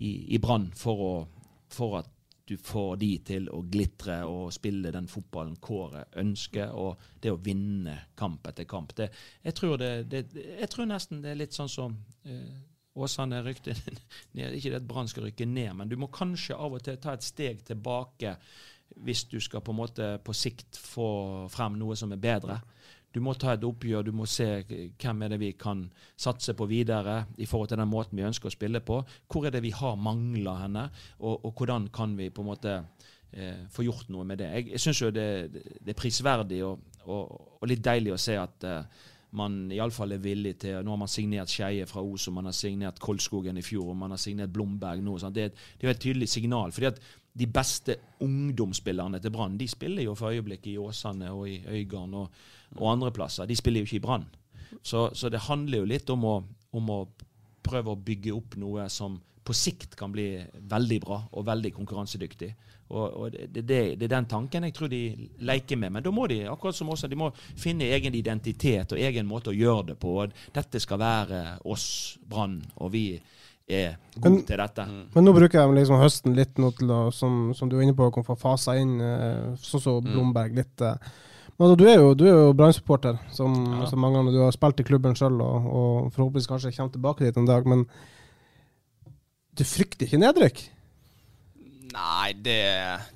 i, 0.00 0.34
i 0.34 0.38
Brann 0.38 0.70
for, 0.76 1.26
for, 1.68 1.98
at 1.98 2.08
du 2.48 2.56
får 2.56 2.96
de 2.96 3.10
til 3.26 3.48
å 3.52 3.60
glitre 3.62 4.22
og 4.26 4.48
spille 4.54 4.90
den 4.94 5.06
fotballen 5.10 5.58
Kåre 5.62 6.06
ønsker, 6.18 6.72
og 6.72 7.20
det 7.22 7.30
å 7.30 7.38
vinne 7.38 7.96
kamp 8.18 8.48
etter 8.50 8.66
kamp. 8.70 8.94
Det, 8.96 9.10
jeg, 9.44 9.54
tror 9.54 9.76
det, 9.78 9.92
det, 10.10 10.24
jeg, 10.34 10.70
tror 10.72 10.90
nesten 10.90 11.22
det 11.22 11.34
er 11.34 11.40
litt 11.42 11.54
sånn 11.56 11.70
som 11.70 11.94
eh, 12.24 12.58
Åsane 12.98 13.42
rykte 13.46 13.76
ned. 14.36 14.56
Ikke 14.56 14.72
det 14.72 14.80
at 14.80 14.88
Brann 14.88 15.08
skal 15.10 15.28
rykke 15.28 15.46
ned, 15.46 15.74
men 15.78 15.92
du 15.92 15.98
må 16.00 16.10
kanskje 16.10 16.58
av 16.58 16.74
og 16.80 16.84
til 16.86 16.98
ta 17.02 17.14
et 17.14 17.26
steg 17.26 17.62
tilbake 17.68 18.34
hvis 19.04 19.28
du 19.30 19.38
skal 19.38 19.62
på 19.62 19.70
en 19.70 19.78
måte 19.78 20.06
på 20.24 20.34
sikt 20.34 20.80
få 20.80 21.10
frem 21.52 21.76
noe 21.78 21.94
som 21.98 22.10
er 22.10 22.22
bedre. 22.22 22.58
Du 23.10 23.18
må 23.24 23.34
ta 23.34 23.56
et 23.56 23.64
oppgjør, 23.66 24.06
du 24.06 24.12
må 24.14 24.26
se 24.30 24.46
hvem 24.70 25.24
er 25.24 25.32
det 25.32 25.40
vi 25.42 25.50
kan 25.58 25.82
satse 26.14 26.54
på 26.54 26.68
videre 26.70 27.24
i 27.42 27.46
forhold 27.50 27.72
til 27.72 27.80
den 27.80 27.90
måten 27.90 28.18
vi 28.18 28.26
ønsker 28.26 28.50
å 28.50 28.54
spille 28.54 28.82
på. 28.86 29.00
Hvor 29.26 29.46
er 29.46 29.54
det 29.54 29.64
vi 29.64 29.72
har 29.74 29.98
mangler 29.98 30.62
henne, 30.62 30.84
og, 31.18 31.44
og, 31.44 31.54
hvordan 31.58 31.88
kan 31.94 32.14
vi 32.18 32.30
på 32.30 32.44
en 32.44 32.50
måte 32.52 32.76
eh, 33.32 33.66
få 33.70 33.86
gjort 33.86 34.12
noe 34.14 34.26
med 34.26 34.38
det. 34.42 34.50
Jeg, 34.54 34.68
jeg 34.76 34.84
syns 34.84 35.02
jo 35.02 35.14
det, 35.14 35.28
det, 35.52 35.90
er 35.90 35.98
prisverdig 35.98 36.62
og, 36.66 36.84
og, 37.06 37.56
og, 37.58 37.64
litt 37.70 37.82
deilig 37.84 38.14
å 38.14 38.20
se 38.20 38.38
at 38.38 38.68
eh, 38.68 39.08
man 39.38 39.58
iallfall 39.70 40.16
er 40.16 40.22
villig 40.22 40.56
til 40.64 40.80
Nå 40.82 40.90
har 40.90 40.98
man 41.04 41.10
signert 41.10 41.52
Skeie 41.52 41.86
fra 41.86 42.02
Os, 42.02 42.26
og 42.28 42.34
man 42.38 42.48
har 42.50 42.56
signert 42.56 42.98
Kolskogen 43.02 43.58
i 43.60 43.64
fjor, 43.64 43.92
og 43.92 43.98
man 43.98 44.14
har 44.14 44.20
signert 44.22 44.52
Blomberg 44.54 45.02
nå. 45.06 45.16
Det, 45.30 45.50
det, 45.54 45.86
er 45.86 45.92
et 45.94 46.02
tydelig 46.02 46.28
signal. 46.30 46.72
fordi 46.74 46.90
at 46.90 47.02
de 47.38 47.46
beste 47.46 47.96
ungdomsspillerne 48.20 49.20
til 49.22 49.32
Brann 49.32 49.58
de 49.58 49.68
spiller 49.68 50.02
jo 50.02 50.14
for 50.18 50.34
øyeblikket 50.34 50.72
i 50.72 50.78
Åsane 50.78 51.30
og 51.30 51.48
i 51.48 51.60
Øygarden 51.68 52.14
og, 52.14 52.30
og 52.76 52.92
andre 52.92 53.12
plasser. 53.14 53.46
De 53.46 53.56
spiller 53.56 53.80
jo 53.80 53.88
ikke 53.88 54.00
i 54.00 54.06
Brann. 54.06 54.26
Så, 54.82 55.10
så, 55.14 55.28
det 55.28 55.46
handler 55.46 55.78
jo 55.78 55.90
litt 55.90 56.10
om 56.10 56.24
å, 56.24 56.36
om 56.72 56.90
å, 56.90 57.00
prøve 57.60 57.92
å 57.92 58.00
bygge 58.00 58.32
opp 58.32 58.54
noe 58.56 58.86
som 58.88 59.18
på 59.44 59.54
sikt 59.54 59.92
kan 59.98 60.12
bli 60.12 60.38
veldig 60.70 60.98
bra 61.02 61.18
og 61.36 61.44
veldig 61.46 61.72
konkurransedyktig. 61.76 62.48
Og, 62.90 63.04
og 63.04 63.34
det, 63.34 63.62
det, 63.62 63.80
det, 64.00 64.06
er 64.06 64.12
den 64.14 64.28
tanken 64.30 64.64
jeg 64.66 64.74
tror 64.74 64.90
de 64.90 65.28
leker 65.46 65.78
med. 65.78 65.92
Men 65.94 66.04
da 66.06 66.12
må 66.14 66.24
de 66.30 66.40
akkurat 66.50 66.76
som 66.76 66.90
også, 66.90 67.10
de 67.10 67.18
må 67.20 67.28
finne 67.36 67.90
egen 67.92 68.16
identitet 68.16 68.94
og 68.94 69.02
egen 69.02 69.28
måte 69.28 69.52
å 69.52 69.56
gjøre 69.56 69.92
det 69.92 69.98
på. 70.00 70.14
Dette 70.54 70.80
skal 70.82 71.02
være 71.02 71.42
oss, 71.70 72.16
Brann, 72.26 72.58
og 72.80 72.90
vi 72.96 73.04
er 73.76 73.96
god 74.16 74.26
men, 74.26 74.38
til 74.48 74.60
dette. 74.60 74.86
Mm. 74.90 75.00
Men 75.14 75.26
nå 75.26 75.34
bruker 75.36 75.60
jeg 75.60 75.74
liksom 75.78 76.00
høsten 76.02 76.36
litt 76.36 76.60
nå 76.60 76.70
til 76.78 76.92
å, 76.92 77.00
som, 77.14 77.50
som 77.56 77.70
du 77.70 77.78
er 77.78 77.86
inne 77.86 77.96
på, 77.96 78.08
å 78.10 78.24
få 78.26 78.36
fasa 78.38 78.76
inn 78.80 78.98
eh, 79.04 79.50
sånn 79.62 79.84
som 79.84 80.00
mm. 80.04 80.10
Blomberg 80.14 80.56
litt. 80.58 80.74
Eh. 80.84 81.12
Men 81.60 81.66
altså, 81.66 81.76
du 81.76 81.86
er 81.92 82.00
jo, 82.00 82.12
du 82.16 82.24
jo 82.24 82.52
Brann-supporter, 82.56 83.20
som, 83.36 83.54
ja. 83.76 83.86
som, 83.90 84.00
mange 84.00 84.22
andre. 84.22 84.32
Du 84.32 84.40
har 84.40 84.56
spilt 84.56 84.80
i 84.80 84.86
klubben 84.88 85.16
sjøl 85.18 85.38
og, 85.44 85.70
og, 85.70 86.10
forhåpentligvis 86.14 86.48
kanskje 86.48 86.74
kommer 86.76 86.94
tilbake 86.94 87.26
dit 87.26 87.40
en 87.40 87.48
dag. 87.48 87.68
Men 87.68 87.84
du 89.58 89.64
frykter 89.68 90.06
ikke 90.06 90.22
nedrykk? 90.22 90.62
Nei, 91.90 92.32
det, 92.38 92.60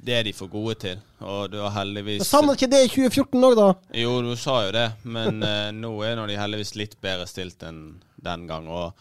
det, 0.02 0.14
er 0.18 0.26
de 0.26 0.34
for 0.36 0.50
gode 0.52 0.74
til. 0.82 1.02
Og 1.24 1.46
du 1.52 1.60
har 1.62 1.72
heldigvis 1.76 2.26
Sa 2.26 2.40
man 2.44 2.58
ikke 2.58 2.68
det 2.72 2.82
i 2.84 2.90
2014 2.90 3.46
òg, 3.48 3.54
da? 3.58 3.68
Jo, 3.96 4.16
du 4.26 4.34
sa 4.36 4.58
jo 4.66 4.72
det. 4.74 4.88
Men 5.06 5.40
uh, 5.40 5.70
nå 5.72 5.94
er 6.04 6.20
de 6.28 6.38
heldigvis 6.38 6.74
litt 6.76 6.96
bedre 7.04 7.28
stilt 7.30 7.62
enn 7.64 7.84
den 8.24 8.48
gang. 8.50 8.68
Og 8.68 8.92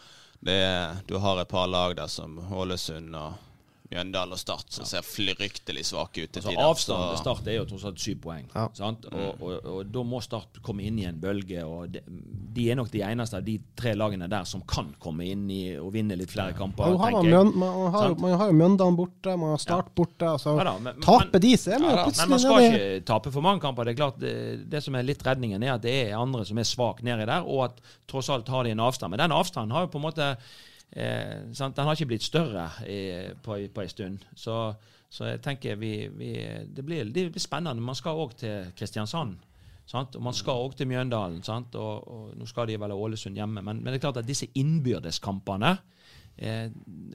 er, 0.52 0.96
du 1.08 1.16
har 1.18 1.40
et 1.40 1.48
par 1.48 1.66
lag 1.66 1.96
der 1.96 2.06
som 2.06 2.38
Ålesund 2.52 3.14
og 3.16 3.32
Mjøndalen 3.94 4.34
og 4.34 4.40
Start 4.40 4.74
som 4.74 4.86
ser 4.88 5.04
fryktelig 5.06 5.84
svake 5.86 6.24
ut 6.24 6.32
til 6.34 6.40
altså, 6.40 6.50
tider. 6.50 6.66
Avstanden 6.66 7.12
til 7.12 7.20
Start 7.20 7.50
er 7.50 7.58
jo 7.60 7.66
tross 7.70 7.84
alt 7.86 8.00
syv 8.02 8.18
poeng. 8.24 8.48
Ja. 8.50 8.64
Og, 8.66 9.04
og, 9.12 9.44
og, 9.44 9.52
og, 9.70 9.78
da 9.94 10.02
må 10.10 10.20
Start 10.24 10.58
komme 10.66 10.82
inn 10.88 10.98
i 10.98 11.06
en 11.06 11.20
bølge. 11.22 11.62
og 11.62 11.94
de, 11.94 12.02
de, 12.56 12.66
er 12.72 12.78
nok 12.80 12.90
de 12.90 13.04
eneste 13.06 13.38
av 13.38 13.46
de 13.46 13.54
tre 13.78 13.94
lagene 13.98 14.28
der 14.30 14.48
som 14.50 14.64
kan 14.66 14.90
komme 15.02 15.28
inn 15.30 15.46
i 15.52 15.60
og 15.78 15.92
vinne 15.94 16.18
litt 16.18 16.32
flere 16.34 16.56
kamper. 16.58 16.90
Ja, 16.90 17.12
man, 17.14 17.30
man, 17.30 17.52
man, 17.62 17.94
har, 17.94 18.18
man, 18.18 18.36
har, 18.40 18.50
jo 18.50 18.58
Mjøndalen 18.58 18.98
borte, 18.98 19.38
man 19.38 19.54
har 19.54 19.62
Start 19.62 19.92
ja. 19.92 19.96
borte. 20.02 20.34
Altså, 20.34 20.56
ja, 20.58 20.66
da, 20.72 20.96
taper 21.06 21.46
de, 21.46 21.54
så 21.60 21.76
er 21.76 21.84
man 21.84 21.94
jo 21.94 22.02
plutselig 22.02 22.28
Men 22.28 22.36
man 22.36 22.44
skal 22.46 22.68
ikke 22.68 23.08
tape 23.14 23.34
for 23.38 23.46
mange 23.46 23.64
kamper. 23.68 23.86
Det 23.86 23.94
er 23.94 24.02
klart, 24.02 24.20
det, 24.22 24.36
det, 24.74 24.82
som 24.84 24.98
er 24.98 25.06
litt 25.06 25.22
redningen, 25.26 25.62
er 25.62 25.76
at 25.78 25.86
det 25.86 25.96
er 26.08 26.18
andre 26.18 26.42
som 26.48 26.58
er 26.58 26.66
svake 26.68 27.06
nedi 27.06 27.30
der, 27.30 27.46
og 27.46 27.68
at 27.70 27.82
tross 28.10 28.32
alt 28.34 28.50
har 28.50 28.66
de 28.66 28.74
en 28.74 28.86
avstand. 28.90 29.14
Men 29.14 29.22
den 29.22 29.38
avstanden 29.38 29.74
har 29.76 29.86
jo 29.86 29.94
på 29.94 30.02
en 30.02 30.08
måte 30.10 30.32
Eh, 30.92 31.40
den 31.54 31.86
har 31.86 31.94
ikke 31.94 32.06
blitt 32.12 32.26
større 32.26 32.68
i, 32.86 33.30
på, 33.42 33.58
på 33.74 33.80
en 33.80 33.88
stund. 33.88 34.18
Så, 34.36 34.74
så 35.10 35.32
jeg 35.32 35.42
tenker 35.42 35.76
vi, 35.80 36.08
vi, 36.08 36.34
det, 36.66 36.84
blir, 36.84 37.04
det, 37.04 37.30
blir, 37.32 37.42
spennende. 37.42 37.82
Man 37.82 37.98
skal 37.98 38.20
òg 38.20 38.36
til 38.38 38.70
Kristiansand. 38.78 39.36
Sant? 39.86 40.16
Og 40.16 40.22
Man 40.22 40.36
skal 40.36 40.64
òg 40.64 40.76
til 40.78 40.88
Mjøndalen, 40.88 41.42
sant? 41.44 41.74
Og, 41.76 42.08
og 42.08 42.38
nå 42.38 42.46
skal 42.48 42.70
de 42.70 42.78
vel 42.80 42.94
ha 42.94 42.96
Ålesund 42.96 43.36
hjemme. 43.36 43.62
Men, 43.62 43.82
men 43.82 43.92
det 43.92 43.98
er 43.98 44.06
klart 44.06 44.22
at 44.22 44.28
disse 44.28 44.48
innbyrdeskampene 44.54 45.76
eh, 46.38 46.66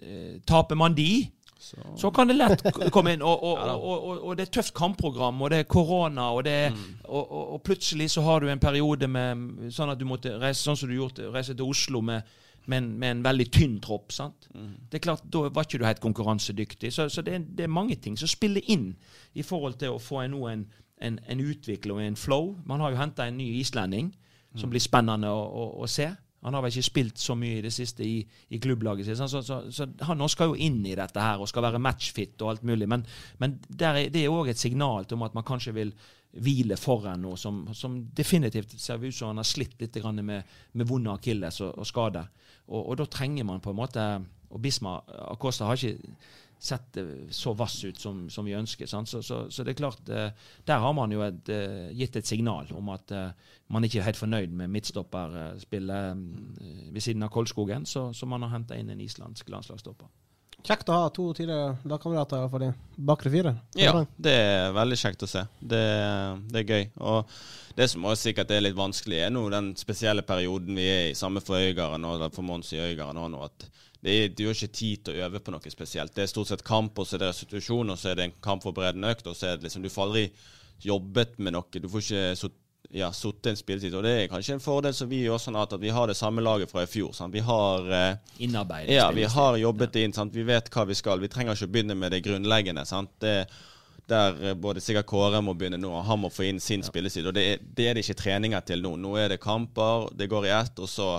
eh, 0.03 0.35
Taper 0.45 0.77
man 0.77 0.97
de, 0.97 1.25
så. 1.59 2.11
kan 2.11 2.29
det 2.29 2.37
lett 2.37 2.61
komme 2.93 3.15
inn. 3.15 3.23
Og, 3.25 3.43
og, 3.43 3.57
og, 3.75 4.11
og, 4.23 4.35
det 4.37 4.45
er 4.47 4.53
tøft 4.59 4.73
kampprogram, 4.77 5.41
og 5.41 5.51
det 5.51 5.63
er 5.63 5.67
korona, 5.67 6.29
og, 6.31 6.43
det 6.47 6.71
og 7.09 7.59
plutselig 7.65 8.11
så 8.13 8.23
har 8.23 8.39
du 8.39 8.51
en 8.51 8.61
periode 8.61 9.09
med 9.11 9.71
sånn 9.75 9.91
at 9.91 9.99
du 9.99 10.05
måtte 10.07 10.37
reise 10.39 10.61
sånn 10.63 10.79
som 10.79 10.91
du 10.91 10.95
gjorde, 10.95 11.27
reise 11.33 11.55
til 11.57 11.67
Oslo 11.67 12.01
med, 12.05 12.23
med, 12.69 12.83
en, 12.83 12.89
med 13.01 13.11
en 13.11 13.23
veldig 13.25 13.47
tynn 13.55 13.79
tropp. 13.83 14.13
sant? 14.15 14.47
Det 14.53 14.99
er 14.99 15.03
klart, 15.03 15.25
Da 15.25 15.47
var 15.49 15.65
ikke 15.67 15.81
du 15.81 15.87
helt 15.87 16.03
konkurransedyktig. 16.03 16.93
Så, 16.93 17.09
så 17.09 17.23
det, 17.25 17.33
er, 17.35 17.47
det 17.57 17.65
er 17.65 17.73
mange 17.73 17.97
ting 18.01 18.17
som 18.19 18.29
spiller 18.29 18.65
inn 18.71 18.93
i 19.33 19.45
forhold 19.45 19.79
til 19.81 19.95
å 19.95 20.01
få 20.03 20.23
en, 20.23 20.37
en, 20.53 20.65
en, 21.01 21.19
en 21.27 21.43
utvikling 21.43 21.97
og 21.97 22.05
en 22.05 22.19
flow. 22.19 22.55
Man 22.69 22.83
har 22.83 22.93
jo 22.93 23.01
henta 23.01 23.27
en 23.27 23.39
ny 23.41 23.51
islending 23.59 24.13
som 24.57 24.71
blir 24.71 24.81
spennende 24.81 25.29
å, 25.29 25.43
å, 25.45 25.69
å 25.83 25.87
se. 25.89 26.09
Han 26.41 26.55
har 26.55 26.63
vel 26.63 26.71
ikke 26.71 26.87
spilt 26.87 27.19
så 27.19 27.35
mye 27.35 27.57
i 27.59 27.63
det 27.65 27.71
siste 27.75 28.05
i, 28.05 28.21
i 28.23 28.59
klubblaget 28.63 29.09
sitt. 29.09 29.19
Så, 29.19 29.41
så, 29.43 29.59
så 29.75 29.87
han 30.07 30.19
nå 30.21 30.29
skal 30.31 30.53
jo 30.53 30.61
inn 30.69 30.79
i 30.87 30.95
dette 30.95 31.19
her 31.19 31.41
og 31.41 31.49
skal 31.51 31.65
være 31.67 31.81
matchfit 31.83 32.39
og 32.39 32.53
alt 32.53 32.63
mulig. 32.67 32.87
Men, 32.89 33.03
men 33.43 33.57
er, 33.75 34.05
det 34.13 34.23
er 34.23 34.31
òg 34.31 34.53
et 34.53 34.61
signal 34.61 35.05
til 35.05 35.19
om 35.19 35.27
at 35.27 35.35
man 35.35 35.47
kanskje 35.47 35.75
vil 35.75 35.91
hvile 36.37 36.77
foran 36.77 37.23
noe 37.23 37.37
som, 37.37 37.63
som 37.73 37.95
definitivt 38.15 38.75
ser 38.77 39.01
ut 39.01 39.15
som 39.15 39.31
han 39.31 39.41
har 39.41 39.47
slitt 39.47 39.79
litt 39.81 39.97
med, 40.21 40.43
med 40.73 40.87
vonde 40.87 41.13
akilles 41.13 41.61
og, 41.65 41.73
og 41.79 41.87
skader. 41.87 42.29
Og, 42.67 42.83
og 42.83 42.99
da 42.99 43.07
trenger 43.09 43.47
man 43.49 43.63
på 43.63 43.73
en 43.73 43.79
måte 43.79 44.03
Og 44.49 44.61
Bisma 44.61 44.99
Acosta 45.29 45.65
har 45.65 45.77
ikke 45.77 45.97
sett 46.59 46.97
så 47.31 47.53
vass 47.53 47.83
ut 47.85 47.99
som, 47.99 48.29
som 48.29 48.45
vi 48.45 48.55
ønsker. 48.57 48.85
Så, 48.89 49.21
så, 49.23 49.45
så 49.49 49.63
det 49.63 49.71
er 49.71 49.77
klart, 49.79 50.09
eh, 50.09 50.31
der 50.67 50.81
har 50.83 50.93
man 50.93 51.11
jo 51.13 51.21
et, 51.23 51.49
eh, 51.53 51.91
gitt 51.95 52.17
et 52.19 52.27
signal 52.27 52.67
om 52.75 52.89
at 52.91 53.13
eh, 53.15 53.29
man 53.71 53.85
ikke 53.87 54.01
er 54.01 54.09
helt 54.09 54.19
fornøyd 54.19 54.51
med 54.59 54.73
midtstopperspillet 54.73 56.25
eh, 56.59 56.89
ved 56.91 57.05
siden 57.05 57.23
av 57.23 57.31
Kolskogen, 57.31 57.85
så, 57.87 58.09
så 58.13 58.27
man 58.27 58.43
har 58.43 58.57
henta 58.57 58.75
inn 58.75 58.91
en 58.91 59.05
islandsk 59.05 59.49
landslagsstopper. 59.53 60.11
Kjekt 60.65 60.89
å 60.91 60.95
ha 60.97 61.09
to 61.13 61.29
tidligere 61.33 61.77
lagkamerater 61.87 62.49
for 62.51 62.61
de 62.63 62.69
bakre 63.09 63.31
fire. 63.31 63.53
Ja, 63.79 63.93
det 64.19 64.33
er 64.35 64.73
veldig 64.75 64.97
kjekt 64.99 65.23
å 65.23 65.29
se. 65.31 65.45
Det, 65.59 65.81
det 66.51 66.63
er 66.63 66.73
gøy. 66.73 66.87
Og 66.99 67.31
det 67.77 67.87
som 67.89 68.05
også 68.05 68.29
sikkert 68.29 68.51
er 68.51 68.65
litt 68.65 68.77
vanskelig, 68.77 69.21
er 69.23 69.33
nå 69.33 69.45
den 69.53 69.71
spesielle 69.79 70.25
perioden 70.27 70.75
vi 70.77 70.87
er 70.91 71.05
i, 71.09 71.17
samme 71.17 71.41
for 71.45 71.61
Øygarden 71.61 72.05
og 72.09 72.27
for 72.35 72.45
Mons 72.45 72.73
i 72.75 72.81
Øygarden 72.83 73.21
òg 73.23 73.31
nå, 73.33 73.43
at 73.47 73.69
det 74.03 74.19
du 74.37 74.45
har 74.47 74.55
ikke 74.55 74.71
tid 74.75 75.03
til 75.07 75.17
å 75.17 75.25
øve 75.27 75.41
på 75.43 75.51
noe 75.51 75.71
spesielt. 75.73 76.13
Det 76.15 76.23
er 76.23 76.31
stort 76.31 76.51
sett 76.51 76.63
kamp, 76.67 76.99
og 76.99 77.07
så 77.07 77.17
er 77.17 77.23
det 77.23 77.33
restitusjon, 77.33 77.91
og 77.91 77.99
så 77.99 78.11
er 78.11 78.19
det 78.19 78.27
en 78.29 78.37
kampforberedende 78.43 79.11
økt, 79.15 79.27
og 79.27 79.35
så 79.35 79.49
er 79.49 79.57
det 79.59 79.67
liksom 79.67 79.83
Du 79.83 79.91
får 79.91 80.05
aldri 80.07 80.25
jobbet 80.85 81.39
med 81.39 81.55
noe. 81.55 81.79
Du 81.81 81.89
får 81.91 82.05
ikke 82.05 82.35
sut- 82.39 82.65
ja, 82.91 83.11
sittet 83.13 83.51
en 83.51 83.57
spilletid. 83.59 83.93
Og 83.93 84.03
det 84.03 84.11
er 84.23 84.27
kanskje 84.31 84.55
en 84.57 84.63
fordel 84.63 84.93
som 84.97 85.09
vi 85.11 85.19
gjør 85.23 85.37
sånn 85.41 85.57
at, 85.61 85.73
at 85.75 85.81
vi 85.81 85.91
har 85.93 86.07
det 86.09 86.15
samme 86.17 86.41
laget 86.41 86.71
fra 86.71 86.83
i 86.83 86.89
fjor. 86.89 87.11
Sant? 87.13 87.33
Vi 87.33 87.43
har 87.45 87.89
eh, 87.93 88.15
Innarbeidet. 88.45 88.95
ja, 88.95 89.09
vi 89.13 89.23
har 89.29 89.57
jobbet 89.61 89.93
det 89.93 90.03
inn. 90.07 90.13
Sant? 90.15 90.33
Vi 90.33 90.43
vet 90.47 90.69
hva 90.73 90.85
vi 90.89 90.95
skal. 90.97 91.19
Vi 91.21 91.29
trenger 91.29 91.53
ikke 91.53 91.69
å 91.69 91.73
begynne 91.75 91.95
med 91.99 92.11
det 92.15 92.23
grunnleggende. 92.25 92.85
Sant? 92.89 93.11
Det, 93.21 93.35
der 94.09 94.39
eh, 94.41 94.55
både 94.57 94.81
sikkert 94.81 95.05
Kåre 95.11 95.41
må 95.45 95.53
begynne 95.53 95.77
nå, 95.77 95.91
og 95.99 96.07
han 96.07 96.17
må 96.23 96.31
få 96.33 96.47
inn 96.49 96.59
sin 96.59 96.81
spilleside. 96.81 97.29
Og 97.29 97.35
det 97.37 97.43
er, 97.51 97.59
det 97.77 97.85
er 97.91 97.93
det 97.99 98.07
ikke 98.07 98.17
treninger 98.23 98.65
til 98.65 98.81
nå. 98.81 98.95
Nå 98.97 99.13
er 99.21 99.35
det 99.35 99.41
kamper, 99.43 100.09
det 100.17 100.29
går 100.33 100.49
i 100.49 100.55
ett, 100.61 100.79
og 100.81 100.89
så 100.89 101.11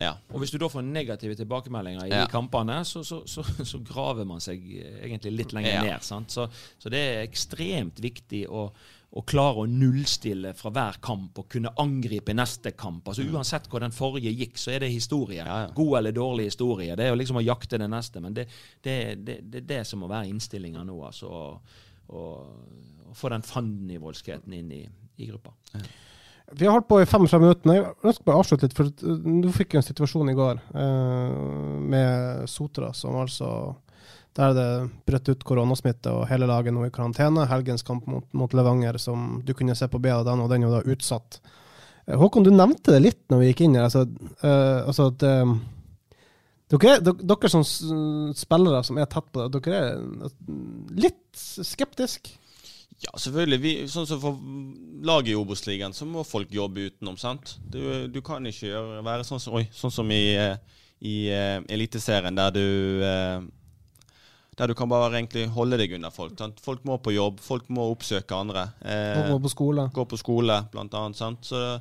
Ja. 0.00 0.14
Og 0.32 0.38
hvis 0.40 0.48
du 0.54 0.56
da 0.56 0.70
får 0.72 0.86
negative 0.86 1.34
tilbakemeldinger 1.36 2.06
i 2.06 2.14
Ja. 2.14 2.22
kampene, 2.30 2.78
så, 2.88 3.02
så, 3.04 3.18
så, 3.28 3.42
så 3.74 3.78
graver 3.84 4.24
man 4.24 4.40
seg 4.40 4.62
egentlig 5.02 5.32
litt 5.36 5.52
lenger 5.52 5.74
Ja. 5.74 5.82
ned. 5.82 6.02
Sant? 6.06 6.30
Så, 6.32 6.46
så 6.80 6.88
det 6.88 7.02
er 7.10 7.26
ekstremt 7.26 7.98
viktig 8.00 8.46
å, 8.48 8.70
å 9.12 9.22
klare 9.28 9.60
å 9.60 9.68
nullstille 9.68 10.54
fra 10.56 10.70
hver 10.72 10.96
kamp 11.04 11.42
og 11.42 11.48
kunne 11.52 11.72
angripe 11.82 12.32
neste 12.32 12.72
kamp. 12.72 13.10
Altså 13.10 13.26
Uansett 13.28 13.66
hvor 13.68 13.84
den 13.84 13.92
forrige 13.92 14.32
gikk, 14.32 14.56
så 14.60 14.72
er 14.72 14.84
det 14.84 14.92
historie. 14.94 15.42
Mm. 15.44 15.50
Ja, 15.50 15.58
ja. 15.66 15.72
God 15.76 15.98
eller 15.98 16.16
dårlig 16.16 16.46
historie. 16.48 16.96
Det 16.96 17.04
er 17.04 17.12
jo 17.12 17.18
liksom 17.20 17.40
å 17.42 17.44
jakte 17.44 17.80
det 17.82 17.90
neste. 17.92 18.22
Men 18.24 18.36
det 18.38 18.46
er 18.46 18.62
det, 18.82 18.96
det, 19.26 19.36
det, 19.52 19.64
det 19.68 19.82
som 19.88 20.00
må 20.00 20.08
være 20.08 20.30
innstillinga 20.32 20.84
nå. 20.88 20.96
altså 21.10 21.32
å, 22.12 22.22
få 23.12 23.28
den 23.28 23.44
fandenivoldskheten 23.44 24.52
inn 24.56 24.72
i, 24.72 24.80
i 25.20 25.28
gruppa. 25.28 25.52
Vi 26.52 26.66
har 26.66 26.74
holdt 26.74 26.88
på 26.88 26.98
i 27.00 27.06
35 27.06 27.40
minutter, 27.40 27.74
jeg 27.76 27.84
ønsker 28.02 28.26
bare 28.26 28.40
å 28.40 28.42
avslutte 28.42 28.68
litt. 28.68 28.76
For 28.76 28.88
du 29.44 29.48
fikk 29.52 29.76
jo 29.76 29.80
en 29.80 29.86
situasjon 29.86 30.32
i 30.32 30.36
går 30.36 30.60
eh, 30.82 31.36
med 31.92 32.48
Sotra, 32.50 32.90
som 32.96 33.16
altså 33.20 33.50
Der 34.38 34.54
det 34.56 34.66
brøt 35.04 35.28
ut 35.28 35.42
koronasmitte, 35.44 36.08
og 36.08 36.28
hele 36.30 36.46
laget 36.48 36.72
nå 36.72 36.86
i 36.86 36.92
karantene. 36.94 37.44
Helgens 37.50 37.84
kamp 37.84 38.06
mot, 38.08 38.24
mot 38.32 38.54
Levanger, 38.56 38.96
som 38.98 39.42
du 39.44 39.52
kunne 39.54 39.74
se 39.76 39.88
på 39.92 40.00
B 40.00 40.08
av 40.08 40.24
den, 40.24 40.40
og 40.40 40.48
den 40.48 40.62
er 40.64 40.70
jo 40.70 40.76
da 40.78 40.94
utsatt. 40.94 41.40
Eh, 42.06 42.16
Håkon, 42.16 42.46
du 42.46 42.50
nevnte 42.54 42.94
det 42.94 43.02
litt 43.04 43.20
når 43.28 43.42
vi 43.42 43.50
gikk 43.50 43.60
inn 43.66 43.76
her. 43.76 43.90
Altså, 43.90 44.06
uh, 44.40 44.88
altså 44.88 45.10
at 45.12 45.26
eh, 45.28 45.52
dere, 46.72 46.94
er- 46.96 47.04
dere, 47.04 47.28
dere 47.34 47.52
som 47.52 47.66
spillere 48.32 48.80
som 48.88 48.98
er 49.04 49.10
tett 49.12 49.28
på 49.34 49.44
det, 49.44 49.60
dere 49.60 49.82
er 49.82 50.02
litt 50.96 51.44
skeptisk? 51.68 52.32
Ja, 53.02 53.12
selvfølgelig. 53.18 53.60
Vi, 53.60 53.70
sånn 53.90 54.06
som 54.06 54.20
For 54.22 54.36
laget 55.04 55.32
i 55.32 55.38
Obos-ligaen 55.38 55.92
så 55.96 56.06
må 56.06 56.22
folk 56.24 56.52
jobbe 56.54 56.88
utenom. 56.88 57.16
sant? 57.18 57.56
Du, 57.68 58.06
du 58.08 58.20
kan 58.24 58.46
ikke 58.46 58.68
gjøre, 58.70 59.00
være 59.04 59.24
sånn 59.26 59.40
som, 59.42 59.56
oi, 59.58 59.66
sånn 59.74 59.92
som 59.92 60.08
i, 60.14 60.22
i 61.02 61.16
uh, 61.34 61.58
Eliteserien, 61.68 62.38
der 62.38 62.54
du 62.54 62.62
eh, 63.02 63.42
der 64.58 64.68
du 64.68 64.74
kan 64.76 64.90
bare 64.90 65.08
egentlig 65.16 65.46
holde 65.54 65.78
deg 65.80 65.94
unna 65.96 66.10
folk. 66.12 66.34
Sant? 66.38 66.60
Folk 66.60 66.84
må 66.88 66.98
på 67.00 67.14
jobb, 67.14 67.40
folk 67.40 67.70
må 67.72 67.86
oppsøke 67.92 68.36
andre. 68.36 68.66
Eh, 68.84 69.30
gå 69.32 69.40
på 69.40 69.52
skole? 69.52 69.88
gå 69.94 70.04
på 70.08 70.20
skole, 70.20 70.58
blant 70.72 70.94
annet. 70.98 71.18
Sant? 71.18 71.48
Så 71.48 71.80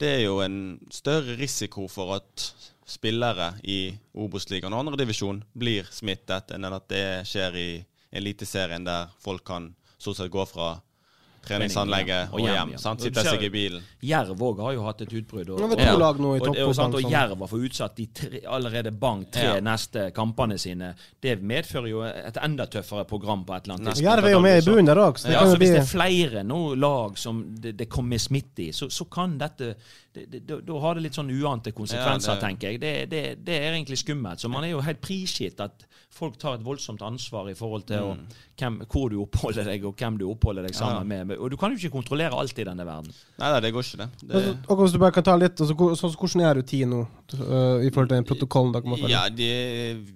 det 0.00 0.10
er 0.18 0.22
jo 0.26 0.40
en 0.44 0.78
større 0.92 1.36
risiko 1.38 1.88
for 1.88 2.16
at 2.18 2.48
spillere 2.84 3.54
i 3.64 3.94
Obos-ligaen 4.20 4.74
og 4.74 4.84
andredivisjon 4.84 5.40
blir 5.56 5.88
smittet, 5.94 6.52
enn 6.52 6.68
at 6.68 6.88
det 6.92 7.06
skjer 7.30 7.56
i 7.56 7.68
Eliteserien, 8.14 8.84
der 8.84 9.08
folk 9.24 9.42
kan 9.48 9.72
stort 9.96 10.20
sett 10.20 10.30
gå 10.30 10.44
fra 10.46 10.74
treningsanlegget 11.48 12.32
og 12.32 12.40
hjem. 12.40 12.70
ja. 12.74 12.78
sant? 12.78 13.00
Og 13.00 13.04
Sitte 13.08 13.24
seg 13.24 13.42
i 13.42 13.50
bilen. 13.52 13.82
Jerv 14.04 14.36
òg 14.40 14.60
har 14.64 14.72
jo 14.76 14.82
hatt 14.84 15.00
et 15.02 15.12
utbrudd. 15.12 15.50
Og, 15.50 15.60
og- 15.60 15.78
i 15.78 16.62
og, 16.62 16.74
sant, 16.74 16.94
og 16.94 17.02
Jerv 17.10 17.38
har 17.38 17.48
fått 17.50 17.64
utsatt 17.68 17.96
de 17.96 18.06
tre, 18.06 18.40
allerede 18.46 18.90
bang 18.98 19.24
tre 19.30 19.42
Ja. 19.54 19.60
neste 19.60 20.10
kampene 20.14 20.58
sine. 20.58 20.94
Det 21.20 21.40
medfører 21.42 21.88
jo 21.90 22.02
et 22.02 22.36
enda 22.42 22.66
tøffere 22.66 23.04
program 23.06 23.44
på 23.44 23.54
et 23.56 23.64
eller 23.64 23.74
annet 23.78 23.94
tidspunkt. 23.94 24.10
Jerv 24.10 24.24
er 24.24 24.30
jo 24.36 24.40
med 24.40 24.62
i 24.62 24.66
bunnen 24.70 24.86
der 24.86 24.96
òg, 24.96 25.24
Ja, 25.30 25.40
altså 25.40 25.56
Hvis 25.58 25.70
det 25.70 25.82
er 25.82 25.90
flere 25.90 26.42
nå, 26.44 26.74
lag 26.76 27.16
som 27.18 27.44
det, 27.60 27.76
det 27.76 27.88
kommer 27.88 28.18
smitte 28.18 28.62
i, 28.68 28.70
så, 28.72 28.88
så 28.90 29.04
kan 29.10 29.38
dette 29.38 29.74
det, 30.14 30.28
det, 30.46 30.60
Da 30.66 30.78
har 30.78 30.94
det 30.94 31.02
litt 31.02 31.14
sånn 31.16 31.30
uante 31.30 31.72
konsekvenser, 31.72 32.34
Ja, 32.34 32.34
det- 32.38 32.44
tenker 32.46 32.70
jeg. 32.70 32.80
Det, 32.80 33.10
det, 33.10 33.44
det 33.44 33.54
er 33.58 33.72
egentlig 33.72 33.98
skummelt. 33.98 34.38
Så 34.38 34.48
man 34.48 34.62
er 34.64 34.70
jo 34.70 34.80
helt 34.80 35.00
prisgitt 35.00 35.58
at 35.60 35.84
folk 36.14 36.36
tar 36.38 36.54
et 36.54 36.62
voldsomt 36.62 37.02
ansvar 37.02 37.48
i 37.50 37.54
forhold 37.58 37.86
til 37.88 37.98
å, 37.98 38.16
hvem, 38.56 38.76
hvor 38.86 39.10
du 39.10 39.16
oppholder 39.24 39.64
deg, 39.64 39.84
og 39.84 39.96
hvem 39.98 40.16
du 40.20 40.28
oppholder 40.30 40.62
deg 40.68 40.74
sammen 40.78 41.08
med. 41.08 41.33
Og 41.38 41.50
du 41.52 41.56
kan 41.60 41.72
jo 41.72 41.78
ikke 41.80 41.92
kontrollere 41.96 42.36
alt 42.38 42.58
i 42.58 42.64
denne 42.66 42.84
verden. 42.86 43.12
Nei, 43.38 43.50
nei, 43.52 43.60
det 43.64 43.72
går 43.74 43.86
ikke, 43.86 43.98
det. 44.02 44.08
det 44.22 44.34
Altså, 44.40 44.54
og 44.68 44.80
hvis 44.82 44.94
du 44.94 44.98
bare 45.02 45.14
kan 45.16 45.26
ta 45.26 45.36
litt, 45.36 45.60
altså, 45.60 45.74
hvor- 45.78 45.94
så, 45.98 46.10
hvordan 46.14 46.44
er 46.44 46.54
rutinen 46.60 46.90
nå 46.94 47.00
uh, 47.04 47.84
i 47.84 47.90
forhold 47.90 48.08
til 48.08 48.16
den 48.16 48.28
protokollen 48.28 48.72
dere 48.74 48.90
må 48.92 48.98
følge? 49.00 49.12
Ja, 49.12 49.24
de, 49.28 49.48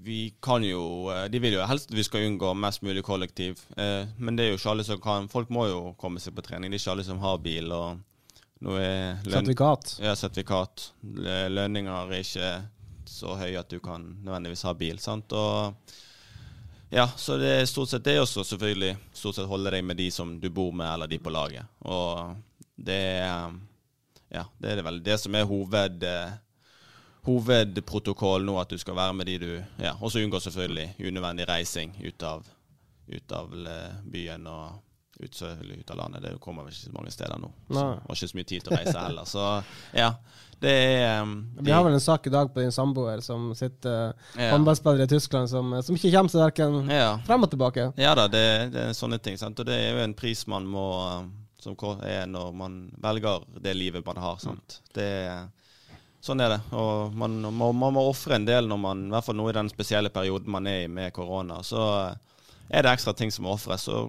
vi 0.04 0.20
kan 0.42 0.64
jo 0.64 0.82
eh, 1.14 1.28
De 1.32 1.40
vil 1.40 1.56
jo 1.58 1.66
helst 1.66 1.90
at 1.90 1.96
vi 1.96 2.02
skal 2.06 2.26
unngå 2.28 2.52
mest 2.56 2.82
mulig 2.82 3.02
kollektiv. 3.06 3.58
Uh, 3.76 4.06
men 4.18 4.36
det 4.36 4.46
er 4.46 4.52
jo 4.52 4.58
ikke 4.60 4.70
alle 4.74 4.84
som 4.84 5.00
kan 5.02 5.28
Folk 5.28 5.50
må 5.50 5.66
jo 5.68 5.80
komme 5.98 6.20
seg 6.22 6.34
på 6.36 6.44
trening. 6.46 6.70
Det 6.70 6.78
er 6.80 6.84
ikke 6.84 6.96
alle 6.96 7.04
som 7.08 7.18
har 7.22 7.38
bil. 7.38 7.72
og 7.72 7.98
nå 8.60 8.74
er 8.82 9.20
lønn, 9.22 9.32
Sertifikat. 9.44 9.92
Ja, 10.02 10.14
sertifikat. 10.18 10.88
Lønninger 11.04 11.94
er 12.10 12.18
ikke 12.18 12.48
så 13.08 13.36
høye 13.38 13.58
at 13.60 13.70
du 13.70 13.78
kan 13.80 14.02
nødvendigvis 14.24 14.64
ha 14.66 14.72
bil. 14.74 14.98
sant? 14.98 15.32
Og 15.32 15.74
ja, 16.90 17.08
så 17.16 17.36
det 17.36 17.48
er 17.52 17.66
stort 17.68 17.90
sett 17.90 18.04
det 18.04 18.16
også, 18.20 18.44
selvfølgelig. 18.44 18.96
Stort 19.12 19.36
sett 19.36 19.48
holde 19.48 19.72
deg 19.74 19.84
med 19.84 19.98
de 20.00 20.08
som 20.14 20.38
du 20.40 20.48
bor 20.50 20.72
med, 20.72 20.88
eller 20.88 21.10
de 21.10 21.18
på 21.20 21.32
laget. 21.32 21.68
Og 21.84 22.36
det 22.76 23.00
er 23.20 23.56
Ja, 24.28 24.44
det 24.60 24.70
er 24.70 24.76
det 24.76 24.84
vel 24.84 25.02
det 25.04 25.20
som 25.20 25.34
er 25.34 25.48
hoved... 25.48 26.04
hovedprotokollen 26.04 26.44
hovedprotokoll 27.28 28.44
nå, 28.44 28.58
at 28.60 28.70
du 28.70 28.78
skal 28.78 28.96
være 28.96 29.14
med 29.14 29.26
de 29.26 29.38
du 29.38 29.64
Ja, 29.78 29.94
og 30.00 30.12
så 30.12 30.20
unngå 30.20 30.40
selvfølgelig 30.40 30.94
unødvendig 31.00 31.48
reising 31.48 31.96
ut 32.04 32.22
av, 32.22 32.46
ut 33.08 33.32
av 33.32 33.52
eh, 33.52 33.96
byen 34.04 34.46
og 34.46 34.78
ut, 35.18 35.42
ut 35.42 35.90
av 35.90 35.96
landet. 35.96 36.22
Det 36.22 36.38
kommer 36.40 36.62
vel 36.64 36.72
ikke 36.72 36.88
så 36.88 36.94
mange 36.94 37.10
steder 37.10 37.38
nå. 37.40 37.50
Så 37.68 37.84
og 37.84 38.14
ikke 38.14 38.28
så 38.28 38.38
mye 38.38 38.48
tid 38.48 38.64
til 38.64 38.72
å 38.72 38.78
reise 38.78 38.98
heller. 39.06 39.28
Så 39.28 39.46
ja, 39.96 40.12
det 40.60 40.70
er 40.70 41.22
um, 41.22 41.34
Vi 41.60 41.70
har 41.70 41.84
vel 41.86 41.94
en 41.94 42.02
sak 42.02 42.26
i 42.26 42.30
dag 42.30 42.50
på 42.54 42.60
din 42.60 42.72
samboer 42.74 43.20
som 43.22 43.54
sitter 43.54 44.14
Ja. 44.36 44.50
håndballspiller 44.52 45.04
i 45.04 45.08
Tyskland, 45.08 45.50
som, 45.50 45.70
som 45.82 45.94
ikke 45.94 46.10
kommer 46.14 46.32
seg 46.32 46.42
verken 46.42 46.90
ja. 46.90 47.18
frem 47.26 47.46
og 47.46 47.52
tilbake. 47.52 47.90
Ja 47.96 48.14
da, 48.18 48.26
det, 48.30 48.46
det 48.74 48.88
er 48.88 48.96
sånne 48.96 49.20
ting. 49.22 49.38
Sant? 49.38 49.60
Og 49.60 49.68
det 49.68 49.76
er 49.76 49.92
jo 49.94 50.02
en 50.02 50.16
pris 50.18 50.46
man 50.50 50.66
må 50.66 50.88
um, 51.20 51.30
Som 51.62 51.76
er 52.06 52.26
når 52.26 52.52
man 52.54 52.74
velger 53.02 53.46
det 53.62 53.74
livet 53.74 54.06
man 54.06 54.18
har. 54.22 54.38
Sant? 54.42 54.80
Det, 54.94 55.08
sånn 56.22 56.40
er 56.40 56.56
det. 56.56 56.60
Og 56.74 57.14
man, 57.14 57.38
må, 57.50 57.72
man 57.72 57.94
må 57.94 58.06
ofre 58.10 58.38
en 58.38 58.46
del 58.46 58.66
når 58.70 58.82
man, 58.82 59.06
i 59.06 59.14
hvert 59.14 59.26
fall 59.26 59.38
nå 59.38 59.48
i 59.50 59.56
den 59.56 59.70
spesielle 59.70 60.10
perioden 60.10 60.50
man 60.54 60.66
er 60.66 60.84
i 60.84 60.90
med 60.90 61.12
korona. 61.14 61.62
Så 61.66 61.82
uh, 61.82 62.14
er 62.68 62.82
det 62.82 62.92
ekstra 62.94 63.14
ting 63.14 63.30
som 63.34 63.46
må 63.46 63.54
ofres. 63.54 63.86
Så 63.86 64.08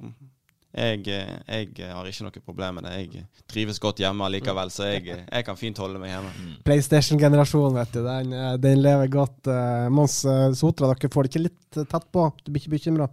jeg, 0.70 1.08
eh, 1.10 1.70
jeg 1.80 1.94
har 1.96 2.06
ikke 2.06 2.26
noe 2.28 2.42
problem 2.46 2.76
med 2.78 2.86
det. 2.86 2.92
Jeg 3.00 3.24
trives 3.50 3.80
godt 3.82 4.02
hjemme 4.04 4.28
allikevel, 4.28 4.70
så 4.74 4.92
jeg, 4.92 5.08
jeg 5.26 5.46
kan 5.48 5.58
fint 5.58 5.80
holde 5.82 6.02
meg 6.02 6.12
hjemme. 6.14 6.34
Mm. 6.38 6.52
PlayStation-generasjonen, 6.68 7.80
vet 7.80 7.96
du. 7.96 8.04
Den, 8.06 8.36
eh, 8.38 8.52
den 8.62 8.84
lever 8.84 9.10
godt. 9.14 9.50
eh, 9.50 9.88
Mons 9.90 10.20
eh, 10.30 10.52
Sotra, 10.60 10.92
dere 10.94 11.10
får 11.14 11.26
det 11.26 11.34
ikke 11.34 11.44
litt 11.48 11.80
tett 11.90 12.08
på? 12.14 12.28
Du 12.44 12.52
blir 12.54 12.62
ikke 12.62 12.76
bekymra? 12.78 13.10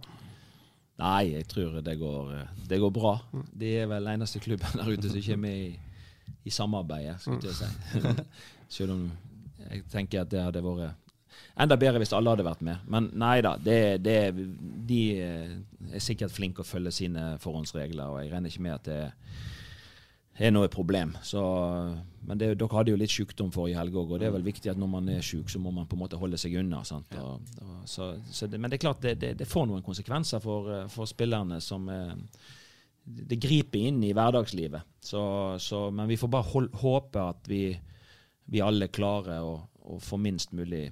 Nei, 0.97 1.23
jeg 1.35 1.47
tror 1.49 1.81
det 1.85 1.97
går, 1.97 2.29
eh, 2.37 2.53
det 2.69 2.79
går 2.81 2.93
bra. 2.93 3.15
De 3.53 3.73
er 3.81 3.89
vel 3.89 4.13
eneste 4.13 4.41
klubben 4.43 4.77
der 4.77 4.93
ute 4.93 5.09
som 5.09 5.17
ikke 5.19 5.35
er 5.37 5.41
med 5.41 5.57
i, 5.65 5.73
i 6.45 6.53
samarbeidet, 6.53 7.17
skulle 7.21 7.51
jeg 7.51 7.57
si. 7.57 8.13
Selv 8.77 8.93
om 8.95 9.03
jeg 9.67 9.83
tenker 9.91 10.21
at 10.23 10.31
det 10.31 10.45
hadde 10.45 10.61
vært 10.63 10.93
enda 11.57 11.77
bedre 11.79 12.01
hvis 12.01 12.13
alle 12.15 12.33
hadde 12.33 12.45
vært 12.47 12.63
med. 12.65 12.87
Men 12.91 13.11
nei 13.17 13.37
da, 13.45 13.55
det, 13.61 13.79
det, 14.05 14.17
de 14.89 15.01
eh, 15.21 15.53
er 15.91 16.03
sikkert 16.03 16.35
flinke 16.35 16.63
å 16.63 16.67
følge 16.67 16.93
sine 17.01 17.35
forhåndsregler, 17.43 18.11
og 18.11 18.21
jeg 18.21 18.33
regner 18.33 18.53
ikke 18.53 18.65
med 18.67 18.77
at 18.77 18.89
det 18.89 19.01
er 20.37 20.53
noe 20.53 20.69
problem. 20.71 21.15
Så, 21.25 21.41
men 22.27 22.39
det, 22.39 22.51
dere 22.59 22.77
hadde 22.77 22.93
jo 22.93 22.99
litt 22.99 23.13
sykdom 23.13 23.49
forrige 23.53 23.79
helg 23.79 23.97
òg, 23.97 24.13
og 24.13 24.21
det 24.21 24.29
er 24.29 24.35
vel 24.35 24.45
viktig 24.45 24.71
at 24.71 24.79
når 24.79 24.91
man 24.91 25.09
er 25.11 25.25
syk, 25.25 25.49
så 25.49 25.61
må 25.61 25.73
man 25.73 25.87
på 25.89 25.97
en 25.97 26.03
måte 26.03 26.19
holde 26.19 26.39
seg 26.41 26.59
unna. 26.61 26.83
sant? 26.87 27.17
Og, 27.21 27.57
og, 27.63 27.79
så, 27.89 28.11
så 28.29 28.49
det, 28.49 28.61
men 28.61 28.71
det 28.71 28.79
er 28.79 28.85
klart 28.85 29.03
det, 29.03 29.33
det, 29.39 29.49
får 29.49 29.67
noen 29.69 29.85
konsekvenser 29.85 30.43
for, 30.43 30.69
eh, 30.73 30.85
for 30.93 31.09
spillerne 31.09 31.59
som 31.63 31.89
eh, 31.89 32.13
Det 33.07 33.39
griper 33.39 33.87
inn 33.87 34.01
i 34.03 34.13
hverdagslivet. 34.13 34.83
Så, 34.99 35.21
så, 35.63 35.87
men 35.95 36.09
vi 36.09 36.19
får 36.19 36.31
bare 36.31 36.51
hold, 36.51 36.69
håpe 36.75 37.23
at 37.23 37.47
vi, 37.47 37.71
vi 38.51 38.63
alle 38.63 38.91
klarer 38.91 39.41
å, 39.41 39.57
å 39.87 39.99
få 40.03 40.19
minst 40.19 40.51
mulig 40.51 40.89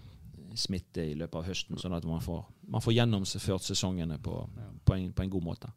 smitte 0.59 1.03
i 1.03 1.15
løpet 1.17 1.39
av 1.39 1.49
høsten, 1.49 1.79
sånn 1.81 1.95
at 1.97 2.05
man 2.07 2.21
får, 2.23 2.43
man 2.71 2.83
får 2.83 2.97
gjennomført 2.97 3.65
sesongene 3.67 4.19
på, 4.23 4.37
på, 4.85 4.95
en, 4.97 5.09
på 5.15 5.25
en 5.25 5.33
god 5.33 5.49
måte. 5.53 5.71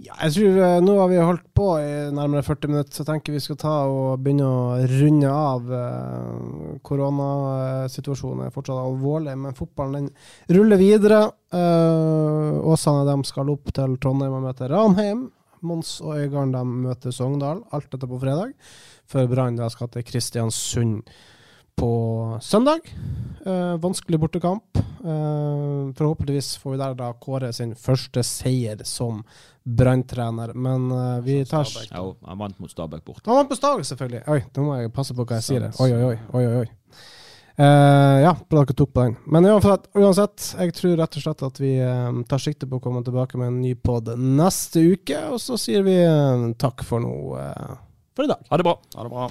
Ja, 0.00 0.14
jeg 0.24 0.32
tror 0.32 0.58
eh, 0.64 0.78
Nå 0.80 0.94
har 0.96 1.10
vi 1.10 1.16
holdt 1.20 1.48
på 1.56 1.66
i 1.76 1.88
nærmere 2.16 2.44
40 2.46 2.70
minutter, 2.72 2.94
så 2.94 3.02
jeg 3.02 3.08
tenker 3.10 3.34
vi 3.34 3.42
skal 3.44 3.58
ta 3.60 3.72
og 3.84 4.22
begynne 4.24 4.46
å 4.48 4.78
runde 4.88 5.32
av. 5.32 5.66
Eh, 5.76 6.78
koronasituasjonen 6.88 8.46
er 8.46 8.54
fortsatt 8.54 8.80
alvorlig, 8.80 9.34
men 9.42 9.58
fotballen 9.58 10.08
den 10.08 10.56
ruller 10.56 10.80
videre. 10.80 11.20
Eh, 11.52 12.70
Åsane 12.72 13.04
de 13.10 13.28
skal 13.28 13.52
opp 13.52 13.74
til 13.76 13.98
Trondheim 14.00 14.38
og 14.38 14.46
møte 14.46 14.70
Ranheim. 14.72 15.26
Mons 15.68 15.98
og 16.00 16.16
Øygarden 16.16 16.56
de 16.56 16.86
møter 16.86 17.12
Sogndal. 17.12 17.60
Alt 17.76 17.92
dette 17.92 18.08
på 18.08 18.22
fredag. 18.22 18.56
Før 19.10 19.28
Brann 19.28 19.60
skal 19.68 19.92
til 19.92 20.06
Kristiansund 20.08 21.12
på 21.80 22.38
søndag. 22.42 22.80
Eh, 23.46 23.76
vanskelig 23.76 24.18
bortekamp. 24.20 24.76
Eh, 24.76 25.92
forhåpentligvis 25.96 26.56
får 26.56 26.70
vi 26.74 26.80
der 26.80 26.94
da 26.98 27.12
Kåre 27.12 27.52
sin 27.56 27.72
første 27.74 28.22
seier 28.26 28.82
som 28.84 29.22
Brann-trener. 29.64 30.52
Men 30.54 30.90
eh, 30.92 31.20
vi 31.24 31.38
tar 31.48 31.64
Ja, 31.90 32.02
han 32.26 32.38
vant 32.42 32.58
mot 32.60 32.70
Stabæk 32.70 33.04
bort. 33.04 33.24
Han 33.26 33.40
vant 33.40 33.48
på 33.48 33.56
Stabæk, 33.56 33.88
selvfølgelig. 33.88 34.22
Oi, 34.28 34.44
nå 34.56 34.66
må 34.66 34.76
jeg 34.82 34.92
passe 34.92 35.16
på 35.16 35.24
hva 35.24 35.40
jeg 35.40 35.48
sier. 35.48 35.66
her. 35.70 35.80
Oi, 35.80 35.90
oi, 35.96 36.04
oi. 36.12 36.18
oi, 36.34 36.44
oi, 36.44 36.60
oi. 36.60 36.68
Eh, 37.60 38.20
ja, 38.26 38.36
bra 38.48 38.64
dere 38.64 38.76
tok 38.76 38.92
på 38.92 39.08
den. 39.08 39.18
Men 39.24 39.48
uansett, 39.48 39.88
uansett, 39.96 40.52
jeg 40.60 40.76
tror 40.76 40.96
rett 41.00 41.16
og 41.16 41.24
slett 41.24 41.48
at 41.48 41.60
vi 41.64 41.74
eh, 41.80 42.24
tar 42.28 42.44
sikte 42.44 42.68
på 42.68 42.76
å 42.76 42.84
komme 42.84 43.04
tilbake 43.04 43.40
med 43.40 43.54
en 43.54 43.60
ny 43.64 43.74
pod 43.76 44.12
neste 44.20 44.84
uke. 44.92 45.16
Og 45.32 45.40
så 45.40 45.56
sier 45.60 45.84
vi 45.88 45.96
eh, 46.04 46.50
takk 46.60 46.84
for 46.84 47.00
nå 47.04 47.14
eh, 47.40 47.78
for 48.16 48.28
i 48.28 48.32
dag. 48.34 48.44
Ha 48.52 48.60
det 48.60 48.68
bra. 48.68 48.76
Ha 48.96 49.06
det 49.08 49.12
bra. 49.16 49.30